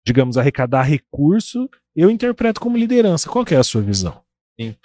digamos, 0.05 0.39
arrecadar 0.39 0.83
recurso? 0.83 1.69
Eu 1.95 2.09
interpreto 2.09 2.59
como 2.59 2.77
liderança. 2.77 3.29
Qual 3.29 3.45
é 3.51 3.55
a 3.55 3.63
sua 3.63 3.81
visão? 3.81 4.23
Sim. 4.59 4.75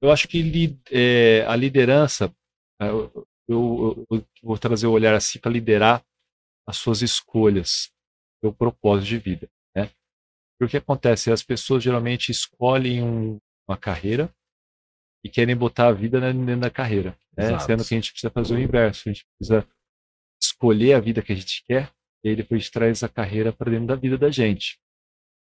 Eu 0.00 0.12
acho 0.12 0.28
que 0.28 0.76
é, 0.92 1.44
a 1.48 1.56
liderança, 1.56 2.32
é, 3.48 3.52
eu, 3.52 4.06
eu, 4.10 4.26
vou 4.42 4.58
trazer 4.58 4.86
o 4.86 4.92
olhar 4.92 5.14
assim 5.14 5.38
para 5.38 5.50
liderar 5.50 6.04
as 6.66 6.76
suas 6.76 7.02
escolhas, 7.02 7.90
seu 8.40 8.52
propósito 8.52 9.08
de 9.08 9.18
vida. 9.18 9.50
Né? 9.74 9.90
Porque 10.58 10.64
o 10.64 10.68
que 10.68 10.76
acontece? 10.76 11.30
As 11.30 11.42
pessoas 11.42 11.82
geralmente 11.82 12.30
escolhem 12.30 13.02
um, 13.02 13.38
uma 13.68 13.76
carreira 13.76 14.32
e 15.24 15.28
querem 15.28 15.56
botar 15.56 15.88
a 15.88 15.92
vida 15.92 16.20
dentro 16.20 16.60
da 16.60 16.70
carreira. 16.70 17.16
Né? 17.36 17.58
Sendo 17.60 17.84
que 17.84 17.94
a 17.94 17.96
gente 17.96 18.12
precisa 18.12 18.30
fazer 18.30 18.54
o 18.54 18.60
inverso, 18.60 19.08
a 19.08 19.12
gente 19.12 19.26
precisa 19.36 19.68
escolher 20.42 20.94
a 20.94 21.00
vida 21.00 21.22
que 21.22 21.32
a 21.32 21.36
gente 21.36 21.64
quer 21.64 21.92
e 22.24 22.30
aí 22.30 22.36
depois 22.36 22.68
traz 22.70 23.02
a 23.02 23.08
carreira 23.08 23.52
para 23.52 23.70
dentro 23.70 23.86
da 23.86 23.94
vida 23.94 24.18
da 24.18 24.30
gente. 24.30 24.80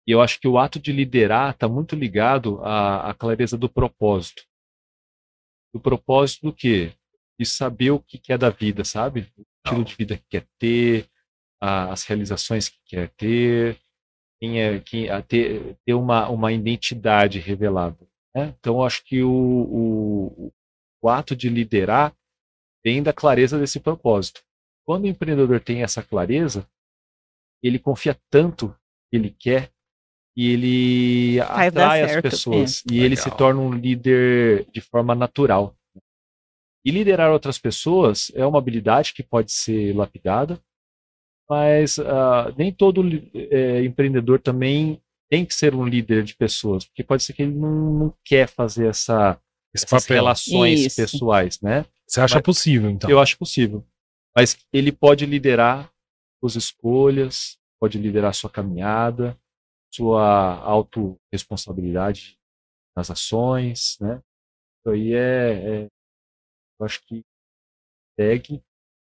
E 0.06 0.12
eu 0.12 0.20
acho 0.20 0.40
que 0.40 0.48
o 0.48 0.58
ato 0.58 0.78
de 0.78 0.92
liderar 0.92 1.52
está 1.52 1.68
muito 1.68 1.96
ligado 1.96 2.60
à, 2.62 3.10
à 3.10 3.14
clareza 3.14 3.58
do 3.58 3.68
propósito. 3.68 4.42
Do 5.74 5.80
propósito 5.80 6.46
do 6.46 6.52
quê? 6.52 6.92
De 7.38 7.46
saber 7.46 7.90
o 7.90 8.00
que 8.00 8.18
quer 8.18 8.38
da 8.38 8.50
vida, 8.50 8.84
sabe? 8.84 9.32
O 9.36 9.42
estilo 9.64 9.84
de 9.84 9.94
vida 9.94 10.16
que 10.16 10.24
quer 10.28 10.46
ter, 10.58 11.08
as 11.60 12.04
realizações 12.04 12.68
que 12.68 12.78
quer 12.84 13.08
ter, 13.10 13.78
quem 14.40 14.60
é, 14.60 14.78
quem, 14.80 15.10
a 15.10 15.22
ter, 15.22 15.76
ter 15.84 15.94
uma, 15.94 16.28
uma 16.28 16.52
identidade 16.52 17.38
revelada. 17.38 17.98
Né? 18.34 18.54
Então, 18.58 18.82
acho 18.82 19.04
que 19.04 19.22
o, 19.22 19.30
o, 19.30 20.52
o 21.02 21.08
ato 21.08 21.34
de 21.34 21.48
liderar 21.48 22.14
vem 22.84 23.02
da 23.02 23.12
clareza 23.12 23.58
desse 23.58 23.80
propósito. 23.80 24.42
Quando 24.86 25.04
o 25.04 25.08
empreendedor 25.08 25.60
tem 25.60 25.82
essa 25.82 26.02
clareza, 26.02 26.66
ele 27.62 27.78
confia 27.78 28.16
tanto 28.30 28.68
que 29.10 29.16
ele 29.16 29.30
quer 29.30 29.70
e 30.36 30.52
ele 30.52 31.38
Vai 31.38 31.68
atrai 31.68 32.02
as 32.02 32.22
pessoas 32.22 32.78
é. 32.78 32.82
e 32.86 32.92
Legal. 32.92 33.06
ele 33.06 33.16
se 33.16 33.30
torna 33.30 33.60
um 33.60 33.72
líder 33.72 34.66
de 34.70 34.80
forma 34.80 35.14
natural. 35.14 35.75
E 36.86 36.90
liderar 36.92 37.32
outras 37.32 37.58
pessoas 37.58 38.30
é 38.32 38.46
uma 38.46 38.58
habilidade 38.58 39.12
que 39.12 39.24
pode 39.24 39.50
ser 39.50 39.92
lapidada, 39.92 40.62
mas 41.50 41.98
uh, 41.98 42.54
nem 42.56 42.72
todo 42.72 43.02
é, 43.34 43.82
empreendedor 43.82 44.38
também 44.38 45.02
tem 45.28 45.44
que 45.44 45.52
ser 45.52 45.74
um 45.74 45.84
líder 45.84 46.22
de 46.22 46.36
pessoas, 46.36 46.84
porque 46.84 47.02
pode 47.02 47.24
ser 47.24 47.32
que 47.32 47.42
ele 47.42 47.56
não, 47.56 47.92
não 47.92 48.14
quer 48.24 48.46
fazer 48.46 48.86
essa, 48.86 49.36
essas 49.74 50.06
relações 50.06 50.86
Isso. 50.86 50.94
pessoais, 50.94 51.60
né? 51.60 51.84
Você 52.06 52.20
acha 52.20 52.36
mas, 52.36 52.44
possível, 52.44 52.88
então? 52.88 53.10
Eu 53.10 53.18
acho 53.18 53.36
possível. 53.36 53.84
Mas 54.36 54.56
ele 54.72 54.92
pode 54.92 55.26
liderar 55.26 55.90
suas 56.38 56.54
escolhas, 56.54 57.58
pode 57.80 57.98
liderar 57.98 58.32
sua 58.32 58.48
caminhada, 58.48 59.36
sua 59.92 60.60
autorresponsabilidade 60.60 62.38
nas 62.96 63.10
ações, 63.10 63.96
né? 64.00 64.22
Isso 64.78 64.94
aí 64.94 65.14
é, 65.14 65.52
é 65.84 65.88
eu 66.78 66.86
acho 66.86 67.04
que 67.06 67.24
segue 68.18 68.62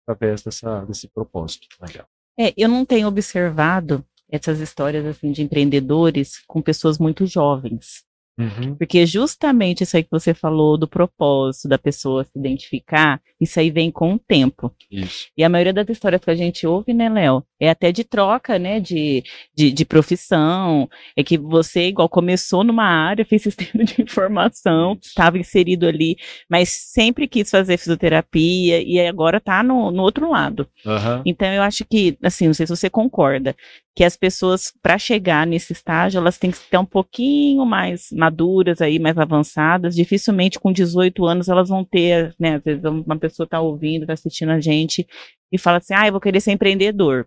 através 0.07 0.43
dessa, 0.43 0.85
desse 0.85 1.09
propósito. 1.09 1.69
Legal. 1.81 2.09
É, 2.39 2.55
eu 2.57 2.69
não 2.69 2.85
tenho 2.85 3.09
observado 3.09 4.05
essas 4.29 4.61
histórias 4.61 5.05
assim 5.05 5.33
de 5.33 5.43
empreendedores 5.43 6.43
com 6.47 6.63
pessoas 6.63 6.99
muito 6.99 7.27
jovens. 7.27 8.05
Uhum. 8.41 8.75
Porque 8.75 9.05
justamente 9.05 9.83
isso 9.83 9.97
aí 9.97 10.03
que 10.03 10.11
você 10.11 10.33
falou 10.33 10.79
do 10.79 10.89
propósito 10.89 11.69
da 11.69 11.79
pessoa 11.79 12.25
se 12.25 12.39
identificar, 12.39 13.21
isso 13.41 13.61
aí 13.61 13.71
vem 13.71 13.91
com 13.91 14.15
o 14.15 14.19
tempo. 14.19 14.75
Isso. 14.91 15.29
E 15.37 15.45
a 15.45 15.49
maioria 15.49 15.73
das 15.73 15.89
histórias 15.89 16.21
que 16.23 16.31
a 16.31 16.35
gente 16.35 16.67
ouve, 16.67 16.93
né, 16.95 17.09
Léo, 17.09 17.45
é 17.59 17.69
até 17.69 17.93
de 17.93 18.05
troca, 18.05 18.59
né, 18.59 18.81
de, 18.81 19.23
de, 19.55 19.71
de, 19.71 19.85
profissão. 19.85 20.89
É 21.17 21.23
que 21.23 21.37
você, 21.37 21.89
igual, 21.89 22.09
começou 22.09 22.65
numa 22.65 22.85
área, 22.85 23.25
fez 23.27 23.43
sistema 23.43 23.85
de 23.85 24.01
informação, 24.01 24.99
estava 25.03 25.39
inserido 25.39 25.87
ali, 25.87 26.17
mas 26.49 26.71
sempre 26.71 27.29
quis 27.29 27.51
fazer 27.51 27.77
fisioterapia 27.77 28.83
e 28.83 28.99
agora 29.07 29.39
está 29.39 29.63
no, 29.63 29.91
no 29.91 30.03
outro 30.03 30.31
lado. 30.31 30.67
Uhum. 30.85 31.23
Então, 31.27 31.49
eu 31.53 31.63
acho 31.63 31.85
que, 31.85 32.17
assim, 32.23 32.47
não 32.47 32.55
sei 32.55 32.67
se 32.67 32.77
você 32.77 32.89
concorda, 32.89 33.55
que 33.95 34.05
as 34.05 34.17
pessoas, 34.17 34.73
para 34.83 34.99
chegar 34.99 35.47
nesse 35.47 35.73
estágio, 35.73 36.19
elas 36.19 36.39
têm 36.39 36.51
que 36.51 36.59
estar 36.59 36.81
um 36.81 36.87
pouquinho 36.87 37.67
mais 37.67 38.09
maduras 38.13 38.81
aí, 38.81 38.99
mais 38.99 39.19
avançadas. 39.19 39.95
Dificilmente 39.95 40.61
com 40.61 40.73
18 40.73 41.25
anos 41.27 41.49
elas 41.49 41.69
vão 41.69 41.85
ter, 41.85 42.35
né? 42.39 42.57
Às 42.57 42.63
vezes 42.65 42.85
uma 42.85 43.19
pessoa 43.19 43.45
está 43.45 43.61
ouvindo, 43.61 44.03
está 44.03 44.13
assistindo 44.13 44.51
a 44.53 44.61
gente 44.61 45.07
e 45.53 45.59
fala 45.59 45.79
assim, 45.79 45.95
ah, 45.95 46.07
eu 46.07 46.13
vou 46.13 46.21
querer 46.21 46.41
ser 46.41 46.53
empreendedor. 46.53 47.27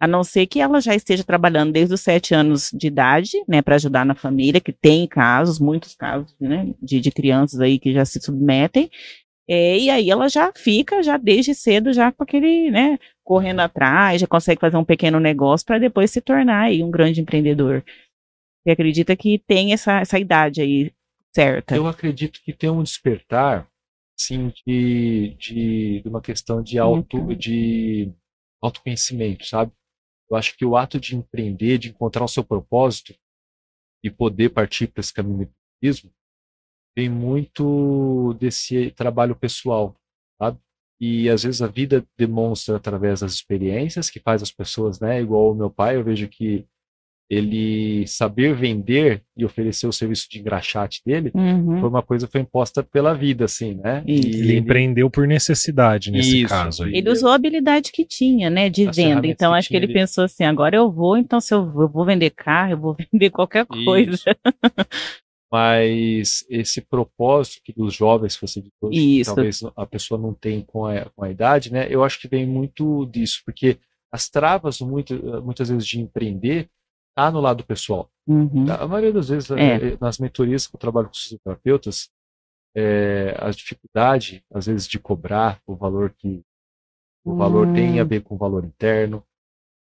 A 0.00 0.06
não 0.06 0.22
ser 0.22 0.46
que 0.46 0.60
ela 0.60 0.80
já 0.80 0.94
esteja 0.94 1.24
trabalhando 1.24 1.72
desde 1.72 1.94
os 1.94 2.00
sete 2.00 2.34
anos 2.34 2.70
de 2.72 2.88
idade, 2.88 3.32
né, 3.48 3.62
para 3.62 3.76
ajudar 3.76 4.04
na 4.04 4.14
família, 4.14 4.60
que 4.60 4.72
tem 4.72 5.06
casos, 5.06 5.58
muitos 5.58 5.94
casos, 5.94 6.34
né, 6.40 6.74
de, 6.82 7.00
de 7.00 7.10
crianças 7.10 7.60
aí 7.60 7.78
que 7.78 7.92
já 7.92 8.04
se 8.04 8.20
submetem, 8.20 8.90
é, 9.48 9.78
e 9.78 9.90
aí 9.90 10.10
ela 10.10 10.28
já 10.28 10.52
fica, 10.54 11.02
já 11.02 11.16
desde 11.16 11.54
cedo, 11.54 11.92
já 11.92 12.10
com 12.10 12.22
aquele, 12.22 12.70
né, 12.70 12.98
correndo 13.22 13.60
atrás, 13.60 14.20
já 14.20 14.26
consegue 14.26 14.60
fazer 14.60 14.76
um 14.76 14.84
pequeno 14.84 15.20
negócio 15.20 15.66
para 15.66 15.78
depois 15.78 16.10
se 16.10 16.20
tornar 16.20 16.62
aí 16.62 16.82
um 16.82 16.90
grande 16.90 17.20
empreendedor. 17.20 17.84
Você 18.62 18.70
acredita 18.70 19.14
que 19.14 19.38
tem 19.38 19.72
essa, 19.72 20.00
essa 20.00 20.18
idade 20.18 20.62
aí 20.62 20.92
certa? 21.34 21.76
Eu 21.76 21.86
acredito 21.86 22.40
que 22.42 22.52
tem 22.52 22.70
um 22.70 22.82
despertar 22.82 23.68
sim 24.16 24.52
de, 24.66 25.36
de, 25.38 26.00
de 26.00 26.08
uma 26.08 26.20
questão 26.20 26.62
de 26.62 26.78
auto 26.78 27.34
de 27.34 28.12
autoconhecimento, 28.62 29.44
sabe? 29.44 29.72
Eu 30.30 30.36
acho 30.36 30.56
que 30.56 30.64
o 30.64 30.76
ato 30.76 30.98
de 30.98 31.16
empreender, 31.16 31.78
de 31.78 31.90
encontrar 31.90 32.24
o 32.24 32.28
seu 32.28 32.42
propósito 32.42 33.14
e 34.02 34.10
poder 34.10 34.50
partir 34.50 34.86
para 34.86 35.00
esse 35.00 35.12
caminho 35.12 35.38
do 35.38 35.42
empreendedorismo, 35.42 36.10
vem 36.96 37.08
muito 37.08 38.34
desse 38.38 38.90
trabalho 38.92 39.34
pessoal, 39.34 39.96
sabe? 40.40 40.58
E 41.00 41.28
às 41.28 41.42
vezes 41.42 41.60
a 41.60 41.66
vida 41.66 42.04
demonstra 42.16 42.76
através 42.76 43.20
das 43.20 43.32
experiências 43.32 44.08
que 44.08 44.20
faz 44.20 44.42
as 44.42 44.50
pessoas, 44.50 45.00
né? 45.00 45.20
Igual 45.20 45.52
o 45.52 45.54
meu 45.54 45.70
pai, 45.70 45.96
eu 45.96 46.04
vejo 46.04 46.28
que 46.28 46.66
ele 47.28 48.06
saber 48.06 48.54
vender 48.54 49.22
e 49.36 49.44
oferecer 49.44 49.86
o 49.86 49.92
serviço 49.92 50.28
de 50.30 50.38
engraxate 50.38 51.00
dele 51.04 51.30
uhum. 51.34 51.80
foi 51.80 51.88
uma 51.88 52.02
coisa 52.02 52.26
que 52.26 52.32
foi 52.32 52.42
imposta 52.42 52.82
pela 52.82 53.14
vida, 53.14 53.46
assim, 53.46 53.74
né? 53.74 54.04
E 54.06 54.14
ele, 54.14 54.38
ele 54.40 54.56
empreendeu 54.58 55.08
por 55.08 55.26
necessidade 55.26 56.10
nesse 56.10 56.42
Isso. 56.42 56.48
caso. 56.48 56.84
Aí. 56.84 56.94
Ele 56.94 57.10
usou 57.10 57.30
a 57.30 57.34
habilidade 57.34 57.90
que 57.92 58.04
tinha, 58.04 58.50
né, 58.50 58.68
de 58.68 58.88
As 58.88 58.96
venda. 58.96 59.26
Então 59.26 59.52
que 59.52 59.58
acho 59.58 59.68
que 59.68 59.76
ele, 59.76 59.86
ele, 59.86 59.94
pensou 59.94 60.24
assim: 60.24 60.44
agora 60.44 60.76
eu 60.76 60.90
vou, 60.90 61.16
então 61.16 61.40
se 61.40 61.54
eu, 61.54 61.60
eu 61.60 61.88
vou 61.88 62.04
vender 62.04 62.30
carro, 62.30 62.72
eu 62.72 62.78
vou 62.78 62.96
vender 63.12 63.30
qualquer 63.30 63.66
coisa. 63.66 64.36
Mas 65.54 66.44
esse 66.50 66.80
propósito 66.80 67.62
que 67.62 67.72
dos 67.72 67.94
jovens 67.94 68.34
que 68.34 68.44
você 68.44 68.60
disse, 68.60 69.24
talvez 69.24 69.62
a 69.76 69.86
pessoa 69.86 70.20
não 70.20 70.34
tem 70.34 70.62
com 70.62 70.84
a, 70.84 71.04
com 71.10 71.22
a 71.22 71.30
idade, 71.30 71.72
né? 71.72 71.86
Eu 71.88 72.02
acho 72.02 72.20
que 72.20 72.26
vem 72.26 72.44
muito 72.44 73.06
disso, 73.06 73.40
porque 73.46 73.78
as 74.10 74.28
travas 74.28 74.80
muito, 74.80 75.14
muitas 75.44 75.68
vezes 75.68 75.86
de 75.86 76.00
empreender 76.00 76.68
está 77.10 77.30
no 77.30 77.40
lado 77.40 77.62
pessoal. 77.62 78.10
Uhum. 78.26 78.66
A 78.68 78.88
maioria 78.88 79.12
das 79.12 79.28
vezes, 79.28 79.48
é. 79.52 79.76
Eh, 79.92 79.98
nas 80.00 80.18
mentorias 80.18 80.66
que 80.66 80.74
eu 80.74 80.80
trabalho 80.80 81.06
com 81.06 81.12
os 81.12 81.38
terapeutas, 81.44 82.10
é, 82.76 83.36
a 83.38 83.48
dificuldade, 83.50 84.44
às 84.52 84.66
vezes, 84.66 84.88
de 84.88 84.98
cobrar 84.98 85.60
o 85.64 85.76
valor 85.76 86.12
que 86.18 86.42
o 87.24 87.30
uhum. 87.30 87.36
valor 87.36 87.72
tem 87.72 88.00
a 88.00 88.02
hum. 88.02 88.08
ver 88.08 88.24
com 88.24 88.34
o 88.34 88.38
valor 88.38 88.64
interno, 88.64 89.24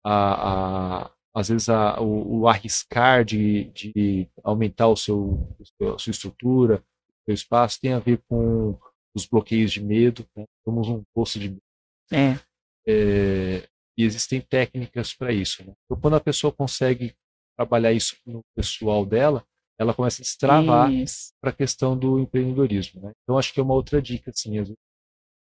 a, 0.04 1.04
a 1.04 1.10
às 1.34 1.48
vezes 1.48 1.68
a, 1.68 2.00
o, 2.00 2.40
o, 2.40 2.48
arriscar 2.48 3.24
de, 3.24 3.64
de 3.72 4.28
aumentar 4.44 4.88
o 4.88 4.96
seu, 4.96 5.48
a 5.94 5.98
sua 5.98 6.10
estrutura, 6.10 6.76
o 6.76 7.24
seu 7.24 7.34
espaço, 7.34 7.80
tem 7.80 7.92
a 7.92 7.98
ver 7.98 8.22
com 8.28 8.78
os 9.14 9.26
bloqueios 9.26 9.72
de 9.72 9.82
medo. 9.82 10.26
Né? 10.36 10.44
Somos 10.64 10.88
um 10.88 11.02
poço 11.14 11.38
de 11.38 11.50
medo. 11.50 11.62
É. 12.12 12.38
É, 12.86 13.68
e 13.96 14.04
existem 14.04 14.40
técnicas 14.40 15.14
para 15.14 15.32
isso. 15.32 15.64
Né? 15.64 15.72
Então, 15.84 16.00
quando 16.00 16.16
a 16.16 16.20
pessoa 16.20 16.52
consegue 16.52 17.14
trabalhar 17.56 17.92
isso 17.92 18.16
no 18.26 18.42
pessoal 18.54 19.06
dela, 19.06 19.44
ela 19.78 19.94
começa 19.94 20.22
a 20.22 20.24
destravar 20.24 20.90
para 21.40 21.50
a 21.50 21.54
questão 21.54 21.98
do 21.98 22.18
empreendedorismo. 22.18 23.02
Né? 23.02 23.12
Então, 23.22 23.38
acho 23.38 23.52
que 23.52 23.60
é 23.60 23.62
uma 23.62 23.74
outra 23.74 24.00
dica, 24.00 24.30
assim, 24.30 24.58
às 24.58 24.68
vezes, 24.68 24.82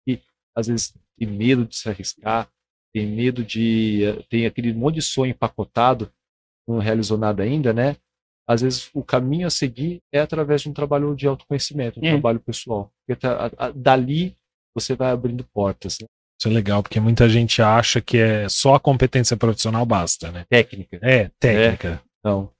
que 0.06 0.22
às 0.56 0.68
vezes 0.68 0.94
tem 1.18 1.28
medo 1.28 1.66
de 1.66 1.76
se 1.76 1.90
arriscar, 1.90 2.50
tem 2.94 3.06
medo 3.06 3.44
de. 3.44 4.02
tem 4.30 4.46
aquele 4.46 4.74
monte 4.74 4.96
de 4.96 5.02
sonho 5.02 5.32
empacotado, 5.32 6.12
não 6.68 6.80
realizou 6.80 7.18
nada 7.18 7.44
ainda, 7.44 7.74
né? 7.74 7.96
Às 8.48 8.62
vezes 8.62 8.90
o 8.94 9.04
caminho 9.04 9.46
a 9.46 9.52
seguir 9.52 10.02
é 10.12 10.20
através 10.20 10.62
de 10.64 10.70
um 10.70 10.74
trabalho 10.74 11.16
de 11.16 11.28
autoconhecimento, 11.28 12.00
um 12.00 12.06
é. 12.06 12.12
trabalho 12.12 12.40
pessoal. 12.40 12.92
Porque 13.06 13.20
tá, 13.20 13.52
a, 13.58 13.68
a, 13.68 13.72
dali 13.72 14.36
você 14.74 14.96
vai 14.96 15.12
abrindo 15.12 15.44
portas. 15.54 15.98
Né? 16.02 16.08
Isso 16.40 16.48
é 16.48 16.52
legal, 16.52 16.82
porque 16.82 17.00
muita 17.00 17.30
gente 17.30 17.62
acha 17.62 18.02
que 18.02 18.18
é 18.18 18.50
só 18.50 18.74
a 18.74 18.80
competência 18.80 19.38
profissional 19.38 19.86
basta, 19.86 20.32
né? 20.32 20.46
Técnica. 20.50 21.00
É, 21.02 21.30
técnica. 21.40 22.02
É, 22.04 22.10
então, 22.20 22.52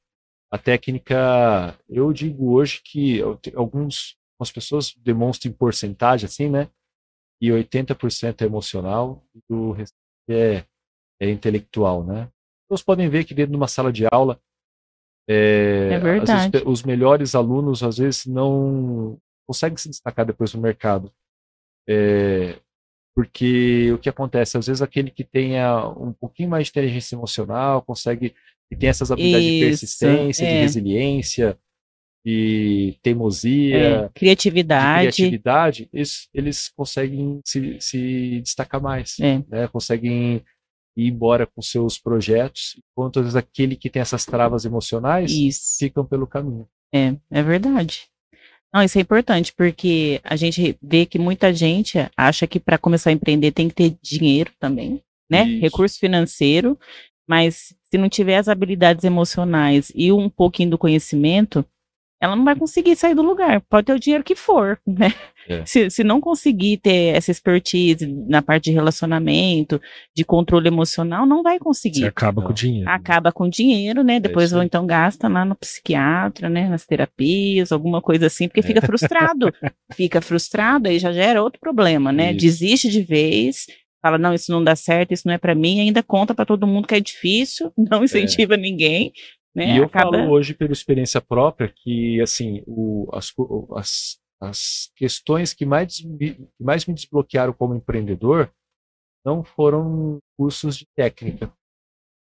a 0.52 0.58
técnica, 0.58 1.76
eu 1.88 2.12
digo 2.12 2.52
hoje 2.52 2.82
que 2.84 3.22
alguns, 3.56 4.16
algumas 4.34 4.52
pessoas 4.54 4.94
demonstram 4.98 5.52
em 5.52 5.56
porcentagem, 5.56 6.26
assim, 6.26 6.50
né? 6.50 6.68
E 7.42 7.50
80% 7.50 8.42
é 8.42 8.46
emocional 8.46 9.24
e 9.34 9.54
o 9.54 9.72
restante 9.72 10.09
é, 10.34 10.66
é 11.20 11.30
intelectual, 11.30 12.04
né? 12.04 12.30
Vocês 12.68 12.84
podem 12.84 13.10
ver 13.10 13.24
que 13.24 13.34
dentro 13.34 13.52
de 13.52 13.58
uma 13.58 13.68
sala 13.68 13.92
de 13.92 14.06
aula, 14.12 14.40
é, 15.28 15.90
é 15.94 16.00
verdade. 16.00 16.52
Vezes, 16.52 16.68
os 16.68 16.84
melhores 16.84 17.36
alunos 17.36 17.84
às 17.84 17.98
vezes 17.98 18.26
não 18.26 19.20
conseguem 19.48 19.78
se 19.78 19.90
destacar 19.90 20.26
depois 20.26 20.54
no 20.54 20.62
mercado. 20.62 21.12
É, 21.88 22.60
porque 23.16 23.92
o 23.92 23.98
que 23.98 24.10
acontece, 24.10 24.58
às 24.58 24.68
vezes 24.68 24.82
aquele 24.82 25.12
que 25.12 25.24
tenha 25.24 25.88
um 25.90 26.14
pouquinho 26.14 26.50
mais 26.50 26.66
de 26.66 26.72
inteligência 26.72 27.16
emocional, 27.16 27.82
consegue, 27.82 28.34
que 28.70 28.76
tem 28.76 28.90
essas 28.90 29.12
habilidades 29.12 29.46
Isso, 29.46 29.54
de 29.54 29.66
persistência, 29.66 30.46
é. 30.46 30.48
de 30.48 30.62
resiliência, 30.62 31.60
de 32.26 32.98
teimosia, 33.02 33.78
é, 33.78 34.10
criatividade, 34.14 35.10
de 35.10 35.16
criatividade 35.16 35.90
eles, 35.94 36.30
eles 36.34 36.70
conseguem 36.70 37.40
se, 37.46 37.78
se 37.80 38.42
destacar 38.42 38.82
mais, 38.82 39.18
é. 39.20 39.42
né? 39.48 39.68
conseguem 39.72 40.44
ir 40.98 41.08
embora 41.08 41.46
com 41.46 41.62
seus 41.62 41.98
projetos, 41.98 42.80
enquanto 42.92 43.20
às 43.20 43.26
vezes 43.26 43.36
aquele 43.36 43.76
que 43.76 43.90
tem 43.90 44.02
essas 44.02 44.26
travas 44.26 44.66
emocionais 44.66 45.32
Isso. 45.32 45.78
ficam 45.80 46.06
pelo 46.06 46.28
caminho. 46.28 46.68
É, 46.94 47.16
é 47.32 47.42
verdade. 47.44 48.08
Não, 48.74 48.84
isso 48.84 48.98
é 49.00 49.02
importante, 49.02 49.52
porque 49.54 50.22
a 50.24 50.36
gente 50.36 50.78
vê 50.82 51.06
que 51.06 51.18
muita 51.18 51.54
gente 51.54 51.98
acha 52.16 52.46
que 52.46 52.60
para 52.60 52.78
começar 52.78 53.10
a 53.10 53.14
empreender 53.14 53.52
tem 53.52 53.68
que 53.68 53.74
ter 53.74 53.98
dinheiro 54.02 54.52
também, 54.60 55.02
né? 55.30 55.48
Isso. 55.48 55.62
Recurso 55.62 56.00
financeiro, 56.00 56.78
mas 57.28 57.74
se 57.90 57.98
não 57.98 58.08
tiver 58.08 58.38
as 58.38 58.48
habilidades 58.48 59.04
emocionais 59.04 59.92
e 59.96 60.12
um 60.12 60.30
pouquinho 60.30 60.72
do 60.72 60.78
conhecimento, 60.78 61.66
ela 62.22 62.36
não 62.36 62.44
vai 62.44 62.56
conseguir 62.56 62.96
sair 62.96 63.16
do 63.16 63.22
lugar. 63.22 63.62
Pode 63.62 63.86
ter 63.86 63.94
o 63.94 64.00
dinheiro 64.00 64.24
que 64.24 64.36
for, 64.36 64.78
né? 64.86 65.14
É. 65.48 65.66
Se, 65.66 65.90
se 65.90 66.04
não 66.04 66.20
conseguir 66.20 66.78
ter 66.78 67.16
essa 67.16 67.32
expertise 67.32 68.06
na 68.28 68.42
parte 68.42 68.66
de 68.66 68.72
relacionamento, 68.72 69.82
de 70.16 70.24
controle 70.26 70.68
emocional, 70.68 71.26
não 71.26 71.42
vai 71.42 71.58
conseguir. 71.58 72.02
Você 72.02 72.08
acaba 72.08 72.42
com 72.42 72.50
o 72.50 72.54
dinheiro. 72.54 72.90
Acaba 72.90 73.32
com 73.32 73.46
o 73.46 73.50
dinheiro, 73.50 74.04
né? 74.04 74.16
É 74.18 74.20
Depois 74.20 74.52
é 74.52 74.58
ou 74.58 74.64
então 74.64 74.86
gasta 74.86 75.28
lá 75.28 75.46
no 75.46 75.56
psiquiatra, 75.56 76.50
né? 76.50 76.68
Nas 76.68 76.86
terapias, 76.86 77.72
alguma 77.72 78.02
coisa 78.02 78.28
assim, 78.28 78.48
porque 78.48 78.62
fica 78.62 78.80
é. 78.80 78.86
frustrado. 78.86 79.54
fica 79.94 80.22
frustrado, 80.22 80.90
aí 80.90 81.00
já 81.00 81.12
gera 81.12 81.42
outro 81.42 81.60
problema, 81.60 82.12
né? 82.12 82.32
Isso. 82.32 82.42
Desiste 82.42 82.90
de 82.90 83.02
vez, 83.02 83.66
fala, 84.02 84.18
não, 84.18 84.34
isso 84.34 84.52
não 84.52 84.64
dá 84.64 84.76
certo, 84.76 85.14
isso 85.14 85.28
não 85.28 85.34
é 85.34 85.38
para 85.38 85.56
mim, 85.56 85.80
ainda 85.80 86.02
conta 86.02 86.34
para 86.34 86.46
todo 86.46 86.68
mundo 86.68 86.88
que 86.88 86.96
é 86.96 87.00
difícil, 87.00 87.72
não 87.78 88.04
incentiva 88.04 88.56
é. 88.56 88.58
ninguém, 88.58 89.14
né? 89.60 89.76
E 89.76 89.78
eu 89.78 89.86
Acaba... 89.86 90.18
falo 90.18 90.32
hoje 90.32 90.54
pela 90.54 90.72
experiência 90.72 91.20
própria 91.20 91.68
que, 91.68 92.22
assim, 92.22 92.64
o, 92.66 93.10
as, 93.12 93.34
as, 93.76 94.20
as 94.42 94.92
questões 94.96 95.54
que 95.54 95.66
mais, 95.66 95.98
que 95.98 96.48
mais 96.60 96.86
me 96.86 96.94
desbloquearam 96.94 97.52
como 97.52 97.76
empreendedor 97.76 98.50
não 99.26 99.44
foram 99.44 100.20
cursos 100.38 100.78
de 100.78 100.88
técnica, 100.96 101.52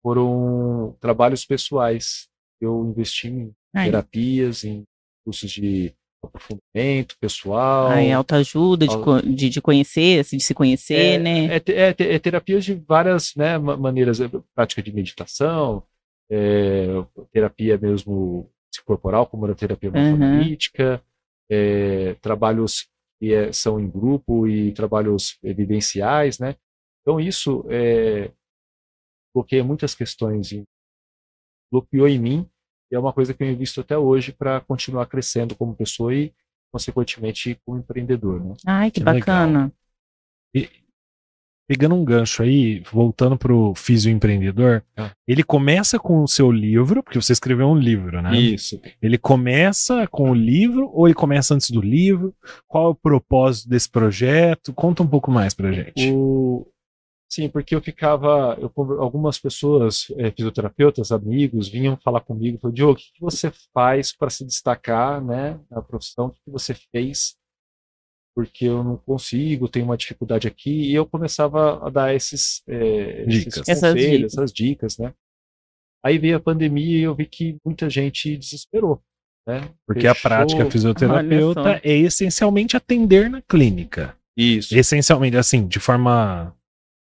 foram 0.03 0.97
trabalhos 1.01 1.45
pessoais. 1.45 2.29
Eu 2.61 2.87
investi 2.87 3.29
em 3.29 3.53
Ai. 3.75 3.87
terapias, 3.87 4.65
em 4.65 4.85
cursos 5.25 5.51
de 5.51 5.93
aprofundamento 6.23 7.17
pessoal. 7.21 7.89
Ai, 7.89 8.13
autoajuda, 8.13 8.87
de, 8.87 9.35
de, 9.35 9.49
de 9.49 9.61
conhecer, 9.61 10.21
assim, 10.21 10.37
de 10.37 10.45
se 10.45 10.55
conhecer, 10.55 10.95
é, 10.95 11.19
né? 11.19 11.57
É, 11.57 11.57
é, 11.57 12.15
é, 12.15 12.19
terapias 12.19 12.65
de 12.65 12.75
várias 12.75 13.35
né, 13.35 13.59
maneiras, 13.59 14.21
é, 14.21 14.31
prática 14.55 14.81
de 14.81 14.93
meditação, 14.93 15.83
é, 16.31 16.87
terapia 17.33 17.79
mesmo 17.79 18.51
corporal, 18.85 19.27
como 19.27 19.47
a 19.47 19.55
terapia 19.55 19.91
morfolítica, 19.91 20.95
uhum. 20.95 21.01
é, 21.51 22.15
trabalhos 22.15 22.89
que 23.19 23.33
é, 23.33 23.51
são 23.53 23.81
em 23.81 23.89
grupo 23.89 24.47
e 24.47 24.73
trabalhos 24.73 25.39
evidenciais, 25.43 26.39
né? 26.39 26.55
Então 27.01 27.19
isso 27.19 27.65
é, 27.69 28.31
bloqueia 29.35 29.65
muitas 29.65 29.95
questões, 29.95 30.53
e 30.53 30.65
bloqueou 31.73 32.07
em 32.07 32.19
mim 32.19 32.51
e 32.91 32.95
é 32.95 32.99
uma 32.99 33.13
coisa 33.13 33.35
que 33.35 33.43
eu 33.43 33.51
invisto 33.51 33.81
até 33.81 33.99
hoje 33.99 34.33
para 34.33 34.61
continuar 34.61 35.07
crescendo 35.07 35.57
como 35.57 35.75
pessoa 35.75 36.15
e, 36.15 36.33
consequentemente, 36.73 37.61
como 37.65 37.79
empreendedor. 37.79 38.45
Né? 38.45 38.55
Ai, 38.65 38.91
que, 38.91 39.01
que 39.01 39.05
bacana. 39.05 39.73
E, 40.55 40.71
pegando 41.67 41.95
um 41.95 42.05
gancho 42.05 42.43
aí, 42.43 42.81
voltando 42.93 43.37
pro 43.37 43.75
Físio 43.75 44.11
Empreendedor, 44.11 44.83
ah. 44.97 45.11
ele 45.27 45.43
começa 45.43 45.99
com 45.99 46.23
o 46.23 46.29
seu 46.29 46.51
livro, 46.51 47.03
porque 47.03 47.21
você 47.21 47.33
escreveu 47.33 47.67
um 47.67 47.77
livro, 47.77 48.23
né? 48.23 48.39
Isso. 48.39 48.81
Ele 49.03 49.19
começa 49.19 50.07
com 50.07 50.31
o 50.31 50.35
livro 50.35 50.91
ou 50.93 51.07
ele 51.07 51.15
começa 51.15 51.55
antes 51.55 51.71
do 51.71 51.81
livro? 51.81 52.35
Qual 52.69 52.87
é 52.87 52.91
o 52.91 52.95
propósito 52.95 53.69
desse 53.69 53.91
projeto? 53.91 54.73
Conta 54.73 55.03
um 55.03 55.09
pouco 55.09 55.31
mais 55.31 55.55
pra 55.55 55.73
gente. 55.73 56.13
O... 56.13 56.67
Sim, 57.29 57.49
porque 57.49 57.75
eu 57.75 57.81
ficava, 57.81 58.57
eu, 58.61 58.71
algumas 59.01 59.37
pessoas, 59.37 60.07
é, 60.17 60.31
fisioterapeutas, 60.31 61.11
amigos, 61.11 61.69
vinham 61.69 61.97
falar 61.97 62.21
comigo, 62.21 62.59
falaram, 62.59 62.75
Diogo, 62.75 62.93
o 62.93 62.97
que 62.97 63.21
você 63.21 63.53
faz 63.75 64.17
para 64.17 64.31
se 64.31 64.45
destacar, 64.45 65.23
né, 65.23 65.59
na 65.69 65.83
profissão? 65.83 66.27
O 66.27 66.31
que 66.31 66.51
você 66.51 66.73
fez 66.73 67.37
porque 68.37 68.67
eu 68.67 68.85
não 68.85 68.99
consigo, 68.99 69.67
tenho 69.67 69.87
uma 69.87 69.97
dificuldade 69.97 70.47
aqui, 70.47 70.91
e 70.91 70.95
eu 70.95 71.07
começava 71.07 71.87
a 71.87 71.89
dar 71.89 72.15
esses, 72.15 72.63
é, 72.69 73.25
dicas. 73.25 73.57
esses 73.57 73.69
essas 73.69 73.95
conselhos, 73.95 74.19
dicas. 74.19 74.33
essas 74.35 74.53
dicas, 74.53 74.99
né? 74.99 75.15
Aí 76.05 76.19
veio 76.19 76.37
a 76.37 76.41
pandemia 76.41 76.99
e 76.99 77.03
eu 77.03 77.15
vi 77.15 77.25
que 77.25 77.57
muita 77.65 77.89
gente 77.89 78.37
desesperou. 78.37 79.03
Né? 79.49 79.71
Porque 79.87 80.03
Fechou. 80.03 80.13
a 80.13 80.15
prática 80.15 80.71
fisioterapeuta 80.71 81.81
é 81.83 81.97
essencialmente 81.97 82.77
atender 82.77 83.31
na 83.31 83.41
clínica. 83.41 84.15
Isso. 84.37 84.77
Essencialmente, 84.77 85.37
assim, 85.37 85.67
de 85.67 85.81
forma 85.81 86.55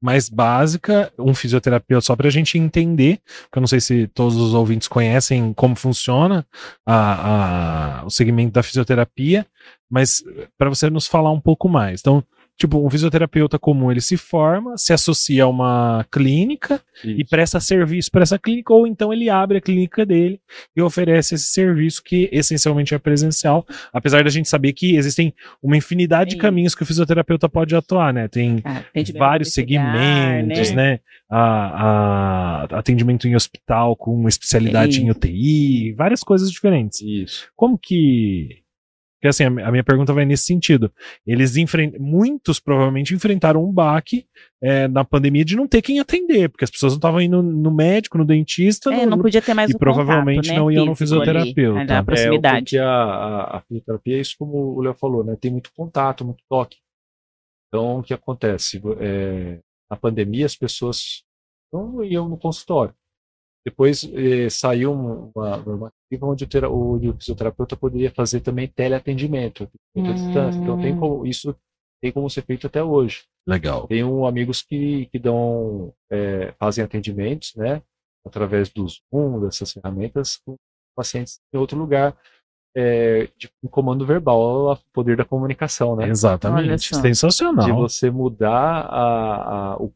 mais 0.03 0.29
básica, 0.29 1.13
um 1.17 1.33
fisioterapeuta, 1.33 2.05
só 2.05 2.17
para 2.17 2.27
a 2.27 2.31
gente 2.31 2.59
entender, 2.59 3.21
porque 3.45 3.59
eu 3.59 3.61
não 3.61 3.69
sei 3.69 3.81
se 3.81 4.09
todos 4.09 4.37
os 4.37 4.53
ouvintes 4.53 4.89
conhecem 4.89 5.53
como 5.53 5.77
funciona 5.77 6.45
a, 6.85 8.01
a 8.01 8.05
o 8.05 8.11
segmento 8.11 8.53
da 8.53 8.63
fisioterapia, 8.63 9.47
mas 9.89 10.25
para 10.59 10.69
você 10.69 10.91
nos 10.91 11.07
falar 11.07 11.31
um 11.31 11.41
pouco 11.41 11.69
mais. 11.69 12.01
Então, 12.01 12.25
Tipo, 12.59 12.85
um 12.85 12.91
fisioterapeuta 12.91 13.59
comum, 13.59 13.91
ele 13.91 14.01
se 14.01 14.17
forma, 14.17 14.77
se 14.77 14.93
associa 14.93 15.45
a 15.45 15.49
uma 15.49 16.07
clínica 16.11 16.81
Isso. 17.03 17.21
e 17.21 17.25
presta 17.25 17.59
serviço 17.59 18.11
para 18.11 18.23
essa 18.23 18.39
clínica, 18.39 18.73
ou 18.73 18.87
então 18.87 19.13
ele 19.13 19.29
abre 19.29 19.59
a 19.59 19.61
clínica 19.61 20.07
dele 20.07 20.41
e 20.77 20.83
oferece 20.83 21.35
esse 21.35 21.47
serviço 21.47 22.03
que 22.05 22.29
essencialmente 22.31 22.95
é 22.95 22.99
presencial, 22.99 23.67
apesar 23.93 24.23
da 24.23 24.31
gente 24.31 24.49
saber 24.49 24.75
que 24.75 24.97
existem 24.97 25.35
uma 25.63 25.77
infinidade 25.77 26.31
Sim. 26.31 26.37
de 26.37 26.43
caminhos 26.43 26.75
que 26.75 26.83
o 26.83 26.87
fisioterapeuta 26.87 27.49
pode 27.49 27.75
atuar, 27.75 28.13
né? 28.13 28.29
Tem 28.29 28.63
ah, 28.65 28.85
vários 29.19 29.53
segmentos, 29.53 30.71
né? 30.71 30.93
né? 30.93 31.01
A, 31.29 32.67
a, 32.71 32.79
atendimento 32.79 33.27
em 33.27 33.35
hospital 33.35 33.97
com 33.97 34.29
especialidade 34.29 34.97
Sim. 34.97 35.07
em 35.07 35.11
UTI, 35.11 35.95
várias 35.95 36.23
coisas 36.23 36.51
diferentes. 36.51 37.01
Isso. 37.01 37.49
Como 37.57 37.79
que 37.79 38.62
porque 39.23 39.29
assim, 39.29 39.45
a, 39.45 39.71
minha 39.71 39.85
pergunta 39.85 40.13
vai 40.13 40.25
nesse 40.25 40.43
sentido. 40.43 40.93
Eles 41.25 41.55
muitos 42.01 42.59
provavelmente 42.59 43.15
enfrentaram 43.15 43.65
um 43.65 43.73
baque 43.73 44.27
é, 44.61 44.89
na 44.89 45.05
pandemia 45.05 45.45
de 45.45 45.55
não 45.55 45.69
ter 45.69 45.81
quem 45.81 46.01
atender, 46.01 46.49
porque 46.49 46.65
as 46.65 46.71
pessoas 46.73 46.95
não 46.95 46.99
estavam 46.99 47.21
indo 47.21 47.41
no 47.41 47.73
médico, 47.73 48.19
no 48.19 48.25
dentista. 48.25 48.93
É, 48.93 49.05
no, 49.05 49.13
não 49.13 49.19
podia 49.21 49.41
ter 49.41 49.55
mais 49.55 49.71
E 49.71 49.79
provavelmente 49.79 50.49
contato, 50.49 50.55
né, 50.55 50.59
não 50.59 50.73
iam 50.73 50.87
no 50.87 50.97
fisioterapeuta. 50.97 51.79
Ali, 51.79 51.89
na 51.89 52.03
proximidade. 52.03 52.77
É, 52.77 52.81
a, 52.81 52.89
a, 52.89 53.57
a 53.59 53.61
fisioterapia 53.61 54.17
é 54.17 54.21
isso 54.21 54.35
como 54.37 54.57
o 54.77 54.83
Léo 54.83 54.95
falou, 54.95 55.23
né? 55.23 55.37
Tem 55.41 55.53
muito 55.53 55.71
contato, 55.73 56.25
muito 56.25 56.43
toque. 56.51 56.79
Então, 57.69 58.01
o 58.01 58.03
que 58.03 58.13
acontece? 58.13 58.83
É, 58.99 59.61
na 59.89 59.97
pandemia, 59.97 60.47
as 60.47 60.57
pessoas 60.57 61.23
não 61.73 62.03
iam 62.03 62.29
no 62.29 62.37
consultório. 62.37 62.93
Depois 63.65 64.09
eh, 64.13 64.51
saiu 64.51 64.93
uma 64.93 65.57
normativa 65.59 66.27
onde 66.27 66.45
o, 66.45 66.95
o, 66.97 67.17
fisioterapeuta 67.17 67.77
poderia 67.77 68.11
fazer 68.11 68.41
também 68.41 68.67
teleatendimento 68.67 69.69
hum. 69.95 70.05
Então 70.63 70.81
tem 70.81 70.99
como, 70.99 71.25
isso 71.25 71.55
tem 72.03 72.11
como 72.11 72.29
ser 72.29 72.43
feito 72.43 72.67
até 72.67 72.83
hoje. 72.83 73.23
Legal. 73.47 73.87
Tenho 73.87 74.27
amigos 74.27 74.63
que, 74.63 75.07
que 75.07 75.19
dão, 75.19 75.93
é, 76.11 76.53
fazem 76.59 76.85
atendimentos, 76.85 77.55
né, 77.55 77.81
através 78.27 78.69
dos 78.69 79.01
Zoom, 79.13 79.41
dessas 79.41 79.73
ferramentas, 79.73 80.39
com 80.45 80.57
pacientes 80.97 81.41
em 81.53 81.59
outro 81.59 81.79
lugar, 81.79 82.17
é, 82.77 83.29
de 83.37 83.51
um 83.63 83.69
comando 83.69 84.07
verbal, 84.07 84.73
o 84.73 84.79
poder 84.93 85.17
da 85.17 85.25
comunicação, 85.25 85.95
né? 85.95 86.09
Exatamente. 86.09 86.95
Sensacional. 86.97 87.67
De 87.67 87.73
você 87.73 88.11
mudar 88.11 88.87
a, 88.87 89.73
a, 89.73 89.77
o, 89.77 89.93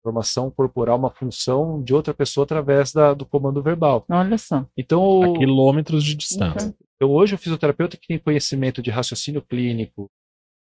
informação 0.00 0.50
corporal, 0.50 0.98
uma 0.98 1.10
função 1.10 1.82
de 1.82 1.94
outra 1.94 2.14
pessoa 2.14 2.44
através 2.44 2.92
da, 2.92 3.14
do 3.14 3.26
comando 3.26 3.62
verbal. 3.62 4.04
Olha 4.08 4.38
só. 4.38 4.66
Então, 4.76 5.34
a 5.34 5.38
quilômetros 5.38 6.04
de 6.04 6.14
distância. 6.14 6.74
Então, 6.96 7.10
hoje 7.10 7.34
o 7.34 7.38
fisioterapeuta 7.38 7.96
que 7.96 8.08
tem 8.08 8.18
conhecimento 8.18 8.82
de 8.82 8.90
raciocínio 8.90 9.42
clínico, 9.42 10.10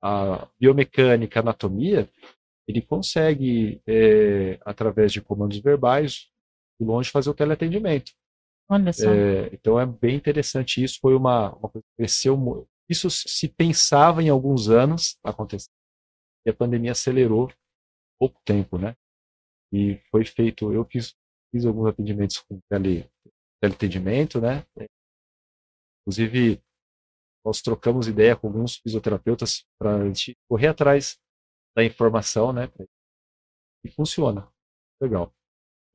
a 0.01 0.47
biomecânica, 0.59 1.39
anatomia, 1.39 2.09
ele 2.67 2.81
consegue, 2.81 3.81
é, 3.87 4.59
através 4.65 5.11
de 5.11 5.21
comandos 5.21 5.57
verbais, 5.59 6.27
de 6.79 6.85
longe 6.85 7.09
fazer 7.09 7.29
o 7.29 7.33
teleatendimento. 7.33 8.11
Olha 8.69 8.91
só. 8.91 9.09
É, 9.09 9.49
então 9.53 9.79
é 9.79 9.85
bem 9.85 10.15
interessante 10.15 10.83
isso. 10.83 10.99
Foi 11.01 11.15
uma, 11.15 11.53
uma 11.55 11.69
coisa 11.69 11.85
que 11.85 11.95
cresceu. 11.97 12.67
Isso 12.89 13.09
se 13.09 13.47
pensava 13.47 14.21
em 14.21 14.29
alguns 14.29 14.69
anos 14.69 15.17
acontecer. 15.23 15.69
E 16.45 16.49
a 16.49 16.53
pandemia 16.53 16.91
acelerou 16.91 17.51
pouco 18.19 18.39
tempo, 18.43 18.77
né? 18.77 18.95
E 19.71 19.97
foi 20.09 20.25
feito, 20.25 20.71
eu 20.71 20.85
fiz, 20.85 21.15
fiz 21.51 21.65
alguns 21.65 21.87
atendimentos 21.87 22.39
com 22.39 22.59
tele, 22.69 23.09
teleatendimento, 23.61 24.39
né? 24.39 24.65
Inclusive, 26.01 26.61
nós 27.45 27.61
trocamos 27.61 28.07
ideia 28.07 28.35
com 28.35 28.47
alguns 28.47 28.77
fisioterapeutas 28.77 29.65
para 29.79 29.97
a 29.97 30.05
gente 30.05 30.37
correr 30.49 30.67
atrás 30.67 31.19
da 31.75 31.83
informação, 31.83 32.53
né? 32.53 32.69
E 33.85 33.91
funciona. 33.91 34.51
Legal. 35.01 35.33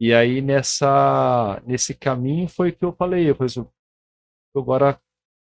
E 0.01 0.13
aí, 0.13 0.41
nessa, 0.41 1.61
nesse 1.67 1.95
caminho, 1.95 2.49
foi 2.49 2.73
que 2.73 2.85
eu 2.85 2.93
falei, 2.93 3.31
eu, 3.31 3.37
falei, 3.37 3.53
eu 3.57 4.61
agora 4.63 5.01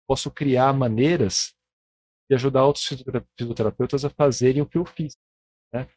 posso 0.07 0.31
criar 0.31 0.73
maneiras 0.73 1.55
de 2.29 2.35
ajudar 2.35 2.65
outros 2.65 2.87
fisioterapeutas 3.37 4.05
a 4.05 4.09
fazerem 4.09 4.61
o 4.61 4.69
que 4.69 4.77
eu 4.77 4.85
fiz, 4.85 5.17
né? 5.73 5.87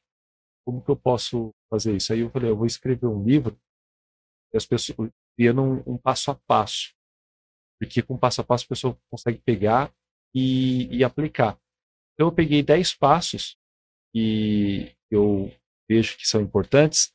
Como 0.67 0.83
que 0.83 0.91
eu 0.91 0.97
posso 0.97 1.55
fazer 1.71 1.97
isso? 1.97 2.12
Aí 2.12 2.21
eu 2.21 2.31
falei, 2.31 2.51
eu 2.51 2.57
vou 2.57 2.67
escrever 2.67 3.07
um 3.07 3.23
livro 3.23 3.57
e 4.53 4.57
as 4.57 4.67
pessoas 4.67 5.11
criando 5.37 5.62
um, 5.62 5.95
um 5.95 5.97
passo 5.97 6.33
a 6.33 6.35
passo, 6.35 6.93
porque 7.81 8.03
com 8.03 8.19
passo 8.19 8.41
a 8.41 8.45
passo 8.45 8.64
a 8.64 8.69
pessoa 8.69 8.99
consegue 9.09 9.39
pegar 9.39 9.93
e, 10.35 10.89
e 10.97 11.05
aplicar. 11.05 11.57
Então 12.14 12.27
eu 12.27 12.33
peguei 12.33 12.62
10 12.62 12.95
passos 12.95 13.57
e 14.12 14.91
eu 15.09 15.53
vejo 15.89 16.17
que 16.17 16.27
são 16.27 16.41
importantes 16.41 17.12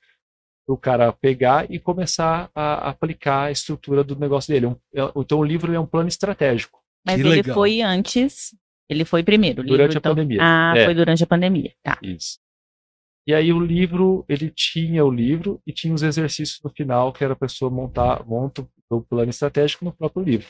para 0.65 0.73
o 0.73 0.77
cara 0.77 1.11
pegar 1.11 1.69
e 1.69 1.77
começar 1.77 2.49
a 2.55 2.89
aplicar 2.89 3.45
a 3.45 3.51
estrutura 3.51 4.03
do 4.03 4.15
negócio 4.15 4.53
dele. 4.53 4.67
É, 4.93 5.01
então 5.15 5.39
o 5.39 5.43
livro 5.43 5.73
é 5.73 5.79
um 5.79 5.85
plano 5.85 6.07
estratégico. 6.07 6.81
Mas 7.05 7.15
que 7.15 7.21
ele 7.21 7.29
legal. 7.29 7.55
foi 7.55 7.81
antes, 7.81 8.55
ele 8.87 9.03
foi 9.03 9.23
primeiro. 9.23 9.63
Durante 9.63 9.89
livro, 9.89 9.97
a 9.97 9.99
então... 9.99 10.11
pandemia. 10.11 10.39
Ah, 10.41 10.73
é. 10.77 10.85
foi 10.85 10.93
durante 10.93 11.23
a 11.23 11.27
pandemia. 11.27 11.73
Tá. 11.83 11.97
Isso. 12.01 12.39
E 13.27 13.33
aí 13.33 13.53
o 13.53 13.59
livro, 13.59 14.25
ele 14.27 14.49
tinha 14.49 15.05
o 15.05 15.11
livro 15.11 15.61
e 15.65 15.71
tinha 15.71 15.93
os 15.93 16.01
exercícios 16.01 16.59
no 16.63 16.69
final, 16.71 17.13
que 17.13 17.23
era 17.23 17.33
a 17.33 17.37
pessoa 17.37 17.69
montar, 17.69 18.25
monta 18.25 18.67
o 18.89 19.01
plano 19.01 19.29
estratégico 19.29 19.85
no 19.85 19.93
próprio 19.93 20.23
livro. 20.23 20.47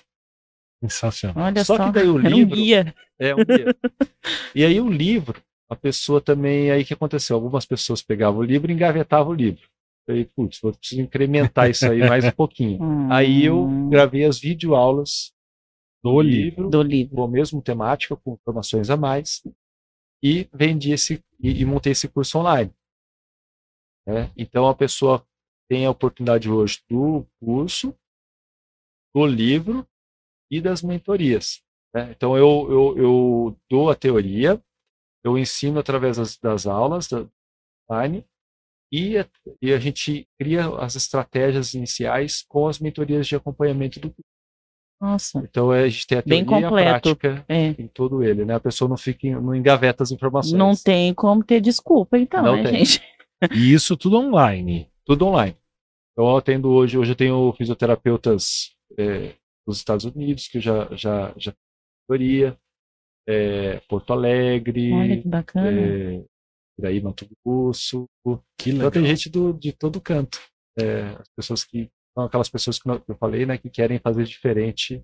Sensacional. 0.84 1.46
Olha 1.46 1.64
só, 1.64 1.76
só 1.76 1.86
que 1.86 1.92
daí 1.92 2.08
o 2.08 2.18
livro. 2.18 2.38
Um 2.38 2.46
guia. 2.46 2.96
É 3.20 3.36
um 3.36 3.46
guia. 3.46 3.76
e 4.56 4.66
aí 4.66 4.80
o 4.82 4.90
livro, 4.90 5.42
a 5.70 5.76
pessoa 5.76 6.20
também, 6.20 6.72
aí 6.72 6.84
que 6.84 6.94
aconteceu? 6.94 7.36
Algumas 7.36 7.66
pessoas 7.66 8.02
pegavam 8.02 8.40
o 8.40 8.44
livro 8.44 8.72
e 8.72 8.74
engavetavam 8.74 9.34
o 9.34 9.36
livro. 9.36 9.62
Eu 9.62 10.16
falei, 10.16 10.26
putz, 10.26 10.60
vou 10.60 10.74
preciso 10.74 11.02
incrementar 11.02 11.70
isso 11.70 11.86
aí 11.90 12.00
mais 12.00 12.26
um 12.26 12.32
pouquinho. 12.32 12.82
Hum. 12.82 13.12
Aí 13.12 13.46
eu 13.46 13.68
gravei 13.90 14.26
as 14.26 14.40
videoaulas 14.40 15.32
do 16.04 16.20
livro, 16.20 16.70
do 16.70 16.82
livro, 16.82 17.16
com 17.16 17.24
a 17.24 17.28
mesma 17.28 17.62
temática, 17.62 18.16
com 18.16 18.34
informações 18.34 18.90
a 18.90 18.98
mais, 18.98 19.42
e 20.24 20.48
vendi 20.54 20.92
esse 20.92 21.24
e, 21.40 21.62
e 21.62 21.66
montei 21.66 21.92
esse 21.92 22.08
curso 22.08 22.38
online. 22.38 22.74
Né? 24.06 24.32
Então 24.38 24.68
a 24.68 24.76
pessoa 24.76 25.26
tem 25.70 25.86
a 25.86 25.92
oportunidade 25.92 26.50
hoje 26.50 26.82
do 26.90 27.26
curso, 27.40 27.98
do 29.14 29.26
livro 29.26 29.88
e 30.52 30.62
das 30.62 30.82
mentorias. 30.82 31.64
Né? 31.94 32.12
Então 32.12 32.38
eu, 32.38 32.68
eu, 32.70 32.98
eu, 32.98 33.60
dou 33.70 33.90
a 33.90 33.96
teoria, 33.96 34.62
eu 35.24 35.38
ensino 35.38 35.80
através 35.80 36.18
das, 36.18 36.38
das 36.38 36.66
aulas 36.68 37.08
da 37.08 37.28
online 37.90 38.26
e 38.92 39.18
a, 39.18 39.30
e 39.62 39.74
a 39.74 39.80
gente 39.80 40.28
cria 40.40 40.68
as 40.78 40.96
estratégias 40.96 41.74
iniciais 41.74 42.44
com 42.44 42.68
as 42.68 42.80
mentorias 42.80 43.28
de 43.28 43.36
acompanhamento 43.36 44.00
do 44.00 44.10
curso. 44.12 44.31
Nossa. 45.02 45.40
Então 45.40 45.74
é, 45.74 45.86
a 45.86 45.90
gente 45.90 46.06
tem 46.06 46.20
a 46.20 46.22
teoria 46.22 46.44
Bem 46.44 46.46
completo. 46.46 46.76
e 46.76 46.88
a 46.88 47.00
prática 47.00 47.46
é. 47.50 47.70
em 47.70 47.88
todo 47.88 48.24
ele, 48.24 48.46
né? 48.46 48.54
A 48.54 48.60
pessoa 48.60 48.88
não 48.88 48.96
fica, 48.96 49.28
não 49.42 49.56
engaveta 49.56 50.04
as 50.04 50.12
informações. 50.12 50.54
Não 50.54 50.76
tem 50.76 51.12
como 51.12 51.44
ter 51.44 51.60
desculpa, 51.60 52.20
então, 52.20 52.44
não 52.44 52.56
né, 52.58 52.64
tem. 52.64 52.86
gente? 52.86 53.02
E 53.52 53.74
isso 53.74 53.98
tudo 53.98 54.18
online. 54.18 54.88
Tudo 55.04 55.26
online. 55.26 55.58
Então 56.12 56.30
eu 56.30 56.38
atendo 56.38 56.70
hoje, 56.70 57.00
hoje 57.00 57.14
eu 57.14 57.16
tenho 57.16 57.52
fisioterapeutas 57.54 58.76
é, 58.96 59.34
dos 59.66 59.78
Estados 59.78 60.06
Unidos, 60.06 60.48
que 60.48 60.60
eu 60.60 60.62
já, 60.62 60.88
já, 60.96 61.34
já 61.36 61.52
teoria, 62.08 62.56
é, 63.28 63.82
Porto 63.90 64.14
Alegre, 64.14 64.94
Olha 64.94 65.20
que 65.20 65.28
bacana. 65.28 65.72
É, 65.72 66.24
Iraí, 66.78 67.02
Mato 67.02 67.28
Grosso. 67.44 68.06
Que 68.56 68.72
legal. 68.72 68.90
Então 68.90 69.02
tem 69.02 69.06
gente 69.06 69.30
do, 69.30 69.52
de 69.54 69.72
todo 69.72 70.00
canto. 70.00 70.40
É, 70.78 71.02
as 71.20 71.30
pessoas 71.36 71.64
que 71.64 71.90
são 72.14 72.26
aquelas 72.26 72.50
pessoas 72.50 72.80
que 72.80 72.90
eu 72.90 73.18
falei, 73.20 73.46
né, 73.46 73.58
que 73.58 73.70
querem 73.70 74.00
fazer 74.00 74.24
diferente 74.24 75.04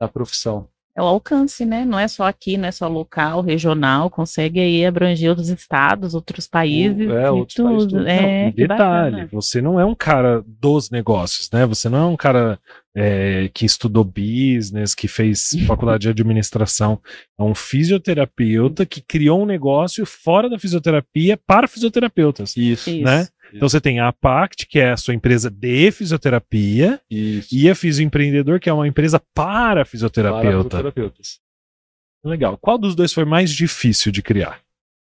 na 0.00 0.08
profissão. 0.08 0.68
É 0.96 1.02
o 1.02 1.04
alcance, 1.04 1.66
né? 1.66 1.84
Não 1.84 1.98
é 1.98 2.08
só 2.08 2.24
aqui, 2.24 2.56
não 2.56 2.66
é 2.66 2.72
só 2.72 2.88
local, 2.88 3.42
regional, 3.42 4.08
consegue 4.08 4.60
aí 4.60 4.86
abranger 4.86 5.28
outros 5.28 5.50
estados, 5.50 6.14
outros 6.14 6.48
países. 6.48 7.10
É, 7.10 7.30
outros 7.30 7.54
tudo. 7.54 7.68
países. 7.68 7.92
Tudo. 7.92 8.08
É, 8.08 8.44
não, 8.44 8.52
detalhe, 8.52 9.10
bacana. 9.10 9.28
você 9.30 9.60
não 9.60 9.78
é 9.78 9.84
um 9.84 9.94
cara 9.94 10.42
dos 10.46 10.88
negócios, 10.88 11.50
né? 11.52 11.66
Você 11.66 11.90
não 11.90 11.98
é 11.98 12.06
um 12.06 12.16
cara 12.16 12.58
é, 12.96 13.50
que 13.52 13.66
estudou 13.66 14.04
business, 14.04 14.94
que 14.94 15.06
fez 15.06 15.50
faculdade 15.68 16.04
de 16.04 16.08
administração. 16.08 16.98
É 17.38 17.42
um 17.42 17.54
fisioterapeuta 17.54 18.86
que 18.86 19.02
criou 19.02 19.42
um 19.42 19.46
negócio 19.46 20.06
fora 20.06 20.48
da 20.48 20.58
fisioterapia 20.58 21.38
para 21.46 21.68
fisioterapeutas. 21.68 22.56
Isso. 22.56 22.90
Né? 23.02 23.28
Então 23.56 23.68
você 23.68 23.80
tem 23.80 24.00
a 24.00 24.12
Pact, 24.12 24.66
que 24.66 24.78
é 24.78 24.90
a 24.90 24.96
sua 24.96 25.14
empresa 25.14 25.50
de 25.50 25.90
fisioterapia, 25.90 27.00
Isso. 27.10 27.48
e 27.54 27.68
a 27.70 27.74
Fisioempreendedor, 27.74 28.60
que 28.60 28.68
é 28.68 28.72
uma 28.72 28.86
empresa 28.86 29.20
para 29.34 29.84
fisioterapeuta. 29.84 30.42
Para 30.48 30.56
fisioterapeutas. 30.62 31.40
Legal. 32.24 32.58
Qual 32.58 32.76
dos 32.78 32.94
dois 32.94 33.12
foi 33.12 33.24
mais 33.24 33.50
difícil 33.50 34.10
de 34.12 34.22
criar? 34.22 34.60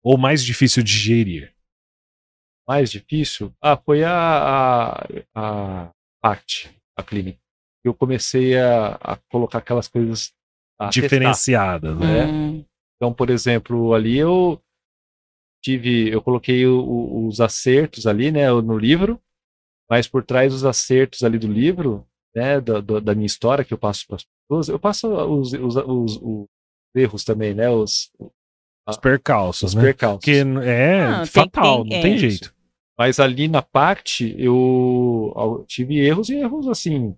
Ou 0.03 0.19
mais 0.19 0.45
difícil 0.45 0.83
de 0.83 0.93
gerir? 0.93 1.53
Mais 2.69 2.91
difícil? 2.91 3.53
Ah, 3.61 3.77
foi 3.77 4.03
a, 4.05 4.13
a, 4.13 5.07
a 5.35 5.91
Pact, 6.23 6.71
a 6.97 7.03
clínica. 7.03 7.39
Eu 7.85 7.93
comecei 7.95 8.59
a, 8.59 8.95
a 9.01 9.17
colocar 9.31 9.59
aquelas 9.59 9.87
coisas 9.89 10.33
testar. 10.79 10.91
Diferenciadas, 10.91 11.99
né? 11.99 12.25
Hum, 12.25 12.65
Então, 12.97 13.13
por 13.13 13.29
exemplo, 13.31 13.93
ali 13.95 14.17
eu 14.17 14.61
tive, 15.65 16.11
eu 16.11 16.21
coloquei 16.21 16.67
o- 16.67 16.79
o- 16.79 17.27
os 17.27 17.41
acertos 17.41 18.07
ali, 18.07 18.31
né, 18.31 18.51
no 18.53 18.77
livro, 18.77 19.19
mas 19.89 20.07
por 20.07 20.23
trás 20.23 20.53
dos 20.53 20.65
acertos 20.65 21.23
ali 21.25 21.39
do 21.39 21.47
livro, 21.49 22.07
né, 22.37 22.61
da, 22.61 22.81
da- 22.81 23.01
da 23.01 23.15
minha 23.15 23.27
história 23.27 23.65
que 23.65 23.73
eu 23.73 23.79
passo 23.79 24.07
para 24.07 24.17
as 24.17 24.25
pessoas, 24.49 24.69
eu 24.69 24.79
passo 24.79 25.09
os, 25.09 25.53
os, 25.55 25.77
os- 25.77 26.17
os 26.23 26.47
erros 26.95 27.25
também, 27.25 27.55
né, 27.55 27.71
os, 27.71 28.11
Os 28.87 28.99
percalços, 28.99 29.71
os 29.71 29.75
né? 29.75 29.83
percalços. 29.83 30.19
Porque 30.23 30.45
é 30.69 31.01
Ah, 31.01 31.23
tem- 31.23 31.27
fatal, 31.27 31.83
tem- 31.83 31.91
não 31.91 31.97
é. 31.97 32.03
tem 32.03 32.19
jeito. 32.19 32.55
Mas 32.99 33.19
ali 33.19 33.49
na 33.49 33.63
parte 33.63 34.35
eu, 34.39 35.33
eu 35.35 35.65
tive 35.67 35.99
erros 35.99 36.29
e 36.29 36.35
erros 36.37 36.69
assim, 36.69 37.17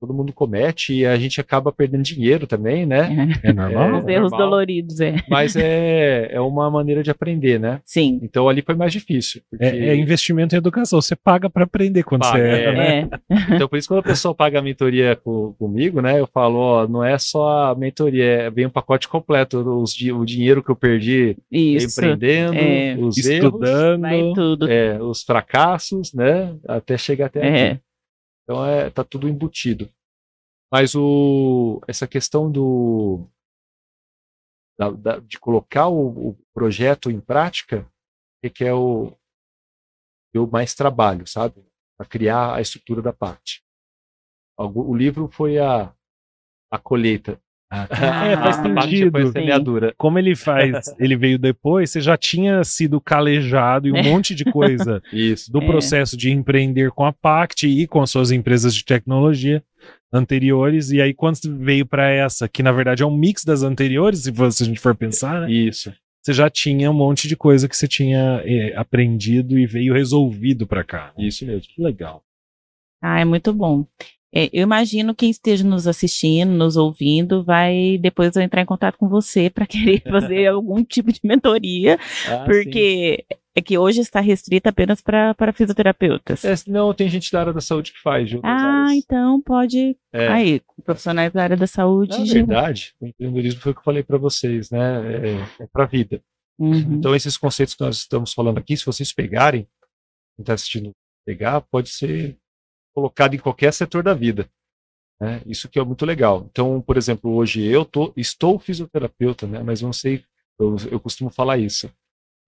todo 0.00 0.14
mundo 0.14 0.32
comete 0.32 0.94
e 0.94 1.04
a 1.04 1.14
gente 1.16 1.40
acaba 1.40 1.70
perdendo 1.70 2.02
dinheiro 2.02 2.46
também, 2.46 2.86
né? 2.86 3.28
É 3.42 3.52
normal? 3.52 4.00
Os 4.00 4.08
erros 4.08 4.30
normal. 4.30 4.40
doloridos, 4.50 4.98
é. 5.00 5.16
Mas 5.28 5.54
é, 5.56 6.28
é 6.32 6.40
uma 6.40 6.70
maneira 6.70 7.02
de 7.02 7.10
aprender, 7.10 7.60
né? 7.60 7.80
Sim. 7.84 8.18
Então 8.22 8.48
ali 8.48 8.62
foi 8.62 8.74
mais 8.74 8.92
difícil. 8.92 9.42
porque- 9.50 9.64
É, 9.64 9.88
é 9.90 9.96
investimento 9.96 10.54
em 10.54 10.58
educação. 10.58 11.00
Você 11.02 11.14
paga 11.14 11.50
pra 11.50 11.64
aprender 11.64 12.02
quando 12.02 12.22
Paga, 12.22 12.38
você 12.38 12.42
é. 12.48 12.62
erra, 12.64 12.72
né? 12.72 13.08
É. 13.28 13.54
Então, 13.56 13.68
por 13.68 13.78
isso, 13.78 13.88
quando 13.88 14.00
a 14.00 14.04
pessoa 14.04 14.34
paga 14.34 14.58
a 14.58 14.62
mentoria 14.62 15.16
co- 15.16 15.54
comigo, 15.58 16.00
né? 16.00 16.18
Eu 16.18 16.26
falo, 16.32 16.58
ó, 16.58 16.88
não 16.88 17.04
é 17.04 17.18
só 17.18 17.70
a 17.70 17.74
mentoria, 17.74 18.24
é- 18.24 18.50
vem 18.50 18.66
um 18.66 18.70
pacote 18.70 19.06
completo. 19.08 19.58
Os, 19.82 19.94
o 20.00 20.24
dinheiro 20.24 20.62
que 20.62 20.70
eu 20.70 20.76
perdi 20.76 21.36
Isso. 21.52 22.00
empreendendo, 22.00 22.54
é. 22.56 22.96
os 22.98 23.18
erros, 23.18 23.52
Estudando. 23.52 24.00
Vai 24.00 24.32
tudo. 24.34 24.70
é, 24.70 24.98
os 25.02 25.22
fracassos, 25.22 26.14
né? 26.14 26.54
Até 26.66 26.96
chegar 26.96 27.26
até 27.26 27.40
É. 27.46 27.70
aqui. 27.72 27.80
Então, 28.50 28.66
é, 28.66 28.90
tá 28.90 29.04
tudo 29.04 29.28
embutido. 29.28 29.88
Mas 30.72 30.96
o, 30.96 31.80
essa 31.86 32.08
questão 32.08 32.50
do 32.50 33.24
da- 34.76 34.90
da- 34.90 35.18
de 35.20 35.38
colocar 35.38 35.86
o, 35.86 36.30
o 36.30 36.38
projeto 36.52 37.12
em 37.12 37.20
prática 37.20 37.88
é 38.42 38.50
que 38.50 38.64
é 38.64 38.74
o 38.74 39.16
eu 40.34 40.48
mais 40.48 40.74
trabalho, 40.74 41.26
sabe? 41.28 41.64
Para 41.96 42.08
criar 42.08 42.56
a 42.56 42.60
estrutura 42.60 43.00
da 43.00 43.12
parte. 43.12 43.62
O 44.58 44.94
livro 44.96 45.28
foi 45.28 45.58
a, 45.58 45.94
a 46.72 46.78
colheita. 46.78 47.40
É, 47.72 47.86
faz 48.36 48.58
Ah, 48.58 48.62
a 48.62 48.74
parte 48.74 48.98
sentido. 48.98 49.32
semeadura. 49.32 49.94
Como 49.96 50.18
ele 50.18 50.34
faz, 50.34 50.72
ele 50.98 51.16
veio 51.16 51.38
depois, 51.38 51.90
você 51.90 52.00
já 52.00 52.16
tinha 52.16 52.64
sido 52.64 53.00
calejado 53.00 53.86
e 53.86 53.92
um 53.92 53.96
É. 53.96 54.02
monte 54.02 54.34
de 54.34 54.44
coisa 54.44 55.00
Isso. 55.12 55.52
do 55.52 55.60
É. 55.62 55.66
processo 55.66 56.16
de 56.16 56.30
empreender 56.30 56.90
com 56.90 57.04
a 57.04 57.12
Pact 57.12 57.68
e 57.68 57.86
com 57.86 58.02
as 58.02 58.10
suas 58.10 58.32
empresas 58.32 58.74
de 58.74 58.84
tecnologia 58.84 59.62
anteriores. 60.12 60.90
E 60.90 61.00
aí, 61.00 61.14
quando 61.14 61.36
você 61.36 61.48
veio 61.48 61.86
para 61.86 62.10
essa, 62.10 62.48
que 62.48 62.62
na 62.62 62.72
verdade 62.72 63.02
é 63.02 63.06
um 63.06 63.16
mix 63.16 63.44
das 63.44 63.62
anteriores, 63.62 64.20
se 64.24 64.30
você- 64.32 64.58
se 64.58 64.62
a 64.64 64.66
gente 64.66 64.80
for 64.80 64.94
pensar, 64.94 65.42
né? 65.42 65.52
Isso. 65.52 65.92
Você 66.22 66.32
já 66.34 66.50
tinha 66.50 66.90
um 66.90 66.94
monte 66.94 67.26
de 67.28 67.36
coisa 67.36 67.68
que 67.68 67.76
você 67.76 67.86
tinha 67.88 68.42
eh, 68.44 68.74
aprendido 68.76 69.58
e 69.58 69.64
veio 69.64 69.94
resolvido 69.94 70.66
para 70.66 70.84
cá. 70.84 71.12
Isso 71.16 71.46
mesmo. 71.46 71.62
Que 71.62 71.80
legal. 71.82 72.22
Ah, 73.00 73.20
é 73.20 73.24
muito 73.24 73.52
bom. 73.54 73.86
É, 74.32 74.48
eu 74.52 74.62
imagino 74.62 75.14
quem 75.14 75.30
esteja 75.30 75.64
nos 75.64 75.86
assistindo, 75.86 76.50
nos 76.52 76.76
ouvindo, 76.76 77.42
vai 77.42 77.98
depois 78.00 78.36
entrar 78.36 78.62
em 78.62 78.66
contato 78.66 78.96
com 78.96 79.08
você 79.08 79.50
para 79.50 79.66
querer 79.66 80.02
fazer 80.08 80.46
algum 80.46 80.84
tipo 80.84 81.12
de 81.12 81.20
mentoria, 81.24 81.98
Ah, 82.28 82.44
porque 82.44 83.24
é 83.56 83.60
que 83.60 83.76
hoje 83.76 84.00
está 84.00 84.20
restrita 84.20 84.70
apenas 84.70 85.00
para 85.00 85.52
fisioterapeutas. 85.52 86.40
sim. 86.40 86.48
É, 86.48 86.54
não, 86.68 86.94
tem 86.94 87.08
gente 87.08 87.32
da 87.32 87.40
área 87.40 87.52
da 87.52 87.60
saúde 87.60 87.92
que 87.92 88.00
faz. 88.00 88.30
Ah, 88.44 88.86
então 88.94 89.40
pode. 89.42 89.96
É. 90.12 90.28
Aí, 90.28 90.62
profissionais 90.84 91.32
da 91.32 91.42
área 91.42 91.56
da 91.56 91.66
saúde. 91.66 92.16
Na 92.16 92.32
verdade, 92.32 92.94
o 93.00 93.06
empreendedorismo 93.06 93.60
foi 93.60 93.72
o 93.72 93.74
que 93.74 93.80
eu 93.80 93.84
falei 93.84 94.02
para 94.04 94.18
vocês, 94.18 94.70
né? 94.70 95.48
É, 95.58 95.64
é 95.64 95.66
para 95.72 95.84
a 95.84 95.86
vida. 95.88 96.22
Uhum. 96.58 96.94
Então, 96.94 97.14
esses 97.16 97.36
conceitos 97.36 97.74
que 97.74 97.82
nós 97.82 97.96
estamos 97.96 98.32
falando 98.32 98.58
aqui, 98.58 98.76
se 98.76 98.86
vocês 98.86 99.12
pegarem, 99.12 99.62
quem 100.36 100.42
está 100.42 100.54
assistindo 100.54 100.92
pegar, 101.26 101.60
pode 101.62 101.88
ser 101.88 102.36
colocado 102.94 103.34
em 103.34 103.38
qualquer 103.38 103.72
setor 103.72 104.02
da 104.02 104.14
vida. 104.14 104.48
né? 105.20 105.40
Isso 105.46 105.68
que 105.68 105.78
é 105.78 105.84
muito 105.84 106.04
legal. 106.06 106.46
Então, 106.50 106.80
por 106.80 106.96
exemplo, 106.96 107.30
hoje 107.32 107.64
eu 107.64 107.84
tô, 107.84 108.12
estou 108.16 108.58
fisioterapeuta, 108.58 109.46
né? 109.46 109.62
mas 109.62 109.80
não 109.82 109.92
sei, 109.92 110.24
eu, 110.58 110.76
eu 110.90 111.00
costumo 111.00 111.30
falar 111.30 111.58
isso. 111.58 111.90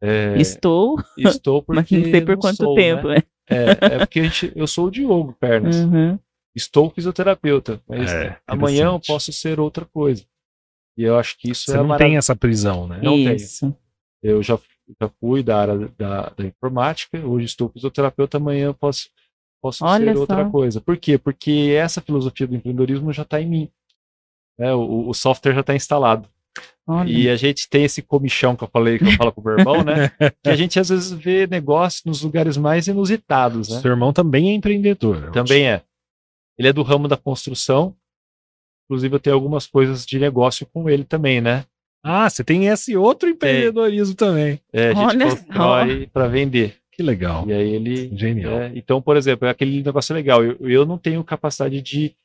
É, 0.05 0.37
Estou, 0.37 0.97
estou 1.17 1.63
porque 1.63 1.95
mas 1.97 2.05
não 2.05 2.11
sei 2.11 2.21
por 2.23 2.37
quanto 2.37 2.57
sou, 2.57 2.75
tempo. 2.75 3.09
Né? 3.09 3.19
É, 3.49 3.95
é 3.95 3.99
porque 4.01 4.21
a 4.21 4.23
gente, 4.25 4.53
eu 4.57 4.67
sou 4.67 4.87
o 4.87 4.91
Diogo 4.91 5.33
Pernas. 5.39 5.77
Uhum. 5.77 6.19
Estou 6.55 6.91
fisioterapeuta, 6.91 7.81
mas 7.89 8.11
É, 8.11 8.39
amanhã 8.47 8.87
eu 8.87 9.01
posso 9.01 9.33
ser 9.33 9.59
outra 9.61 9.85
coisa. 9.87 10.25
E 10.99 11.05
eu 11.05 11.17
acho 11.19 11.39
que 11.39 11.51
isso 11.51 11.65
Você 11.67 11.75
é 11.75 11.77
não 11.79 11.87
marav- 11.87 12.07
tem 12.07 12.17
essa 12.19 12.35
prisão, 12.37 12.87
né? 12.87 13.01
Não 13.03 13.15
tem. 13.15 13.37
Isso. 13.37 13.75
Eu 14.23 14.43
já, 14.43 14.59
já 15.01 15.09
fui 15.21 15.43
da 15.43 15.59
área 15.61 15.79
da, 15.97 16.29
da 16.31 16.45
informática, 16.45 17.19
hoje 17.25 17.47
estou 17.47 17.69
fisioterapeuta, 17.71 18.37
amanhã 18.37 18.67
eu 18.67 18.75
posso, 18.75 19.09
posso 19.63 19.85
Olha 19.85 20.13
ser 20.13 20.19
outra 20.19 20.45
só. 20.45 20.51
coisa. 20.51 20.81
Por 20.81 20.97
quê? 20.97 21.17
Porque 21.17 21.73
essa 21.77 22.01
filosofia 22.01 22.47
do 22.47 22.57
empreendedorismo 22.57 23.13
já 23.13 23.23
está 23.23 23.41
em 23.41 23.47
mim. 23.47 23.69
né? 24.59 24.75
O, 24.75 25.09
o 25.09 25.15
software 25.15 25.55
já 25.55 25.61
está 25.61 25.75
instalado. 25.75 26.29
Olha. 26.87 27.09
E 27.09 27.31
a 27.31 27.37
gente 27.37 27.69
tem 27.69 27.85
esse 27.85 28.03
comichão 28.03 28.57
que 28.57 28.65
eu 28.65 28.69
falei, 28.69 28.99
que 28.99 29.05
eu 29.05 29.13
falo 29.13 29.33
com 29.33 29.41
o 29.41 29.45
meu 29.45 29.59
irmão, 29.59 29.85
né? 29.85 30.11
que 30.43 30.51
a 30.51 30.57
gente 30.57 30.81
às 30.81 30.89
vezes 30.89 31.13
vê 31.13 31.47
negócio 31.47 32.03
nos 32.07 32.23
lugares 32.23 32.57
mais 32.57 32.89
inusitados, 32.89 33.69
né? 33.69 33.81
Seu 33.81 33.93
irmão 33.93 34.13
também 34.13 34.51
é 34.51 34.55
empreendedor. 34.55 35.31
Também 35.31 35.69
é. 35.69 35.83
Ele 36.59 36.69
é 36.69 36.73
do 36.73 36.83
ramo 36.83 37.07
da 37.07 37.17
construção. 37.17 37.95
Inclusive, 38.85 39.15
eu 39.15 39.21
tenho 39.21 39.37
algumas 39.37 39.67
coisas 39.67 40.05
de 40.05 40.19
negócio 40.19 40.67
com 40.67 40.91
ele 40.91 41.05
também, 41.05 41.41
né? 41.41 41.65
Ah, 42.05 42.29
você 42.29 42.43
tem 42.43 42.67
esse 42.67 42.97
outro 42.97 43.29
empreendedorismo 43.29 44.17
também. 44.17 44.61
É, 44.73 44.91
a 44.91 44.95
gente 44.95 45.07
Olha 45.07 45.27
constrói 45.31 46.07
para 46.09 46.27
vender. 46.27 46.82
Que 47.03 47.07
legal. 47.07 47.49
E 47.49 47.53
aí 47.53 47.69
ele. 47.75 48.17
Genial. 48.17 48.53
é, 48.63 48.73
então, 48.75 49.03
por 49.03 49.17
exemplo, 49.17 49.47
é 49.47 49.51
aquele 49.51 49.83
negócio 49.83 50.15
legal. 50.15 50.43
Eu, 50.45 50.57
eu 50.61 50.87
não 50.87 50.97
tenho 50.97 51.23
capacidade 51.25 51.83
de 51.83 52.05
estar 52.07 52.17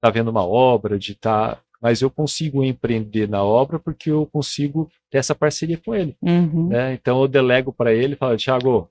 tá 0.00 0.10
vendo 0.10 0.28
uma 0.30 0.44
obra, 0.46 0.98
de 0.98 1.12
estar. 1.12 1.60
mas 1.82 2.00
eu 2.00 2.10
consigo 2.10 2.64
empreender 2.64 3.28
na 3.28 3.42
obra 3.44 3.78
porque 3.78 4.10
eu 4.10 4.26
consigo 4.26 4.90
ter 5.10 5.18
essa 5.18 5.34
parceria 5.34 5.76
com 5.78 5.94
ele. 5.94 6.16
Uhum. 6.22 6.68
né? 6.68 6.94
Então 6.94 7.20
eu 7.20 7.28
delego 7.28 7.72
para 7.72 7.92
ele 7.92 8.14
e 8.14 8.16
falo, 8.16 8.36
Thiago, 8.36 8.90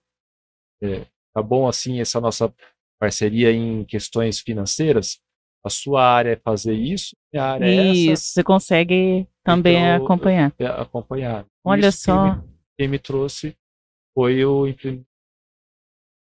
é, 0.82 1.06
tá 1.34 1.42
bom 1.42 1.68
assim 1.68 2.00
essa 2.00 2.22
nossa 2.22 2.54
parceria 3.00 3.52
em 3.52 3.84
questões 3.84 4.40
financeiras? 4.40 5.20
A 5.66 5.70
sua 5.70 6.04
área 6.08 6.34
é 6.34 6.36
fazer 6.36 6.74
isso, 6.76 7.16
minha 7.34 7.44
área 7.44 7.66
é 7.66 7.92
Isso, 7.92 8.12
essa, 8.12 8.24
você 8.34 8.44
consegue 8.44 9.28
também 9.44 9.78
Então, 9.78 10.06
acompanhar. 10.06 10.54
é 10.60 10.66
acompanhar. 10.68 11.46
Olha 11.66 11.88
Isso 11.88 12.06
quem 12.06 12.14
só, 12.14 12.36
me- 12.36 12.44
Quem 12.78 12.88
me 12.88 13.00
trouxe 13.00 13.58
foi 14.14 14.46
o 14.46 14.68
empre- 14.68 15.02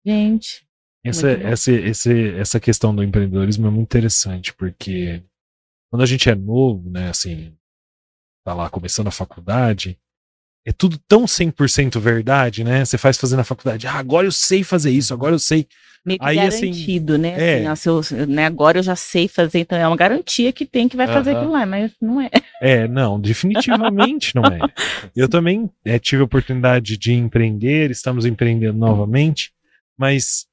gente. 0.09 0.66
Essa, 1.04 1.30
essa, 1.30 1.72
esse, 1.72 2.30
essa 2.34 2.61
questão 2.61 2.94
do 2.94 3.02
empreendedorismo 3.02 3.66
é 3.66 3.70
muito 3.70 3.86
interessante, 3.86 4.52
porque 4.52 5.22
quando 5.90 6.02
a 6.02 6.06
gente 6.06 6.28
é 6.28 6.34
novo, 6.34 6.90
né, 6.90 7.09
assim, 7.09 7.54
tá 8.44 8.52
lá 8.52 8.68
começando 8.68 9.06
a 9.06 9.12
faculdade, 9.12 9.98
é 10.66 10.72
tudo 10.72 10.98
tão 11.09 11.26
100% 11.26 11.98
verdade, 11.98 12.62
né? 12.62 12.84
Você 12.84 12.98
faz 12.98 13.16
fazendo 13.16 13.40
a 13.40 13.44
faculdade, 13.44 13.86
ah, 13.86 13.94
agora 13.94 14.26
eu 14.26 14.32
sei 14.32 14.62
fazer 14.62 14.90
isso, 14.90 15.14
agora 15.14 15.34
eu 15.34 15.38
sei. 15.38 15.66
Meio 16.04 16.18
que 16.18 16.24
Aí, 16.26 16.38
assim, 16.40 16.66
garantido, 16.66 17.18
né? 17.18 17.62
é. 17.62 17.66
Assim, 17.66 17.88
eu- 17.88 18.26
né? 18.26 18.44
Agora 18.46 18.78
eu 18.78 18.82
já 18.82 18.94
sei 18.96 19.28
fazer, 19.28 19.61
então 19.61 19.78
é 19.78 19.86
uma 19.86 19.96
garantia 19.96 20.52
que 20.52 20.66
tem 20.66 20.88
que 20.88 20.96
vai 20.96 21.06
fazer 21.06 21.30
Aham. 21.30 21.38
aquilo 21.38 21.52
lá, 21.52 21.64
mas 21.66 21.92
não 22.00 22.20
é. 22.20 22.30
É, 22.61 22.88
não, 22.88 23.20
definitivamente 23.20 24.34
não 24.34 24.44
é. 24.44 24.59
Eu 25.16 25.28
também 25.28 25.70
é, 25.84 25.98
tive 25.98 26.22
a 26.22 26.24
oportunidade 26.24 26.96
de 26.96 27.12
empreender, 27.12 27.90
estamos 27.90 28.26
empreendendo 28.26 28.78
novamente, 28.78 29.52
mas 29.99 30.46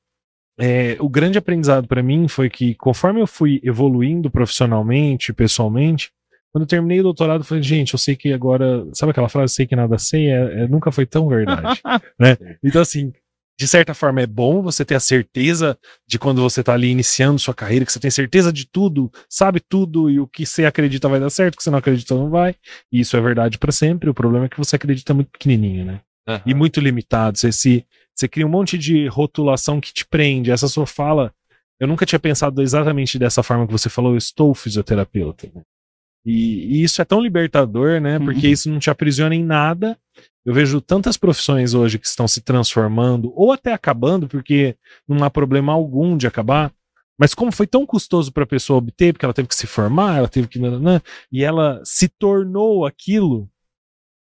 é, 0.60 0.98
o 1.00 1.10
grande 1.10 1.38
aprendizado 1.38 1.88
para 1.88 2.02
mim 2.02 2.28
foi 2.28 2.50
que 2.50 2.76
conforme 2.76 3.22
eu 3.22 3.28
fui 3.28 3.60
evoluindo 3.64 4.32
profissionalmente, 4.32 5.34
pessoalmente, 5.34 6.12
quando 6.52 6.64
eu 6.64 6.68
terminei 6.68 7.02
o 7.02 7.04
doutorado, 7.04 7.42
eu 7.42 7.46
falei, 7.46 7.62
gente, 7.62 7.94
eu 7.94 8.00
sei 8.00 8.16
que 8.16 8.32
agora, 8.32 8.88
sabe 8.94 9.12
aquela 9.12 9.28
frase, 9.28 9.54
sei 9.54 9.68
que 9.68 9.76
nada 9.76 9.98
sei, 9.98 10.30
é, 10.30 10.64
é, 10.64 10.68
nunca 10.68 10.92
foi 10.92 11.06
tão 11.06 11.28
verdade, 11.28 11.82
né? 12.18 12.38
Então 12.64 12.82
assim, 12.82 13.12
de 13.58 13.68
certa 13.68 13.94
forma 13.94 14.22
é 14.22 14.28
bom 14.28 14.62
você 14.62 14.84
ter 14.84 14.96
a 14.96 15.00
certeza 15.00 15.78
de 16.08 16.20
quando 16.20 16.42
você 16.42 16.64
tá 16.64 16.74
ali 16.74 16.90
iniciando 16.90 17.40
sua 17.40 17.54
carreira, 17.54 17.86
que 17.86 17.92
você 17.92 18.00
tem 18.00 18.12
certeza 18.12 18.52
de 18.52 18.68
tudo, 18.68 19.12
sabe 19.30 19.60
tudo 19.60 20.10
e 20.10 20.20
o 20.20 20.28
que 20.28 20.46
você 20.46 20.66
acredita 20.66 21.08
vai 21.08 21.20
dar 21.20 21.30
certo, 21.30 21.56
o 21.56 21.58
que 21.58 21.64
você 21.64 21.70
não 21.70 21.80
acredita 21.80 22.16
não 22.16 22.30
vai. 22.30 22.56
E 22.92 23.00
isso 23.00 23.16
é 23.16 23.22
verdade 23.22 23.58
para 23.58 23.72
sempre. 23.72 24.10
O 24.10 24.14
problema 24.14 24.46
é 24.46 24.50
que 24.50 24.58
você 24.58 24.76
acredita 24.76 25.14
muito 25.14 25.32
pequenininho, 25.32 25.86
né? 25.86 26.02
Uhum. 26.28 26.42
e 26.46 26.54
muito 26.54 26.80
limitado. 26.80 27.38
Você, 27.38 27.52
se, 27.52 27.86
você 28.14 28.28
cria 28.28 28.46
um 28.46 28.50
monte 28.50 28.78
de 28.78 29.08
rotulação 29.08 29.80
que 29.80 29.94
te 29.94 30.06
prende. 30.06 30.52
Essa 30.52 30.68
sua 30.68 30.86
fala, 30.86 31.34
eu 31.80 31.88
nunca 31.88 32.06
tinha 32.06 32.20
pensado 32.20 32.62
exatamente 32.62 33.20
dessa 33.20 33.44
forma 33.44 33.66
que 33.66 33.72
você 33.72 33.90
falou, 33.90 34.14
eu 34.14 34.18
estou 34.18 34.54
fisioterapeuta. 34.54 35.50
E, 36.26 36.80
e 36.80 36.84
isso 36.84 37.02
é 37.02 37.06
tão 37.06 37.22
libertador, 37.22 38.02
né? 38.02 38.18
Uhum. 38.18 38.26
Porque 38.26 38.48
isso 38.48 38.70
não 38.70 38.80
te 38.80 38.90
aprisiona 38.90 39.36
em 39.36 39.44
nada. 39.44 39.98
Eu 40.44 40.54
vejo 40.54 40.82
tantas 40.82 41.18
profissões 41.18 41.74
hoje 41.74 42.00
que 42.00 42.08
estão 42.08 42.28
se 42.28 42.42
transformando, 42.42 43.32
ou 43.36 43.52
até 43.52 43.74
acabando, 43.74 44.28
porque 44.28 44.76
não 45.08 45.24
há 45.24 45.30
problema 45.30 45.74
algum 45.74 46.18
de 46.18 46.28
acabar. 46.28 46.72
Mas 47.18 47.34
como 47.34 47.52
foi 47.52 47.66
tão 47.66 47.86
custoso 47.86 48.32
para 48.32 48.44
a 48.44 48.48
pessoa 48.48 48.78
obter, 48.78 49.14
porque 49.14 49.26
ela 49.26 49.34
teve 49.34 49.48
que 49.48 49.56
se 49.56 49.68
formar, 49.68 50.18
ela 50.18 50.28
teve 50.28 50.48
que. 50.48 50.60
Né, 50.60 51.02
e 51.32 51.44
ela 51.44 51.82
se 51.84 52.08
tornou 52.08 52.86
aquilo 52.86 53.50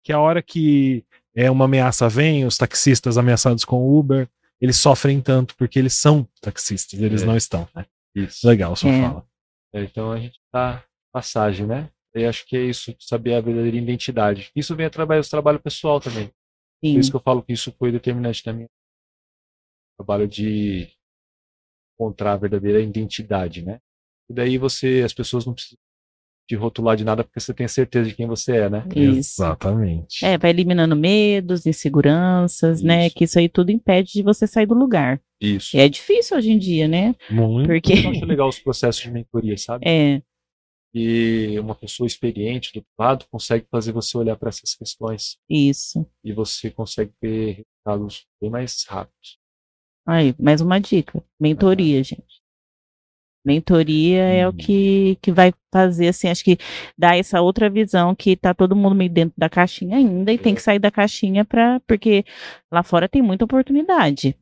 que 0.03 0.13
a 0.13 0.19
hora 0.19 0.41
que 0.41 1.03
é 1.35 1.51
uma 1.51 1.65
ameaça 1.65 2.07
vem, 2.07 2.45
os 2.45 2.57
taxistas 2.57 3.17
ameaçados 3.17 3.65
com 3.65 3.97
Uber, 3.97 4.29
eles 4.61 4.77
sofrem 4.77 5.21
tanto 5.21 5.55
porque 5.55 5.77
eles 5.77 5.93
são 5.93 6.27
taxistas, 6.41 6.99
eles 6.99 7.23
é. 7.23 7.25
não 7.25 7.35
estão. 7.35 7.67
Né? 7.75 7.85
Isso. 8.15 8.47
Legal, 8.47 8.75
só 8.75 8.87
é. 8.87 9.01
fala. 9.01 9.27
É, 9.73 9.83
então 9.83 10.11
a 10.11 10.19
gente 10.19 10.39
tá 10.51 10.83
passagem, 11.11 11.67
né? 11.67 11.89
E 12.15 12.25
acho 12.25 12.45
que 12.45 12.55
é 12.55 12.63
isso, 12.63 12.95
saber 12.99 13.33
a 13.33 13.41
verdadeira 13.41 13.75
identidade. 13.75 14.49
Isso 14.55 14.73
vem 14.73 14.85
através 14.85 15.27
do 15.27 15.29
trabalho 15.29 15.59
pessoal 15.59 15.99
também. 15.99 16.27
Sim. 16.83 16.93
Por 16.93 16.99
isso 16.99 17.11
que 17.11 17.17
eu 17.17 17.21
falo 17.21 17.43
que 17.43 17.51
isso 17.51 17.73
foi 17.73 17.91
determinante 17.91 18.41
também. 18.41 18.69
Trabalho 19.97 20.27
de 20.27 20.89
encontrar 21.93 22.33
a 22.33 22.37
verdadeira 22.37 22.79
identidade, 22.79 23.61
né? 23.61 23.81
E 24.29 24.33
daí 24.33 24.57
você, 24.57 25.03
as 25.05 25.13
pessoas 25.13 25.45
não 25.45 25.53
precisam 25.53 25.77
te 26.47 26.55
rotular 26.55 26.95
de 26.95 27.03
nada 27.03 27.23
porque 27.23 27.39
você 27.39 27.53
tem 27.53 27.67
certeza 27.67 28.09
de 28.09 28.15
quem 28.15 28.27
você 28.27 28.57
é, 28.57 28.69
né? 28.69 28.85
Isso. 28.95 29.41
Exatamente. 29.41 30.23
É, 30.23 30.37
vai 30.37 30.51
eliminando 30.51 30.95
medos, 30.95 31.65
inseguranças, 31.65 32.81
né? 32.81 33.05
isso. 33.05 33.05
né? 33.05 33.09
Que 33.09 33.23
isso 33.23 33.39
aí 33.39 33.49
tudo 33.49 33.71
impede 33.71 34.13
de 34.13 34.23
você 34.23 34.45
sair 34.45 34.65
do 34.65 34.75
lugar. 34.75 35.19
Isso. 35.41 35.75
E 35.75 35.79
é 35.79 35.89
difícil 35.89 36.37
hoje 36.37 36.51
em 36.51 36.57
dia, 36.57 36.87
né? 36.87 37.15
Muito. 37.29 37.67
Porque... 37.67 37.93
Eu 37.93 38.11
acho 38.11 38.25
legal 38.25 38.47
os 38.47 38.59
processos 38.59 39.01
de 39.01 39.11
mentoria, 39.11 39.57
sabe? 39.57 39.87
É. 39.87 40.21
E 40.93 41.59
uma 41.59 41.75
pessoa 41.75 42.07
experiente 42.07 42.71
do 42.73 42.85
lado 42.97 43.25
consegue 43.29 43.65
fazer 43.69 43.91
você 43.91 44.17
olhar 44.17 44.37
para 44.37 44.47
essas 44.47 44.73
questões. 44.73 45.37
Isso. 45.49 46.07
E 46.23 46.31
você 46.31 46.71
consegue 46.71 47.11
ter 47.19 47.63
resultados 47.85 48.25
bem 48.41 48.49
mais 48.49 48.85
rápidos. 48.87 49.37
Aí, 50.07 50.33
mais 50.39 50.61
uma 50.61 50.79
dica. 50.79 51.21
Mentoria, 51.39 52.01
gente. 52.01 52.44
Mentoria 53.45 54.23
é 54.23 54.47
o 54.47 54.49
uhum. 54.49 54.57
que, 54.57 55.17
que 55.21 55.31
vai 55.31 55.53
fazer, 55.71 56.07
assim, 56.07 56.29
acho 56.29 56.43
que 56.43 56.57
dá 56.97 57.15
essa 57.15 57.41
outra 57.41 57.69
visão 57.69 58.15
que 58.15 58.35
tá 58.35 58.53
todo 58.53 58.75
mundo 58.75 58.95
meio 58.95 59.09
dentro 59.09 59.33
da 59.37 59.49
caixinha 59.49 59.97
ainda 59.97 60.31
e 60.31 60.35
é. 60.35 60.37
tem 60.37 60.55
que 60.55 60.61
sair 60.61 60.79
da 60.79 60.89
caixinha 60.89 61.45
para 61.45 61.79
porque 61.85 62.25
lá 62.71 62.81
fora 62.81 63.07
tem 63.07 63.21
muita 63.21 63.45
oportunidade. 63.45 64.35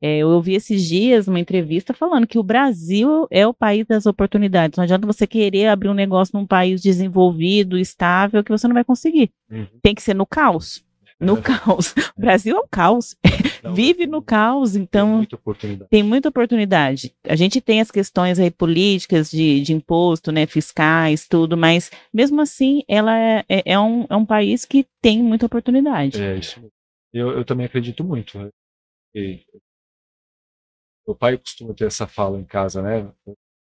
É, 0.00 0.18
eu 0.18 0.28
ouvi 0.28 0.54
esses 0.54 0.86
dias 0.86 1.26
uma 1.26 1.40
entrevista 1.40 1.92
falando 1.92 2.26
que 2.26 2.38
o 2.38 2.42
Brasil 2.42 3.26
é 3.30 3.46
o 3.46 3.54
país 3.54 3.86
das 3.86 4.06
oportunidades. 4.06 4.76
Não 4.76 4.84
adianta 4.84 5.06
você 5.06 5.26
querer 5.26 5.66
abrir 5.68 5.88
um 5.88 5.94
negócio 5.94 6.38
num 6.38 6.46
país 6.46 6.82
desenvolvido, 6.82 7.78
estável, 7.78 8.44
que 8.44 8.52
você 8.52 8.68
não 8.68 8.74
vai 8.74 8.84
conseguir. 8.84 9.30
Uhum. 9.50 9.66
Tem 9.82 9.94
que 9.94 10.02
ser 10.02 10.14
no 10.14 10.26
caos 10.26 10.85
no 11.18 11.40
caos. 11.40 11.94
O 12.16 12.20
Brasil 12.20 12.56
é 12.56 12.60
um 12.60 12.68
caos. 12.70 13.16
Não, 13.62 13.74
Vive 13.74 14.06
no 14.06 14.22
caos, 14.22 14.76
então. 14.76 15.08
Tem 15.08 15.16
muita 15.16 15.36
oportunidade. 15.36 15.90
Tem 15.90 16.02
muita 16.02 16.28
oportunidade. 16.28 17.16
A 17.24 17.34
gente 17.34 17.60
tem 17.60 17.80
as 17.80 17.90
questões 17.90 18.38
aí 18.38 18.50
políticas 18.50 19.30
de, 19.30 19.60
de 19.62 19.72
imposto, 19.72 20.30
né, 20.30 20.46
fiscais, 20.46 21.26
tudo, 21.26 21.56
mas 21.56 21.90
mesmo 22.12 22.40
assim, 22.40 22.82
ela 22.86 23.18
é, 23.18 23.44
é, 23.48 23.72
é 23.72 23.80
um, 23.80 24.06
é 24.08 24.16
um 24.16 24.26
país 24.26 24.64
que 24.64 24.86
tem 25.00 25.22
muita 25.22 25.46
oportunidade. 25.46 26.22
É 26.22 26.36
isso. 26.36 26.62
Eu, 27.12 27.30
eu 27.30 27.44
também 27.44 27.66
acredito 27.66 28.04
muito. 28.04 28.38
Né? 28.38 28.50
E, 29.14 29.44
meu 31.06 31.14
pai 31.14 31.38
costuma 31.38 31.72
ter 31.72 31.86
essa 31.86 32.06
fala 32.06 32.38
em 32.38 32.44
casa, 32.44 32.82
né? 32.82 33.10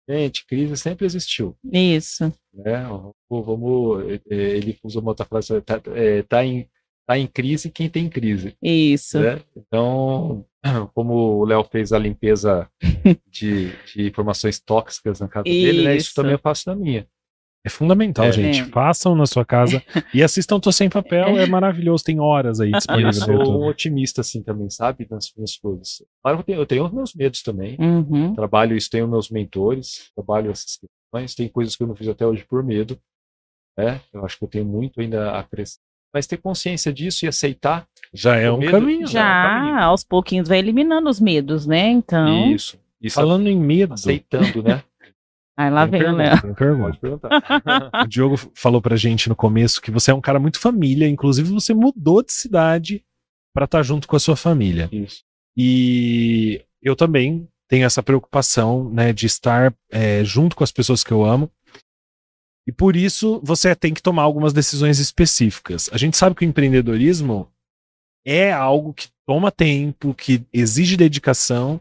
Gente, 0.09 0.45
crise 0.45 0.75
sempre 0.77 1.05
existiu. 1.05 1.55
Isso. 1.71 2.33
Né? 2.53 2.83
Vamos, 3.29 4.21
ele 4.25 4.77
usa 4.83 4.99
uma 4.99 5.11
outra 5.11 5.25
frase, 5.25 5.61
tá, 5.61 5.81
é, 5.93 6.23
tá 6.23 6.43
em 6.43 6.67
está 7.07 7.17
em 7.17 7.25
crise 7.25 7.71
quem 7.71 7.89
tem 7.89 8.09
crise. 8.09 8.55
Isso. 8.61 9.19
Né? 9.19 9.39
Então, 9.55 10.45
como 10.93 11.13
o 11.13 11.45
Léo 11.45 11.63
fez 11.63 11.93
a 11.93 11.97
limpeza 11.97 12.69
de, 13.31 13.71
de, 13.85 14.07
informações 14.07 14.59
tóxicas 14.59 15.21
na 15.21 15.27
casa 15.29 15.47
isso. 15.47 15.65
dele, 15.65 15.83
né? 15.85 15.95
Isso 15.95 16.13
também 16.13 16.33
eu 16.33 16.39
faço 16.39 16.69
na 16.69 16.75
minha. 16.75 17.07
É 17.65 17.69
fundamental, 17.69 18.25
é, 18.25 18.31
gente. 18.31 18.61
É. 18.61 18.65
Façam 18.65 19.15
na 19.15 19.25
sua 19.25 19.43
casa 19.43 19.81
e 20.13 20.21
assistam 20.21 20.59
Tô 20.59 20.71
Sem 20.71 20.89
Papel, 20.89 21.37
é 21.37 21.45
maravilhoso, 21.47 22.03
tem 22.03 22.19
horas 22.19 22.59
aí 22.59 22.71
disponíveis. 22.71 23.17
Eu 23.27 23.45
sou 23.45 23.61
um 23.61 23.67
otimista, 23.67 24.21
assim, 24.21 24.43
também, 24.43 24.69
sabe? 24.69 25.07
Nas 25.09 25.33
minhas 25.35 25.57
coisas. 25.57 26.03
Claro 26.21 26.37
que 26.37 26.41
eu 26.43 26.45
tenho, 26.45 26.59
eu 26.59 26.65
tenho 26.65 26.85
os 26.85 26.91
meus 26.91 27.13
medos 27.13 27.41
também. 27.41 27.77
Uhum. 27.79 28.35
Trabalho 28.35 28.75
isso, 28.75 28.89
tenho 28.89 29.07
meus 29.07 29.29
mentores, 29.29 30.11
trabalho 30.15 30.51
essas 30.51 30.77
questões, 30.77 31.35
tem 31.35 31.49
coisas 31.49 31.75
que 31.75 31.83
eu 31.83 31.87
não 31.87 31.95
fiz 31.95 32.07
até 32.07 32.25
hoje 32.25 32.45
por 32.45 32.63
medo. 32.63 32.97
Né? 33.77 34.01
Eu 34.13 34.25
acho 34.25 34.37
que 34.37 34.45
eu 34.45 34.49
tenho 34.49 34.65
muito 34.65 35.01
ainda 35.01 35.37
a 35.37 35.43
crescer 35.43 35.79
mas 36.13 36.27
ter 36.27 36.37
consciência 36.37 36.91
disso 36.91 37.25
e 37.25 37.27
aceitar 37.27 37.87
já 38.13 38.35
é 38.35 38.51
um 38.51 38.57
medo, 38.57 38.71
caminho. 38.71 39.07
Já, 39.07 39.21
é 39.21 39.47
um 39.47 39.59
caminho. 39.59 39.79
aos 39.79 40.03
pouquinhos 40.03 40.47
vai 40.47 40.59
eliminando 40.59 41.09
os 41.09 41.19
medos, 41.19 41.65
né? 41.65 41.89
Então. 41.89 42.51
Isso. 42.51 42.79
isso 43.01 43.15
Falando 43.15 43.47
em 43.47 43.59
medo. 43.59 43.93
Aceitando, 43.93 44.63
né? 44.63 44.83
Aí 45.57 45.71
lá 45.71 45.85
vem 45.85 46.03
o 46.03 46.15
Léo. 46.15 46.37
o 48.05 48.07
Diogo 48.07 48.37
falou 48.53 48.79
pra 48.79 48.95
gente 48.95 49.27
no 49.27 49.35
começo 49.35 49.81
que 49.81 49.89
você 49.89 50.11
é 50.11 50.13
um 50.13 50.21
cara 50.21 50.39
muito 50.39 50.59
família, 50.59 51.07
inclusive 51.07 51.49
você 51.49 51.73
mudou 51.73 52.23
de 52.23 52.31
cidade 52.31 53.03
para 53.53 53.65
estar 53.65 53.79
tá 53.79 53.83
junto 53.83 54.07
com 54.07 54.15
a 54.15 54.19
sua 54.19 54.35
família. 54.35 54.87
Isso. 54.91 55.23
E 55.55 56.61
eu 56.79 56.95
também 56.95 57.47
tenho 57.67 57.85
essa 57.85 58.03
preocupação, 58.03 58.87
né, 58.91 59.11
de 59.11 59.25
estar 59.25 59.73
é, 59.91 60.23
junto 60.23 60.55
com 60.55 60.63
as 60.63 60.71
pessoas 60.71 61.03
que 61.03 61.11
eu 61.11 61.25
amo. 61.25 61.51
E 62.67 62.71
por 62.71 62.97
isso 62.97 63.39
você 63.41 63.73
tem 63.73 63.93
que 63.93 64.01
tomar 64.01 64.23
algumas 64.23 64.51
decisões 64.51 64.99
específicas. 64.99 65.89
A 65.93 65.97
gente 65.97 66.17
sabe 66.17 66.35
que 66.35 66.43
o 66.43 66.49
empreendedorismo 66.49 67.49
é 68.25 68.51
algo 68.51 68.93
que 68.93 69.07
toma 69.25 69.49
tempo, 69.49 70.13
que 70.13 70.45
exige 70.51 70.97
dedicação, 70.97 71.79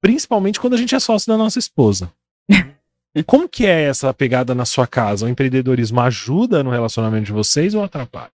principalmente 0.00 0.58
quando 0.58 0.72
a 0.72 0.78
gente 0.78 0.94
é 0.94 0.98
sócio 0.98 1.30
da 1.30 1.36
nossa 1.36 1.58
esposa. 1.58 2.10
Como 3.26 3.46
que 3.46 3.66
é 3.66 3.82
essa 3.82 4.12
pegada 4.14 4.54
na 4.54 4.64
sua 4.64 4.86
casa? 4.86 5.26
O 5.26 5.28
empreendedorismo 5.28 6.00
ajuda 6.00 6.62
no 6.62 6.70
relacionamento 6.70 7.26
de 7.26 7.32
vocês 7.32 7.74
ou 7.74 7.84
atrapalha? 7.84 8.32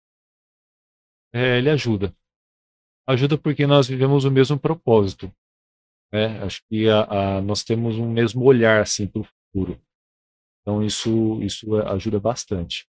É, 1.32 1.56
ele 1.56 1.70
ajuda. 1.70 2.14
Ajuda 3.08 3.38
porque 3.38 3.66
nós 3.66 3.88
vivemos 3.88 4.24
o 4.24 4.30
mesmo 4.30 4.58
propósito. 4.58 5.32
Né? 6.12 6.42
Acho 6.42 6.60
que 6.68 6.90
a, 6.90 7.38
a, 7.38 7.40
nós 7.40 7.64
temos 7.64 7.96
um 7.96 8.10
mesmo 8.10 8.44
olhar 8.44 8.82
assim, 8.82 9.06
para 9.06 9.22
o 9.22 9.24
futuro. 9.24 9.80
Então, 10.66 10.82
isso, 10.82 11.40
isso 11.42 11.76
ajuda 11.76 12.18
bastante. 12.18 12.88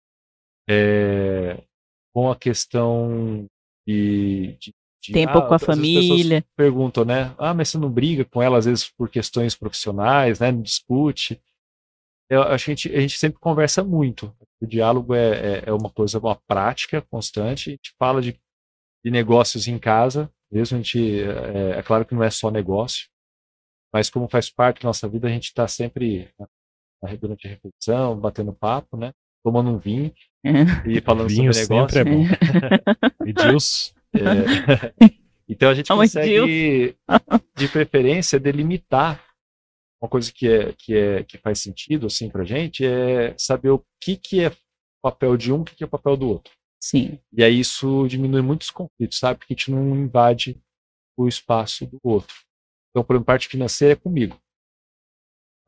É, 0.68 1.64
com 2.12 2.32
a 2.32 2.36
questão 2.36 3.46
de, 3.88 4.58
de, 4.60 4.74
tempo 5.14 5.38
ah, 5.38 5.48
com 5.48 5.54
a 5.54 5.60
família. 5.60 6.44
Perguntam, 6.56 7.06
né? 7.06 7.36
Ah, 7.38 7.54
mas 7.54 7.70
você 7.70 7.78
não 7.78 7.92
briga 7.92 8.26
com 8.26 8.42
ela 8.42 8.58
às 8.58 8.66
vezes 8.66 8.90
por 8.90 9.10
questões 9.12 9.56
profissionais, 9.56 10.40
né? 10.40 10.52
Não 10.52 10.64
discute. 10.64 11.40
Eu, 12.28 12.42
a, 12.42 12.58
gente, 12.58 12.90
a 12.94 13.00
gente 13.00 13.20
sempre 13.20 13.40
conversa 13.40 13.84
muito. 13.84 14.36
O 14.60 14.66
diálogo 14.66 15.14
é, 15.14 15.60
é, 15.60 15.64
é 15.68 15.72
uma 15.72 15.92
coisa, 15.92 16.18
uma 16.18 16.36
prática 16.36 17.00
constante. 17.04 17.70
A 17.70 17.72
gente 17.74 17.94
fala 18.00 18.20
de, 18.24 18.34
de 19.06 19.12
negócios 19.12 19.68
em 19.68 19.78
casa, 19.78 20.32
mesmo 20.52 20.80
a 20.80 20.82
gente. 20.82 21.22
É, 21.22 21.78
é 21.78 21.84
claro 21.84 22.04
que 22.04 22.16
não 22.16 22.24
é 22.24 22.32
só 22.32 22.50
negócio, 22.50 23.08
mas 23.94 24.10
como 24.10 24.28
faz 24.28 24.50
parte 24.50 24.82
da 24.82 24.90
nossa 24.90 25.08
vida, 25.08 25.28
a 25.28 25.32
gente 25.32 25.46
está 25.46 25.68
sempre 25.68 26.34
durante 27.20 27.48
a 27.48 27.52
refeição, 27.52 28.20
batendo 28.20 28.54
papo, 28.54 28.98
né? 28.98 29.14
Tomando 29.44 29.70
um 29.70 29.78
vinho 29.78 30.14
é. 30.44 30.52
e 30.86 31.02
falando 31.02 31.30
vinho 31.30 31.54
sobre 31.54 31.76
negócio. 31.76 32.00
é 32.00 32.04
bom. 32.04 32.24
e 33.26 33.34
Deus. 33.34 33.94
É. 34.14 35.18
Então 35.50 35.70
a 35.70 35.74
gente 35.74 35.88
consegue, 35.88 36.94
de 37.56 37.68
preferência, 37.70 38.38
delimitar 38.38 39.24
uma 40.02 40.10
coisa 40.10 40.32
que 40.32 40.48
é 40.48 40.74
que 40.74 40.96
é 40.96 41.24
que 41.24 41.38
faz 41.38 41.60
sentido 41.60 42.06
assim 42.08 42.30
para 42.30 42.44
gente 42.44 42.86
é 42.86 43.34
saber 43.38 43.70
o 43.70 43.84
que 44.00 44.18
que 44.18 44.44
é 44.44 44.52
papel 45.02 45.38
de 45.38 45.52
um, 45.52 45.62
o 45.62 45.66
que 45.66 45.76
que 45.76 45.84
é 45.84 45.88
papel 45.88 46.18
do 46.18 46.28
outro. 46.28 46.54
Sim. 46.80 47.20
E 47.34 47.44
aí 47.44 47.60
isso 47.60 48.08
diminui 48.08 48.42
muitos 48.42 48.70
conflitos, 48.70 49.18
sabe? 49.18 49.40
Porque 49.40 49.54
a 49.54 49.56
gente 49.56 49.72
não 49.72 49.96
invade 49.96 50.62
o 51.18 51.28
espaço 51.28 51.86
do 51.86 52.00
outro. 52.04 52.36
Então, 52.92 53.04
por 53.04 53.14
exemplo, 53.14 53.26
parte 53.26 53.48
financeira 53.48 53.94
é 53.94 53.96
comigo. 53.96 54.40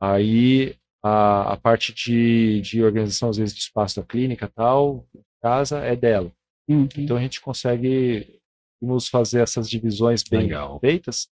Aí 0.00 0.76
a, 1.02 1.52
a 1.52 1.56
parte 1.56 1.94
de, 1.94 2.60
de 2.60 2.82
organização, 2.82 3.30
às 3.30 3.36
vezes, 3.36 3.54
de 3.54 3.60
espaço 3.60 4.00
da 4.00 4.06
clínica 4.06 4.48
tal, 4.48 5.06
casa, 5.42 5.78
é 5.78 5.96
dela. 5.96 6.30
Uhum. 6.68 6.88
Então 6.96 7.16
a 7.16 7.20
gente 7.20 7.40
consegue 7.40 8.38
nos 8.80 9.08
fazer 9.08 9.40
essas 9.42 9.68
divisões 9.68 10.22
bem 10.22 10.42
Legal. 10.42 10.78
feitas, 10.80 11.28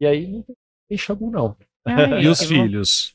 e 0.00 0.06
aí 0.06 0.26
não 0.26 0.44
tem 0.88 0.98
chabu, 0.98 1.30
não. 1.30 1.56
Ah, 1.84 2.20
e 2.22 2.28
os 2.28 2.42
filhos? 2.42 3.14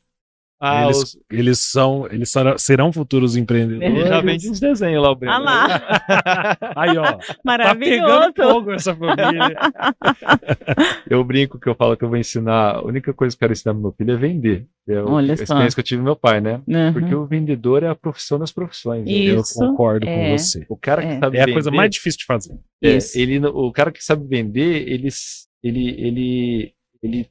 Ah, 0.66 0.86
eles, 0.86 0.98
os... 0.98 1.20
eles, 1.30 1.60
são, 1.60 2.08
eles 2.10 2.32
serão 2.58 2.94
futuros 2.94 3.36
empreendedores. 3.36 4.08
Já 4.08 4.22
vende 4.22 4.50
uns 4.50 4.62
desenhos 4.62 5.04
lá, 5.04 5.12
o 5.12 5.16
Breno. 5.16 5.34
Ah 5.34 5.38
lá. 5.38 5.68
Aí, 6.78 6.98
ó. 6.98 7.18
Maravilhoso. 7.44 8.08
Tá 8.08 8.32
pegando 8.32 8.54
fogo 8.54 8.72
essa 8.72 8.96
família. 8.96 9.60
eu 11.10 11.22
brinco 11.26 11.60
que 11.60 11.68
eu 11.68 11.76
falo 11.76 11.98
que 11.98 12.06
eu 12.06 12.08
vou 12.08 12.18
ensinar. 12.18 12.78
A 12.78 12.82
única 12.82 13.14
coisa 13.14 13.36
que 13.36 13.44
eu 13.44 13.46
quero 13.46 13.52
ensinar 13.52 13.74
pro 13.74 13.84
meu 13.84 13.92
filho 13.92 14.14
é 14.14 14.16
vender. 14.16 14.66
É 14.88 15.02
Olha 15.02 15.34
a 15.34 15.36
experiência 15.36 15.76
que 15.76 15.82
eu 15.82 15.84
tive 15.84 16.00
com 16.00 16.06
meu 16.06 16.16
pai, 16.16 16.40
né? 16.40 16.62
Uhum. 16.66 16.94
Porque 16.94 17.14
o 17.14 17.26
vendedor 17.26 17.84
é 17.84 17.90
a 17.90 17.96
profissão 17.96 18.40
das 18.40 18.54
profissões. 18.54 19.04
Isso, 19.06 19.62
eu 19.62 19.68
concordo 19.68 20.08
é, 20.08 20.16
com 20.16 20.38
você. 20.38 20.66
O 20.70 20.78
cara 20.78 21.02
que 21.02 21.08
é. 21.10 21.20
sabe 21.20 21.38
é 21.40 21.44
a 21.44 21.52
coisa 21.52 21.72
mais 21.72 21.90
difícil 21.92 22.20
de 22.20 22.26
fazer. 22.26 22.58
É, 22.82 22.98
ele, 23.16 23.46
o 23.48 23.70
cara 23.74 23.92
que 23.92 24.02
sabe 24.02 24.26
vender, 24.26 24.88
ele, 24.88 25.10
ele, 25.62 25.90
ele, 26.00 26.74
ele 27.02 27.30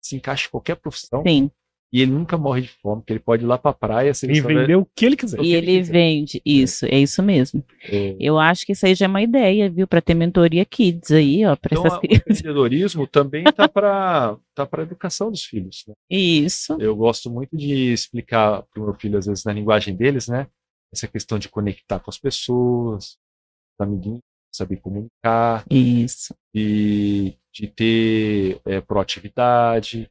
se 0.00 0.16
encaixa 0.16 0.46
em 0.46 0.50
qualquer 0.50 0.76
profissão. 0.76 1.22
Sim 1.26 1.50
e 1.92 2.02
ele 2.02 2.12
nunca 2.12 2.38
morre 2.38 2.62
de 2.62 2.68
fome, 2.68 3.00
porque 3.00 3.12
ele 3.12 3.20
pode 3.20 3.44
ir 3.44 3.46
lá 3.46 3.58
pra 3.58 3.72
praia 3.72 4.12
e 4.22 4.40
vender 4.40 4.76
o 4.76 4.86
que 4.94 5.06
ele 5.06 5.16
quiser. 5.16 5.40
E 5.42 5.54
ele, 5.54 5.78
quiser. 5.78 5.92
vende, 5.92 6.40
isso, 6.44 6.86
é 6.86 6.98
isso 6.98 7.20
mesmo. 7.22 7.64
É. 7.84 8.14
Eu 8.20 8.38
acho 8.38 8.64
que 8.64 8.72
isso 8.72 8.86
aí 8.86 8.94
já 8.94 9.06
é 9.06 9.08
uma 9.08 9.22
ideia, 9.22 9.68
viu, 9.68 9.88
para 9.88 10.00
ter 10.00 10.14
mentoria 10.14 10.64
kids 10.64 11.10
aí, 11.10 11.44
ó, 11.44 11.56
para 11.56 11.74
então, 11.74 11.86
essas 11.86 11.98
crianças. 11.98 12.26
O 12.26 12.32
empreendedorismo 12.32 13.06
também 13.08 13.44
tá 13.44 13.68
para 13.68 14.36
tá 14.54 14.66
para 14.66 14.82
educação 14.82 15.30
dos 15.30 15.44
filhos. 15.44 15.84
Né? 15.88 15.94
Isso. 16.08 16.76
Eu 16.80 16.94
gosto 16.94 17.28
muito 17.28 17.56
de 17.56 17.92
explicar 17.92 18.62
para 18.62 18.82
o 18.82 18.86
meu 18.86 18.94
filho, 18.94 19.18
às 19.18 19.26
vezes, 19.26 19.44
na 19.44 19.52
linguagem 19.52 19.96
deles, 19.96 20.28
né? 20.28 20.46
Essa 20.92 21.08
questão 21.08 21.38
de 21.38 21.48
conectar 21.48 21.98
com 21.98 22.10
as 22.10 22.18
pessoas, 22.18 23.04
os 23.04 23.80
amiguinhos, 23.80 24.20
saber 24.52 24.76
comunicar. 24.76 25.64
Isso. 25.70 26.34
E 26.54 27.34
de 27.52 27.66
ter 27.66 28.60
é, 28.64 28.80
proatividade, 28.80 30.08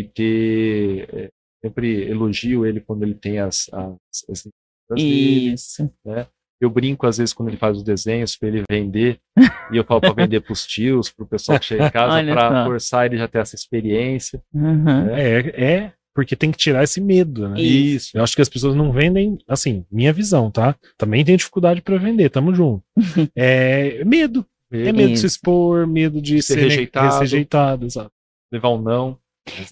e 0.00 0.04
ter 0.04 1.08
é, 1.12 1.28
sempre 1.64 2.08
elogio 2.10 2.66
ele 2.66 2.80
quando 2.80 3.02
ele 3.02 3.14
tem 3.14 3.38
as, 3.38 3.68
as, 3.72 4.24
as 4.28 4.48
Isso. 4.96 5.82
Dele, 5.82 5.94
né? 6.04 6.26
Eu 6.60 6.68
brinco 6.68 7.06
às 7.06 7.16
vezes 7.16 7.32
quando 7.32 7.48
ele 7.48 7.56
faz 7.56 7.78
os 7.78 7.82
desenhos 7.82 8.36
para 8.36 8.48
ele 8.48 8.64
vender 8.70 9.18
e 9.72 9.76
eu 9.76 9.84
falo 9.84 10.00
para 10.00 10.12
vender 10.12 10.40
para 10.40 10.52
os 10.52 10.66
tios, 10.66 11.10
para 11.10 11.24
o 11.24 11.28
pessoal 11.28 11.58
que 11.58 11.64
chega 11.64 11.86
em 11.86 11.90
casa 11.90 12.22
para 12.22 12.66
forçar 12.66 13.06
ele 13.06 13.16
já 13.16 13.26
ter 13.26 13.38
essa 13.38 13.54
experiência. 13.54 14.42
Uhum. 14.52 15.04
Né? 15.06 15.22
É, 15.22 15.64
é 15.64 15.92
porque 16.14 16.36
tem 16.36 16.50
que 16.50 16.58
tirar 16.58 16.82
esse 16.82 17.00
medo, 17.00 17.48
né? 17.48 17.60
Isso. 17.60 18.16
Eu 18.16 18.22
acho 18.22 18.34
que 18.34 18.42
as 18.42 18.48
pessoas 18.48 18.74
não 18.74 18.92
vendem, 18.92 19.38
assim, 19.48 19.86
minha 19.90 20.12
visão, 20.12 20.50
tá? 20.50 20.74
Também 20.98 21.24
tem 21.24 21.36
dificuldade 21.36 21.80
para 21.80 21.96
vender, 21.98 22.28
tamo 22.28 22.54
junto. 22.54 22.82
é 23.34 24.04
medo. 24.04 24.44
É 24.72 24.92
medo 24.92 25.12
Isso. 25.12 25.14
de 25.14 25.18
se 25.20 25.26
expor, 25.26 25.86
medo 25.86 26.20
de 26.20 26.42
ser, 26.42 26.54
ser 26.54 26.60
rejeitado, 26.60 27.20
rejeitado 27.20 27.86
exato. 27.86 28.12
levar 28.52 28.70
um 28.70 28.80
não. 28.80 29.18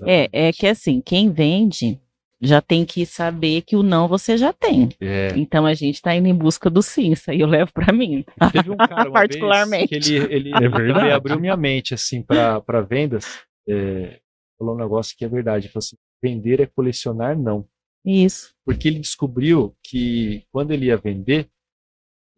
É, 0.06 0.28
é 0.32 0.52
que 0.52 0.66
assim, 0.66 1.00
quem 1.00 1.30
vende 1.30 2.00
já 2.40 2.60
tem 2.60 2.84
que 2.84 3.04
saber 3.04 3.62
que 3.62 3.76
o 3.76 3.82
não 3.82 4.06
você 4.06 4.36
já 4.36 4.52
tem. 4.52 4.88
É. 5.00 5.32
Então 5.36 5.66
a 5.66 5.74
gente 5.74 5.96
está 5.96 6.14
indo 6.14 6.28
em 6.28 6.34
busca 6.34 6.70
do 6.70 6.82
sim, 6.82 7.12
isso 7.12 7.30
aí 7.30 7.40
eu 7.40 7.48
levo 7.48 7.72
para 7.72 7.92
mim. 7.92 8.24
Teve 8.52 8.70
um 8.70 8.76
cara 8.76 9.10
particularmente. 9.10 9.88
que 9.88 10.14
ele, 10.14 10.34
ele, 10.34 10.50
é 10.52 10.58
ele 10.58 11.12
abriu 11.12 11.40
minha 11.40 11.56
mente 11.56 11.94
assim 11.94 12.22
para 12.22 12.80
vendas. 12.88 13.40
É, 13.68 14.20
falou 14.58 14.74
um 14.74 14.78
negócio 14.78 15.16
que 15.16 15.24
é 15.24 15.28
verdade. 15.28 15.68
Falou 15.68 15.80
assim, 15.80 15.96
vender 16.22 16.60
é 16.60 16.66
colecionar 16.66 17.36
não. 17.36 17.66
Isso. 18.04 18.54
Porque 18.64 18.88
ele 18.88 19.00
descobriu 19.00 19.74
que 19.82 20.44
quando 20.52 20.70
ele 20.70 20.86
ia 20.86 20.96
vender, 20.96 21.48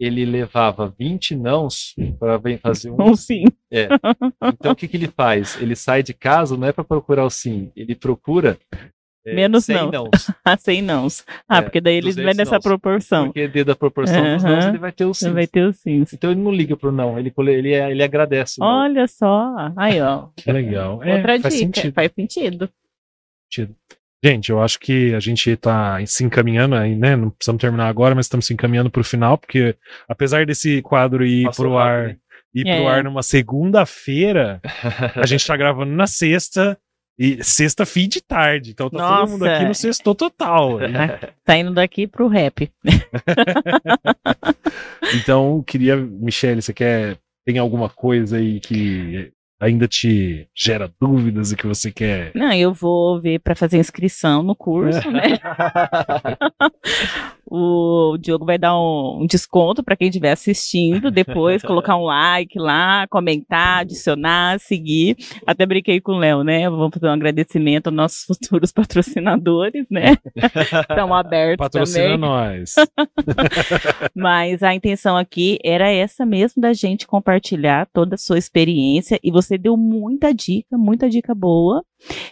ele 0.00 0.24
levava 0.24 0.92
20 0.98 1.36
nãos 1.36 1.94
para 2.18 2.40
fazer 2.58 2.90
um, 2.90 3.10
um 3.10 3.14
sim. 3.14 3.44
É. 3.70 3.86
Então 4.42 4.72
o 4.72 4.76
que, 4.76 4.88
que 4.88 4.96
ele 4.96 5.08
faz? 5.08 5.60
Ele 5.60 5.76
sai 5.76 6.02
de 6.02 6.14
casa, 6.14 6.56
não 6.56 6.66
é 6.66 6.72
para 6.72 6.82
procurar 6.82 7.24
o 7.24 7.30
sim, 7.30 7.70
ele 7.76 7.94
procura 7.94 8.58
é, 9.26 9.34
Menos 9.34 9.66
100 9.66 9.76
não. 9.76 9.90
nãos. 9.90 10.10
Ah, 10.42 10.56
100 10.56 10.82
nãos. 10.82 11.24
Ah, 11.48 11.58
é, 11.58 11.62
porque 11.62 11.80
daí 11.80 11.96
ele 11.96 12.12
vai 12.12 12.32
nessa 12.32 12.52
nãos. 12.52 12.62
proporção. 12.62 13.26
Porque 13.26 13.46
dentro 13.46 13.66
da 13.66 13.76
proporção 13.76 14.22
uhum. 14.22 14.34
dos 14.34 14.42
nãos 14.42 14.64
ele 14.64 14.78
vai 14.78 14.90
ter 14.90 15.04
o 15.04 15.14
sim. 15.14 15.26
Ele 15.26 15.34
vai 15.34 15.46
ter 15.46 15.64
o 15.66 15.72
sim. 15.72 16.04
Então 16.12 16.30
ele 16.30 16.40
não 16.40 16.50
liga 16.50 16.76
pro 16.76 16.90
não, 16.90 17.18
ele, 17.18 17.32
ele, 17.36 17.72
ele 17.74 18.02
agradece. 18.02 18.56
Olha 18.60 19.06
só. 19.06 19.54
Aí, 19.76 20.00
ó. 20.00 20.28
Que 20.34 20.50
legal. 20.50 20.94
Outra 20.94 21.34
é, 21.34 21.36
dica. 21.36 21.42
Faz 21.42 21.54
sentido. 21.54 21.92
Faz 21.92 22.12
sentido. 22.12 22.70
sentido. 23.52 23.76
Gente, 24.22 24.50
eu 24.50 24.62
acho 24.62 24.78
que 24.78 25.14
a 25.14 25.20
gente 25.20 25.50
está 25.50 25.98
se 26.06 26.22
encaminhando 26.22 26.74
aí, 26.74 26.94
né? 26.94 27.16
Não 27.16 27.30
precisamos 27.30 27.60
terminar 27.60 27.88
agora, 27.88 28.14
mas 28.14 28.26
estamos 28.26 28.44
se 28.44 28.52
encaminhando 28.52 28.90
para 28.90 29.00
o 29.00 29.04
final, 29.04 29.38
porque 29.38 29.74
apesar 30.06 30.44
desse 30.44 30.82
quadro 30.82 31.24
ir 31.24 31.44
Passou 31.44 31.66
pro 31.66 31.78
ar, 31.78 32.02
rápido, 32.02 32.20
ir 32.54 32.68
é. 32.68 32.76
pro 32.76 32.88
ar 32.88 33.04
numa 33.04 33.22
segunda-feira, 33.22 34.60
a 35.14 35.26
gente 35.26 35.40
está 35.40 35.56
gravando 35.56 35.92
na 35.92 36.06
sexta. 36.06 36.78
E 37.18 37.44
sexta 37.44 37.84
fim 37.84 38.08
de 38.08 38.22
tarde, 38.22 38.70
então 38.70 38.88
tá 38.88 38.96
Nossa. 38.96 39.20
todo 39.20 39.30
mundo 39.30 39.44
aqui 39.44 39.64
no 39.66 39.74
sexto 39.74 40.14
total. 40.14 40.78
Né? 40.78 41.18
tá 41.44 41.54
indo 41.54 41.74
daqui 41.74 42.06
pro 42.06 42.28
rap. 42.28 42.72
então, 45.14 45.62
queria, 45.66 45.96
Michele, 45.96 46.62
você 46.62 46.72
quer 46.72 47.18
tem 47.44 47.58
alguma 47.58 47.90
coisa 47.90 48.38
aí 48.38 48.58
que 48.58 49.30
ainda 49.60 49.86
te 49.86 50.48
gera 50.54 50.90
dúvidas 51.00 51.52
e 51.52 51.56
que 51.56 51.66
você 51.66 51.92
quer. 51.92 52.32
Não, 52.34 52.52
eu 52.52 52.72
vou 52.72 53.20
ver 53.20 53.40
para 53.40 53.54
fazer 53.54 53.78
inscrição 53.78 54.42
no 54.42 54.56
curso, 54.56 55.10
né? 55.10 55.38
o 57.50 58.16
Diogo 58.16 58.44
vai 58.44 58.56
dar 58.56 58.78
um, 58.78 59.22
um 59.22 59.26
desconto 59.26 59.82
para 59.82 59.96
quem 59.96 60.08
estiver 60.08 60.30
assistindo, 60.30 61.10
depois 61.10 61.62
colocar 61.62 61.96
um 61.96 62.04
like 62.04 62.56
lá, 62.58 63.06
comentar, 63.08 63.80
adicionar, 63.80 64.60
seguir. 64.60 65.16
Até 65.44 65.66
brinquei 65.66 66.00
com 66.00 66.12
o 66.12 66.18
Léo, 66.18 66.44
né? 66.44 66.70
Vamos 66.70 66.94
fazer 66.94 67.08
um 67.08 67.12
agradecimento 67.12 67.88
aos 67.88 67.96
nossos 67.96 68.24
futuros 68.24 68.70
patrocinadores, 68.72 69.84
né? 69.90 70.16
Estão 70.88 71.12
abertos 71.12 71.64
Patrocina 71.64 72.04
também. 72.04 72.18
nós. 72.18 72.74
Mas 74.14 74.62
a 74.62 74.72
intenção 74.72 75.16
aqui 75.16 75.58
era 75.64 75.90
essa 75.90 76.24
mesmo 76.24 76.62
da 76.62 76.72
gente 76.72 77.06
compartilhar 77.06 77.88
toda 77.92 78.14
a 78.14 78.18
sua 78.18 78.38
experiência 78.38 79.18
e 79.22 79.30
você 79.30 79.58
deu 79.58 79.76
muita 79.76 80.32
dica, 80.32 80.78
muita 80.78 81.08
dica 81.08 81.34
boa. 81.34 81.82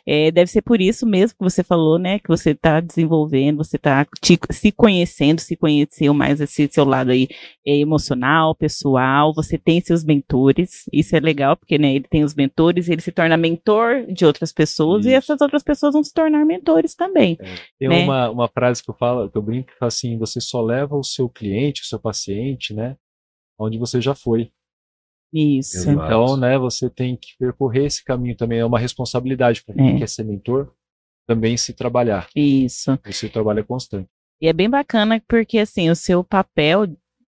É, 0.07 0.31
deve 0.31 0.51
ser 0.51 0.63
por 0.63 0.81
isso 0.81 1.07
mesmo 1.07 1.37
que 1.39 1.45
você 1.45 1.63
falou, 1.63 1.99
né? 1.99 2.19
Que 2.19 2.29
você 2.29 2.51
está 2.51 2.81
desenvolvendo, 2.81 3.59
você 3.59 3.77
está 3.77 4.07
se 4.51 4.73
conhecendo, 4.73 5.41
se 5.41 5.57
conheceu 5.57 6.15
mais 6.15 6.41
esse 6.41 6.69
seu 6.69 6.85
lado 6.85 7.11
aí 7.11 7.29
é, 7.67 7.77
emocional, 7.77 8.55
pessoal. 8.55 9.33
Você 9.35 9.59
tem 9.59 9.81
seus 9.81 10.05
mentores, 10.05 10.85
isso 10.93 11.15
é 11.15 11.21
legal, 11.21 11.57
porque 11.57 11.79
né, 11.79 11.95
ele 11.95 12.07
tem 12.09 12.25
os 12.25 12.35
mentores, 12.35 12.89
ele 12.89 13.01
se 13.01 13.13
torna 13.13 13.37
mentor 13.37 14.07
de 14.07 14.25
outras 14.25 14.53
pessoas 14.53 15.01
isso. 15.01 15.11
e 15.11 15.15
essas 15.15 15.41
outras 15.41 15.63
pessoas 15.63 15.93
vão 15.93 16.03
se 16.03 16.13
tornar 16.13 16.45
mentores 16.45 16.95
também. 16.95 17.37
É. 17.41 17.55
Tem 17.79 17.89
né? 17.89 18.05
uma, 18.05 18.31
uma 18.31 18.49
frase 18.49 18.83
que 18.83 18.91
eu 18.91 18.95
falo, 18.95 19.31
que 19.31 19.37
eu 19.37 19.43
brinco, 19.43 19.69
que 19.69 19.79
fala 19.79 19.89
assim: 19.89 20.19
você 20.19 20.41
só 20.41 20.63
leva 20.63 20.97
o 20.97 21.05
seu 21.05 21.29
cliente, 21.29 21.83
o 21.83 21.87
seu 21.87 21.99
paciente, 21.99 22.75
né? 22.75 22.97
Onde 23.59 23.79
você 23.79 24.01
já 24.01 24.15
foi. 24.15 24.51
Isso. 25.33 25.91
Exato. 25.91 26.05
Então, 26.05 26.37
né, 26.37 26.59
você 26.59 26.89
tem 26.89 27.17
que 27.17 27.37
percorrer 27.39 27.87
esse 27.87 28.05
caminho 28.05 28.37
também. 28.37 28.59
É 28.61 28.65
uma 28.65 28.79
responsabilidade 28.79 29.63
para 29.65 29.75
quem 29.75 29.97
é. 29.97 29.99
quer 29.99 30.09
ser 30.09 30.25
mentor 30.25 30.73
também 31.27 31.57
se 31.57 31.75
trabalhar. 31.75 32.27
Isso. 32.35 32.99
Esse 33.07 33.29
trabalho 33.29 33.61
é 33.61 33.63
constante. 33.63 34.09
E 34.41 34.49
é 34.49 34.53
bem 34.53 34.71
bacana 34.71 35.23
porque, 35.29 35.59
assim, 35.59 35.91
o 35.91 35.97
seu 35.97 36.25
papel, 36.25 36.87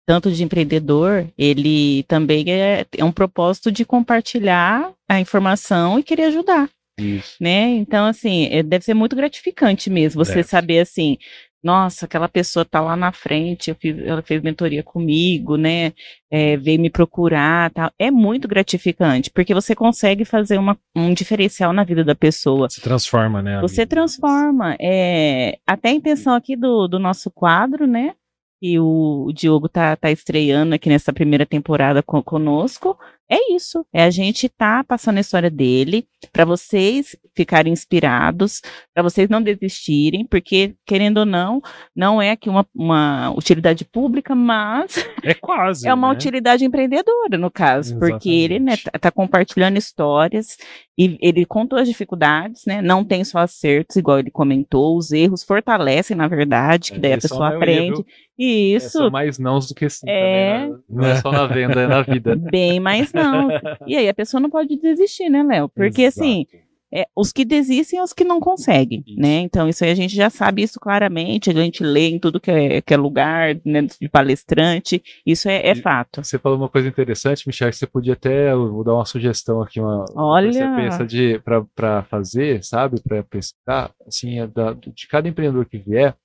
tanto 0.06 0.32
de 0.32 0.44
empreendedor, 0.44 1.28
ele 1.38 2.04
também 2.04 2.52
é, 2.52 2.86
é 2.98 3.06
um 3.06 3.12
propósito 3.12 3.72
de 3.72 3.86
compartilhar 3.86 4.92
a 5.08 5.20
informação 5.20 5.98
e 5.98 6.04
querer 6.04 6.24
ajudar. 6.26 6.70
Isso. 7.00 7.36
Né? 7.40 7.70
Então, 7.76 8.06
assim, 8.06 8.48
é, 8.48 8.64
deve 8.64 8.84
ser 8.84 8.94
muito 8.94 9.16
gratificante 9.16 9.90
mesmo 9.90 10.24
você 10.24 10.36
deve. 10.36 10.48
saber 10.48 10.80
assim, 10.80 11.18
nossa, 11.66 12.06
aquela 12.06 12.30
pessoa 12.30 12.64
tá 12.64 12.80
lá 12.80 12.96
na 12.96 13.12
frente, 13.12 13.74
fiz, 13.74 13.98
ela 13.98 14.22
fez 14.22 14.40
mentoria 14.40 14.84
comigo, 14.84 15.58
né? 15.58 15.94
É, 16.30 16.56
veio 16.58 16.80
me 16.80 16.92
procurar, 16.92 17.72
tal. 17.72 17.90
É 17.98 18.12
muito 18.12 18.48
gratificante, 18.48 19.32
porque 19.32 19.52
você 19.52 19.74
consegue 19.74 20.24
fazer 20.26 20.60
uma, 20.60 20.78
um 20.96 21.12
diferencial 21.12 21.74
na 21.74 21.84
vida 21.84 22.04
da 22.04 22.14
pessoa. 22.14 22.70
Se 22.70 22.82
transforma, 22.82 23.42
né? 23.42 23.60
Você 23.62 23.84
transforma. 23.84 24.78
É, 24.80 25.58
até 25.66 25.90
a 25.90 25.94
intenção 25.94 26.36
aqui 26.36 26.56
do, 26.56 26.88
do 26.88 27.00
nosso 27.00 27.32
quadro, 27.32 27.88
né? 27.88 28.14
Que 28.62 28.80
o, 28.80 29.26
o 29.28 29.34
Diogo 29.34 29.68
tá, 29.68 29.96
tá 29.96 30.10
estreando 30.12 30.76
aqui 30.76 30.90
nessa 30.90 31.12
primeira 31.12 31.46
temporada 31.46 32.02
com, 32.02 32.22
conosco, 32.24 32.98
é 33.30 33.54
isso. 33.54 33.86
É 33.92 34.04
a 34.04 34.10
gente 34.10 34.48
tá 34.48 34.84
passando 34.84 35.18
a 35.18 35.22
história 35.22 35.50
dele 35.50 36.08
para 36.32 36.46
vocês 36.46 37.16
ficarem 37.36 37.74
inspirados, 37.74 38.62
para 38.94 39.02
vocês 39.02 39.30
não 39.30 39.42
desistirem, 39.42 40.26
porque 40.26 40.76
querendo 40.86 41.18
ou 41.18 41.26
não, 41.26 41.62
não 41.96 42.22
é 42.22 42.32
aqui 42.32 42.50
uma, 42.50 42.66
uma 42.74 43.32
utilidade 43.32 43.84
pública, 43.84 44.36
mas 44.36 45.06
é 45.24 45.34
quase. 45.34 45.88
é 45.90 45.94
uma 45.94 46.10
né? 46.10 46.14
utilidade 46.14 46.64
empreendedora 46.64 47.38
no 47.38 47.50
caso, 47.50 47.94
Exatamente. 47.94 48.12
porque 48.12 48.30
ele 48.30 48.60
né, 48.60 48.78
tá, 48.78 48.92
tá, 49.00 49.12
compartilhando 49.12 49.78
histórias 49.78 50.58
e 50.98 51.18
ele 51.20 51.46
contou 51.46 51.80
as 51.80 51.88
dificuldades, 51.88 52.64
né? 52.66 52.82
Não 52.82 53.04
tem 53.04 53.24
só 53.24 53.40
acertos, 53.40 53.96
igual 53.96 54.20
ele 54.20 54.32
comentou, 54.32 54.98
os 54.98 55.12
erros 55.12 55.44
fortalecem 55.44 56.16
na 56.16 56.28
verdade, 56.28 56.94
que 56.94 57.00
daí 57.00 57.14
a 57.14 57.18
pessoa 57.18 57.50
aprende. 57.50 58.06
Isso. 58.46 59.04
É, 59.04 59.10
mais 59.10 59.40
não 59.40 59.60
do 59.60 59.74
que 59.76 59.90
sim. 59.90 60.06
É... 60.08 60.60
Também, 60.60 60.72
né? 60.72 60.80
Não 60.90 61.06
é 61.06 61.16
só 61.16 61.32
na 61.32 61.46
venda, 61.48 61.82
é 61.82 61.88
na 61.88 62.02
vida. 62.02 62.36
Bem 62.36 62.80
mais 62.80 63.12
não. 63.14 63.50
E 63.88 63.96
aí 63.96 64.08
a 64.08 64.14
pessoa 64.14 64.42
não 64.42 64.50
pode 64.50 64.76
desistir, 64.78 65.30
né, 65.30 65.44
Léo? 65.44 65.70
Porque 65.70 66.04
Exato. 66.04 66.22
assim, 66.22 66.46
é, 66.94 67.08
os 67.14 67.34
que 67.34 67.44
desistem 67.44 68.02
os 68.02 68.14
que 68.14 68.24
não 68.24 68.40
conseguem, 68.40 69.04
isso. 69.06 69.20
né? 69.20 69.40
Então, 69.40 69.68
isso 69.68 69.84
aí 69.84 69.92
a 69.92 69.96
gente 69.96 70.16
já 70.16 70.30
sabe 70.30 70.64
isso 70.64 70.80
claramente, 70.80 71.50
a 71.50 71.54
gente 71.54 71.84
lê 71.84 72.08
em 72.08 72.20
tudo 72.20 72.40
que 72.40 72.50
é, 72.50 72.82
que 72.82 72.94
é 72.94 72.98
lugar, 72.98 73.58
né, 73.66 73.82
de 73.82 74.08
palestrante, 74.08 75.04
isso 75.26 75.50
é, 75.50 75.68
é 75.68 75.76
fato. 75.76 76.24
Você 76.24 76.40
falou 76.40 76.58
uma 76.58 76.70
coisa 76.70 76.88
interessante, 76.88 77.46
Michel, 77.46 77.70
que 77.70 77.76
você 77.76 77.86
podia 77.86 78.14
até, 78.14 78.56
vou 78.56 78.82
dar 78.82 78.94
uma 78.94 79.06
sugestão 79.06 79.62
aqui, 79.62 79.82
uma, 79.82 80.06
Olha. 80.16 80.54
você 80.54 80.66
pensa 80.76 81.06
de, 81.06 81.42
para 81.76 82.04
fazer, 82.04 82.64
sabe, 82.64 83.02
para 83.02 83.24
pesquisar, 83.24 83.92
assim, 84.08 84.40
é 84.40 84.48
da, 84.48 84.72
de 84.72 85.08
cada 85.10 85.28
empreendedor 85.28 85.66
que 85.66 85.78
vier, 85.78 86.16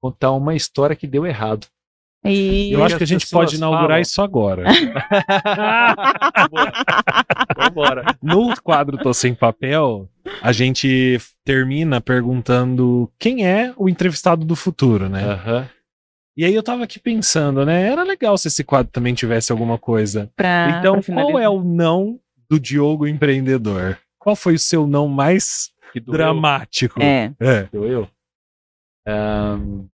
contar 0.00 0.32
uma 0.32 0.54
história 0.54 0.96
que 0.96 1.06
deu 1.06 1.26
errado. 1.26 1.66
E... 2.24 2.72
Eu 2.72 2.84
acho 2.84 2.96
que 2.96 3.04
a 3.04 3.06
gente 3.06 3.28
pode 3.28 3.56
inaugurar 3.56 3.88
falam... 3.88 4.00
isso 4.02 4.20
agora. 4.20 4.64
Vambora. 7.56 8.04
No 8.22 8.54
quadro 8.60 8.98
Tô 8.98 9.14
Sem 9.14 9.34
Papel, 9.34 10.08
a 10.42 10.52
gente 10.52 11.18
termina 11.44 12.00
perguntando 12.00 13.10
quem 13.18 13.46
é 13.46 13.72
o 13.76 13.88
entrevistado 13.88 14.44
do 14.44 14.56
futuro, 14.56 15.08
né? 15.08 15.24
Uhum. 15.26 15.64
E 16.36 16.44
aí 16.44 16.54
eu 16.54 16.62
tava 16.62 16.84
aqui 16.84 17.00
pensando, 17.00 17.64
né? 17.64 17.88
Era 17.88 18.02
legal 18.02 18.36
se 18.38 18.48
esse 18.48 18.62
quadro 18.62 18.92
também 18.92 19.14
tivesse 19.14 19.50
alguma 19.50 19.78
coisa. 19.78 20.30
Pra, 20.36 20.78
então, 20.78 21.00
pra 21.00 21.14
qual 21.14 21.38
é 21.38 21.48
o 21.48 21.62
não 21.62 22.18
do 22.48 22.60
Diogo 22.60 23.06
empreendedor? 23.06 23.98
Qual 24.18 24.36
foi 24.36 24.54
o 24.54 24.58
seu 24.58 24.86
não 24.86 25.08
mais 25.08 25.70
dramático? 26.06 27.02
É. 27.02 27.32
é. 27.40 27.68
Doeu? 27.72 28.08
Um, 29.08 29.88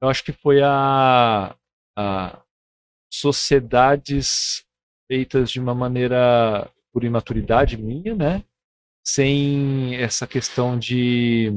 eu 0.00 0.08
acho 0.08 0.24
que 0.24 0.32
foi 0.32 0.62
a, 0.62 1.54
a 1.96 2.42
sociedades 3.12 4.64
feitas 5.10 5.50
de 5.50 5.58
uma 5.58 5.74
maneira 5.74 6.70
por 6.92 7.04
imaturidade 7.04 7.76
minha, 7.76 8.14
né? 8.14 8.44
Sem 9.04 9.96
essa 9.96 10.26
questão 10.26 10.78
de 10.78 11.52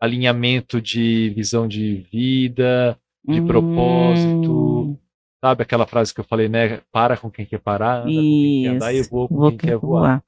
alinhamento 0.00 0.80
de 0.80 1.30
visão 1.30 1.68
de 1.68 2.06
vida, 2.10 2.98
de 3.24 3.40
hum. 3.40 3.46
propósito. 3.46 4.98
Sabe 5.44 5.62
aquela 5.62 5.86
frase 5.86 6.12
que 6.12 6.20
eu 6.20 6.24
falei, 6.24 6.48
né? 6.48 6.80
Para 6.90 7.16
com 7.16 7.30
quem 7.30 7.46
quer 7.46 7.60
parar, 7.60 8.02
anda 8.02 8.06
com 8.06 8.12
quem 8.12 8.62
quer 8.62 8.68
andar 8.70 8.94
e 8.94 9.02
voa 9.02 9.28
com 9.28 9.36
Vou 9.36 9.50
quem 9.50 9.58
quer 9.58 9.76
voar. 9.76 10.00
voar. 10.00 10.24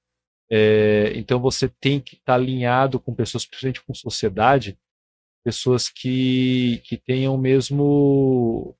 É, 0.52 1.12
então 1.14 1.38
você 1.38 1.68
tem 1.68 2.00
que 2.00 2.16
estar 2.16 2.32
tá 2.32 2.34
alinhado 2.34 2.98
com 2.98 3.14
pessoas, 3.14 3.46
principalmente 3.46 3.82
com 3.84 3.94
sociedade, 3.94 4.76
pessoas 5.44 5.88
que, 5.88 6.82
que 6.84 6.96
tenham 6.96 7.34
o 7.34 7.38
mesmo, 7.38 8.74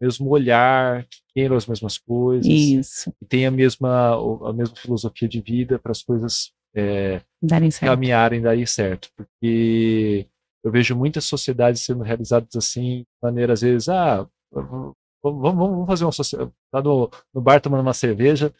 mesmo 0.00 0.28
olhar, 0.28 1.04
que 1.04 1.18
queiram 1.34 1.56
as 1.56 1.66
mesmas 1.66 1.96
coisas, 1.96 2.46
Isso. 2.46 3.12
que 3.12 3.24
tenham 3.24 3.52
a 3.52 3.56
mesma, 3.56 4.14
a 4.48 4.52
mesma 4.52 4.76
filosofia 4.76 5.28
de 5.28 5.40
vida 5.40 5.78
para 5.78 5.92
as 5.92 6.02
coisas 6.02 6.52
é, 6.74 7.22
darem 7.42 7.70
caminharem 7.70 8.42
daí 8.42 8.66
certo. 8.66 9.10
Porque 9.16 10.28
eu 10.62 10.70
vejo 10.70 10.94
muitas 10.94 11.24
sociedades 11.24 11.80
sendo 11.82 12.02
realizadas 12.02 12.54
assim, 12.54 13.00
de 13.00 13.06
maneira 13.22 13.54
às 13.54 13.62
vezes, 13.62 13.88
ah, 13.88 14.28
vamos, 14.52 14.94
vamos, 15.22 15.54
vamos 15.54 15.86
fazer 15.86 16.04
uma 16.04 16.12
sociedade, 16.12 16.52
tá 16.70 16.82
no, 16.82 17.10
no 17.32 17.40
bar 17.40 17.60
tomando 17.60 17.80
uma 17.80 17.94
cerveja, 17.94 18.52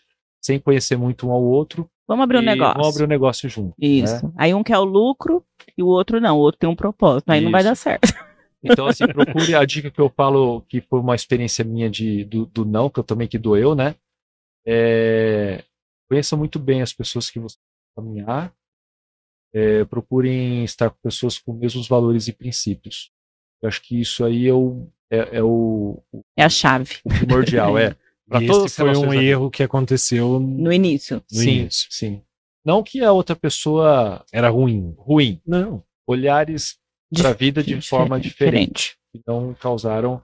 sem 0.47 0.59
conhecer 0.59 0.97
muito 0.97 1.29
um 1.29 1.33
ao 1.33 1.43
outro, 1.43 1.91
Vamos 2.09 2.23
abrir 2.23 2.39
um 2.39 2.43
negócio. 2.43 2.75
Vamos 2.75 2.95
abrir 2.95 3.05
um 3.05 3.09
negócio 3.09 3.49
junto. 3.49 3.75
Isso. 3.81 4.27
Né? 4.27 4.33
Aí 4.37 4.55
um 4.55 4.63
quer 4.63 4.79
o 4.79 4.85
lucro 4.85 5.45
e 5.77 5.83
o 5.83 5.89
outro 5.89 6.21
não. 6.21 6.37
O 6.37 6.41
outro 6.41 6.61
tem 6.61 6.71
um 6.71 6.77
propósito. 6.77 7.29
Aí 7.31 7.39
Isso. 7.39 7.45
não 7.45 7.53
vai 7.53 7.65
dar 7.65 7.75
certo. 7.75 8.09
Então, 8.69 8.87
assim, 8.87 9.07
procure 9.07 9.55
a 9.55 9.65
dica 9.65 9.93
que 9.93 10.01
eu 10.01 10.09
falo, 10.09 10.63
que 10.63 10.81
foi 10.81 10.99
uma 10.99 11.15
experiência 11.15 11.65
minha 11.65 11.89
de, 11.89 12.25
do, 12.25 12.47
do 12.47 12.65
não, 12.65 12.91
que 12.91 12.99
eu 12.99 13.05
também 13.05 13.29
que 13.29 13.39
doeu, 13.39 13.77
né? 13.77 13.95
É, 14.67 15.63
conheça 16.09 16.37
muito 16.37 16.59
bem 16.59 16.83
as 16.83 16.93
pessoas 16.93 17.31
que 17.31 17.39
você 17.39 17.57
vai 17.95 18.05
caminhar. 18.05 18.53
É, 19.55 19.85
procurem 19.85 20.65
estar 20.65 20.91
com 20.91 20.97
pessoas 21.01 21.39
com 21.39 21.53
os 21.53 21.59
mesmos 21.59 21.87
valores 21.87 22.27
e 22.27 22.33
princípios. 22.33 23.13
Eu 23.63 23.69
acho 23.69 23.81
que 23.83 24.01
isso 24.01 24.25
aí 24.25 24.49
é 24.49 24.55
o. 24.55 24.89
É, 25.09 25.37
é 25.37 25.43
o, 25.45 26.03
é 26.37 26.43
a 26.43 26.49
chave. 26.49 26.97
O 27.05 27.11
primordial, 27.11 27.79
é. 27.79 27.95
Pra 28.29 28.43
e 28.43 28.47
esse 28.47 28.77
foi 28.77 28.97
um 28.97 29.13
erro 29.13 29.51
que 29.51 29.63
aconteceu 29.63 30.41
no 30.41 30.73
início. 30.73 31.23
No 31.31 31.41
sim, 31.41 31.61
início. 31.61 31.87
sim. 31.91 32.23
Não 32.65 32.83
que 32.83 33.01
a 33.03 33.13
outra 33.13 33.37
pessoa 33.37 34.25
era 34.33 34.49
ruim. 34.49 34.95
Ruim. 34.99 35.41
Não. 35.47 35.85
Olhares 36.07 36.77
para 37.15 37.31
a 37.31 37.33
vida 37.33 37.63
de 37.63 37.81
forma 37.81 38.19
diferente. 38.19 38.97
Que 39.13 39.23
não 39.27 39.55
causaram. 39.55 40.21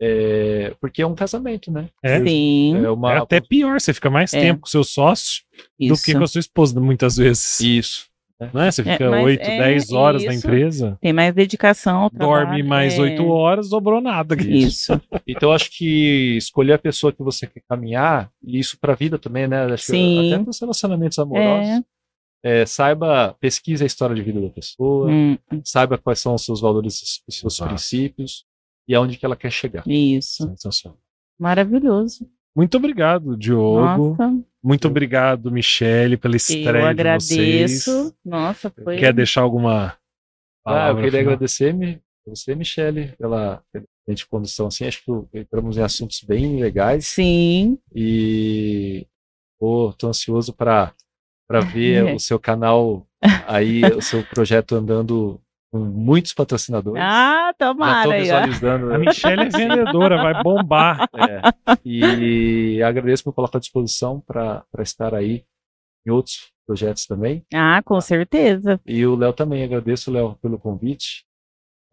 É, 0.00 0.74
porque 0.80 1.02
é 1.02 1.06
um 1.06 1.14
casamento, 1.14 1.70
né? 1.70 1.90
É, 2.02 2.24
sim. 2.24 2.76
É, 2.76 2.90
uma... 2.90 3.12
é 3.12 3.18
até 3.18 3.40
pior, 3.40 3.78
você 3.80 3.92
fica 3.92 4.08
mais 4.08 4.32
é. 4.32 4.40
tempo 4.40 4.60
com 4.60 4.66
seu 4.66 4.82
sócio 4.82 5.42
Isso. 5.78 5.94
do 5.94 6.02
que 6.02 6.14
com 6.14 6.24
a 6.24 6.26
sua 6.26 6.38
esposa, 6.38 6.80
muitas 6.80 7.16
vezes. 7.16 7.60
Isso. 7.60 8.09
Né? 8.52 8.70
Você 8.70 8.80
é, 8.80 8.92
fica 8.92 9.04
é, 9.04 9.22
8, 9.22 9.42
10 9.42 9.92
horas 9.92 10.24
na 10.24 10.34
empresa. 10.34 10.98
Tem 11.00 11.12
mais 11.12 11.34
dedicação 11.34 12.02
ao 12.02 12.10
trabalho. 12.10 12.46
Dorme 12.46 12.62
mais 12.62 12.94
é... 12.94 13.00
8 13.00 13.26
horas, 13.26 13.68
sobrou 13.68 14.00
nada. 14.00 14.34
Isso. 14.42 15.00
então, 15.26 15.52
acho 15.52 15.70
que 15.70 16.36
escolher 16.36 16.74
a 16.74 16.78
pessoa 16.78 17.12
que 17.12 17.22
você 17.22 17.46
quer 17.46 17.62
caminhar, 17.68 18.30
e 18.42 18.58
isso 18.58 18.78
para 18.80 18.92
a 18.92 18.96
vida 18.96 19.18
também, 19.18 19.46
né? 19.46 19.64
Acho 19.64 19.84
Sim. 19.84 20.32
até 20.32 20.42
nos 20.42 20.58
relacionamentos 20.58 21.18
amorosos. 21.18 21.84
É. 22.42 22.62
é. 22.62 22.66
saiba, 22.66 23.36
pesquise 23.40 23.82
a 23.82 23.86
história 23.86 24.14
de 24.14 24.22
vida 24.22 24.40
da 24.40 24.48
pessoa, 24.48 25.10
hum. 25.10 25.36
saiba 25.64 25.98
quais 25.98 26.20
são 26.20 26.34
os 26.34 26.44
seus 26.44 26.60
valores, 26.60 27.22
os 27.28 27.34
seus 27.34 27.54
Exato. 27.54 27.68
princípios 27.68 28.44
e 28.88 28.94
aonde 28.94 29.18
que 29.18 29.26
ela 29.26 29.36
quer 29.36 29.50
chegar. 29.50 29.86
Isso. 29.86 30.44
Sensacional. 30.48 30.98
Maravilhoso. 31.38 32.28
Muito 32.54 32.76
obrigado, 32.76 33.36
Diogo. 33.36 34.16
Nossa. 34.16 34.44
Muito 34.62 34.88
obrigado, 34.88 35.50
Michele, 35.50 36.16
pela 36.16 36.36
estreia 36.36 36.82
Eu 36.82 36.86
agradeço. 36.86 37.28
de 37.28 37.36
vocês. 37.36 38.14
Nossa, 38.24 38.70
foi... 38.70 38.98
Quer 38.98 39.14
deixar 39.14 39.40
alguma 39.40 39.96
Ah, 40.66 40.88
eu 40.88 40.96
queria 40.96 41.10
final? 41.12 41.32
agradecer 41.32 41.72
me, 41.72 42.00
você, 42.26 42.54
Michele, 42.54 43.14
pela, 43.18 43.62
pela 43.72 43.86
condução. 44.28 44.66
Assim, 44.66 44.86
acho 44.86 45.02
que 45.02 45.38
entramos 45.38 45.78
em 45.78 45.82
assuntos 45.82 46.22
bem 46.22 46.60
legais. 46.60 47.06
Sim. 47.06 47.78
E 47.94 49.06
estou 49.54 49.94
ansioso 50.04 50.52
para 50.52 50.94
ver 51.72 52.04
o 52.14 52.18
seu 52.18 52.38
canal 52.38 53.06
aí, 53.46 53.82
o 53.96 54.02
seu 54.02 54.22
projeto 54.24 54.74
andando 54.74 55.40
com 55.70 55.78
muitos 55.78 56.34
patrocinadores. 56.34 57.00
Ah, 57.02 57.52
tomara. 57.56 58.24
Já 58.24 58.46
visualizando. 58.46 58.92
A 58.92 58.98
Michelle 58.98 59.42
é 59.42 59.48
vendedora, 59.48 60.16
vai 60.16 60.42
bombar. 60.42 61.08
É. 61.20 61.42
E 61.84 62.82
agradeço 62.82 63.22
por 63.24 63.32
colocar 63.32 63.58
à 63.58 63.60
disposição 63.60 64.20
para 64.20 64.64
estar 64.80 65.14
aí 65.14 65.44
em 66.06 66.10
outros 66.10 66.50
projetos 66.66 67.06
também. 67.06 67.44
Ah, 67.52 67.82
com 67.84 68.00
certeza. 68.00 68.80
E 68.86 69.04
o 69.06 69.14
Léo 69.14 69.32
também, 69.32 69.62
agradeço, 69.62 70.10
Léo, 70.10 70.36
pelo 70.40 70.58
convite. 70.58 71.24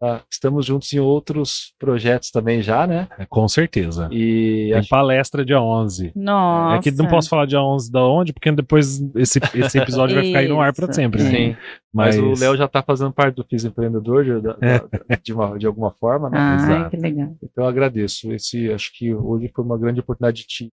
Tá? 0.00 0.22
Estamos 0.30 0.64
juntos 0.64 0.92
em 0.92 1.00
outros 1.00 1.74
projetos 1.76 2.30
também 2.30 2.62
já, 2.62 2.86
né? 2.86 3.08
É, 3.18 3.26
com 3.26 3.48
certeza. 3.48 4.08
E 4.12 4.68
Tem 4.70 4.78
acho... 4.78 4.88
palestra 4.88 5.44
dia 5.44 5.60
11. 5.60 6.12
Nossa. 6.14 6.76
É 6.76 6.82
que 6.82 6.96
não 6.96 7.08
posso 7.08 7.28
falar 7.28 7.46
dia 7.46 7.60
11 7.60 7.90
da 7.90 8.04
onde, 8.04 8.32
porque 8.32 8.52
depois 8.52 9.00
esse, 9.16 9.40
esse 9.54 9.76
episódio 9.76 10.14
vai 10.14 10.24
ficar 10.24 10.38
aí 10.38 10.48
no 10.48 10.60
ar 10.60 10.72
para 10.72 10.92
sempre. 10.92 11.22
Né? 11.24 11.30
Sim. 11.30 11.56
Mas... 11.92 12.16
Mas... 12.16 12.38
o 12.38 12.40
Léo 12.40 12.56
já 12.56 12.66
está 12.66 12.80
fazendo 12.80 13.12
parte 13.12 13.34
do 13.34 13.44
Fiz 13.44 13.64
Empreendedor 13.64 14.24
de, 14.24 14.40
de, 14.40 15.22
de, 15.24 15.32
uma, 15.32 15.58
de 15.58 15.66
alguma 15.66 15.90
forma, 15.90 16.30
né? 16.30 16.38
Ah, 16.38 16.54
Exato. 16.54 16.90
que 16.90 16.96
legal. 16.96 17.34
Então 17.42 17.64
eu 17.64 17.68
agradeço. 17.68 18.32
Esse, 18.32 18.72
acho 18.72 18.92
que 18.96 19.12
hoje 19.12 19.50
foi 19.52 19.64
uma 19.64 19.76
grande 19.76 19.98
oportunidade 19.98 20.42
de 20.42 20.46
te 20.46 20.72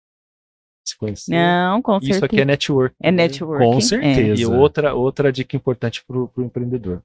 se 0.88 0.95
conhecer. 0.95 1.32
Não, 1.32 1.82
com 1.82 1.93
certeza. 1.93 2.17
Isso 2.17 2.26
aqui 2.26 2.41
é 2.41 2.45
network. 2.45 2.95
É 3.01 3.11
network. 3.11 3.65
Com 3.65 3.82
certeza. 3.82 4.43
É. 4.43 4.43
E 4.43 4.45
outra, 4.45 4.93
outra 4.93 5.32
dica 5.32 5.55
importante 5.55 6.03
para 6.05 6.15
o 6.15 6.32
empreendedor. 6.38 7.01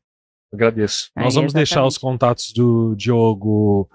Agradeço. 0.52 1.10
Nós 1.16 1.34
vamos 1.34 1.52
deixar 1.52 1.84
os 1.84 1.96
contatos 1.96 2.52
do 2.52 2.94
Diogo 2.96 3.88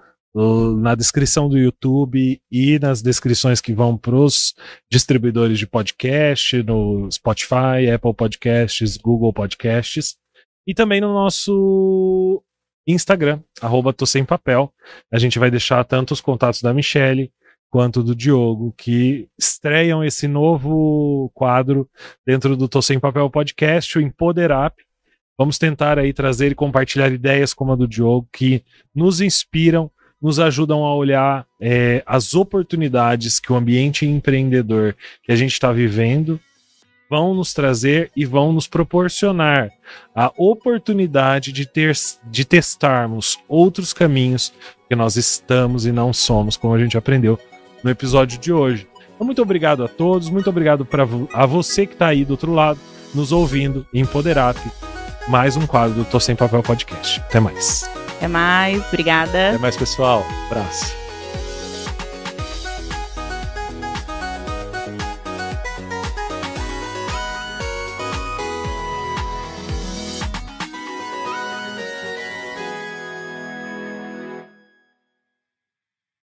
na 0.78 0.94
descrição 0.94 1.48
do 1.48 1.56
YouTube 1.56 2.40
e 2.50 2.78
nas 2.78 3.00
descrições 3.00 3.60
que 3.60 3.72
vão 3.72 3.96
para 3.96 4.14
os 4.14 4.54
distribuidores 4.90 5.58
de 5.58 5.66
podcast, 5.66 6.62
no 6.62 7.10
Spotify, 7.10 7.90
Apple 7.94 8.12
Podcasts, 8.12 8.98
Google 8.98 9.32
Podcasts 9.32 10.16
e 10.66 10.74
também 10.74 11.00
no 11.00 11.12
nosso 11.14 12.42
Instagram, 12.86 13.40
arroba 13.62 13.94
Tô 13.94 14.04
Sem 14.04 14.24
Papel. 14.24 14.72
A 15.10 15.18
gente 15.18 15.38
vai 15.38 15.50
deixar 15.50 15.82
tanto 15.84 16.12
os 16.12 16.20
contatos 16.20 16.60
da 16.60 16.74
Michelle 16.74 17.32
quanto 17.70 18.02
do 18.02 18.14
Diogo, 18.14 18.74
que 18.76 19.28
estreiam 19.38 20.04
esse 20.04 20.28
novo 20.28 21.30
quadro 21.34 21.88
dentro 22.26 22.56
do 22.56 22.68
Tô 22.68 22.82
Sem 22.82 23.00
Papel 23.00 23.28
Podcast, 23.30 23.96
o 23.96 24.00
Empoderap, 24.00 24.74
Vamos 25.38 25.58
tentar 25.58 25.98
aí 25.98 26.12
trazer 26.12 26.52
e 26.52 26.54
compartilhar 26.54 27.12
ideias 27.12 27.52
como 27.52 27.72
a 27.72 27.76
do 27.76 27.86
Diogo 27.86 28.26
que 28.32 28.62
nos 28.94 29.20
inspiram, 29.20 29.90
nos 30.20 30.40
ajudam 30.40 30.84
a 30.84 30.94
olhar 30.94 31.46
é, 31.60 32.02
as 32.06 32.34
oportunidades 32.34 33.38
que 33.38 33.52
o 33.52 33.56
ambiente 33.56 34.06
empreendedor 34.06 34.96
que 35.22 35.30
a 35.30 35.36
gente 35.36 35.52
está 35.52 35.70
vivendo 35.72 36.40
vão 37.08 37.34
nos 37.34 37.52
trazer 37.52 38.10
e 38.16 38.24
vão 38.24 38.52
nos 38.52 38.66
proporcionar 38.66 39.70
a 40.14 40.32
oportunidade 40.36 41.52
de, 41.52 41.66
ter, 41.66 41.94
de 42.24 42.44
testarmos 42.44 43.38
outros 43.48 43.92
caminhos 43.92 44.52
que 44.88 44.96
nós 44.96 45.16
estamos 45.16 45.86
e 45.86 45.92
não 45.92 46.12
somos, 46.12 46.56
como 46.56 46.74
a 46.74 46.78
gente 46.78 46.96
aprendeu 46.96 47.38
no 47.84 47.90
episódio 47.90 48.38
de 48.38 48.52
hoje. 48.52 48.88
Então, 49.14 49.26
muito 49.26 49.40
obrigado 49.40 49.84
a 49.84 49.88
todos, 49.88 50.28
muito 50.28 50.50
obrigado 50.50 50.84
pra, 50.84 51.06
a 51.32 51.46
você 51.46 51.86
que 51.86 51.92
está 51.92 52.08
aí 52.08 52.24
do 52.24 52.32
outro 52.32 52.52
lado. 52.52 52.80
nos 53.14 53.32
ouvindo 53.32 53.86
em 53.94 54.00
Empoderap, 54.00 54.58
mais 55.28 55.56
um 55.56 55.66
quadro 55.66 55.94
do 55.94 56.04
Tô 56.04 56.20
Sem 56.20 56.36
Papel 56.36 56.62
Podcast. 56.62 57.20
Até 57.20 57.40
mais. 57.40 57.88
Até 58.16 58.28
mais, 58.28 58.86
obrigada. 58.88 59.50
Até 59.50 59.58
mais, 59.58 59.76
pessoal. 59.76 60.24
abraço. 60.50 61.05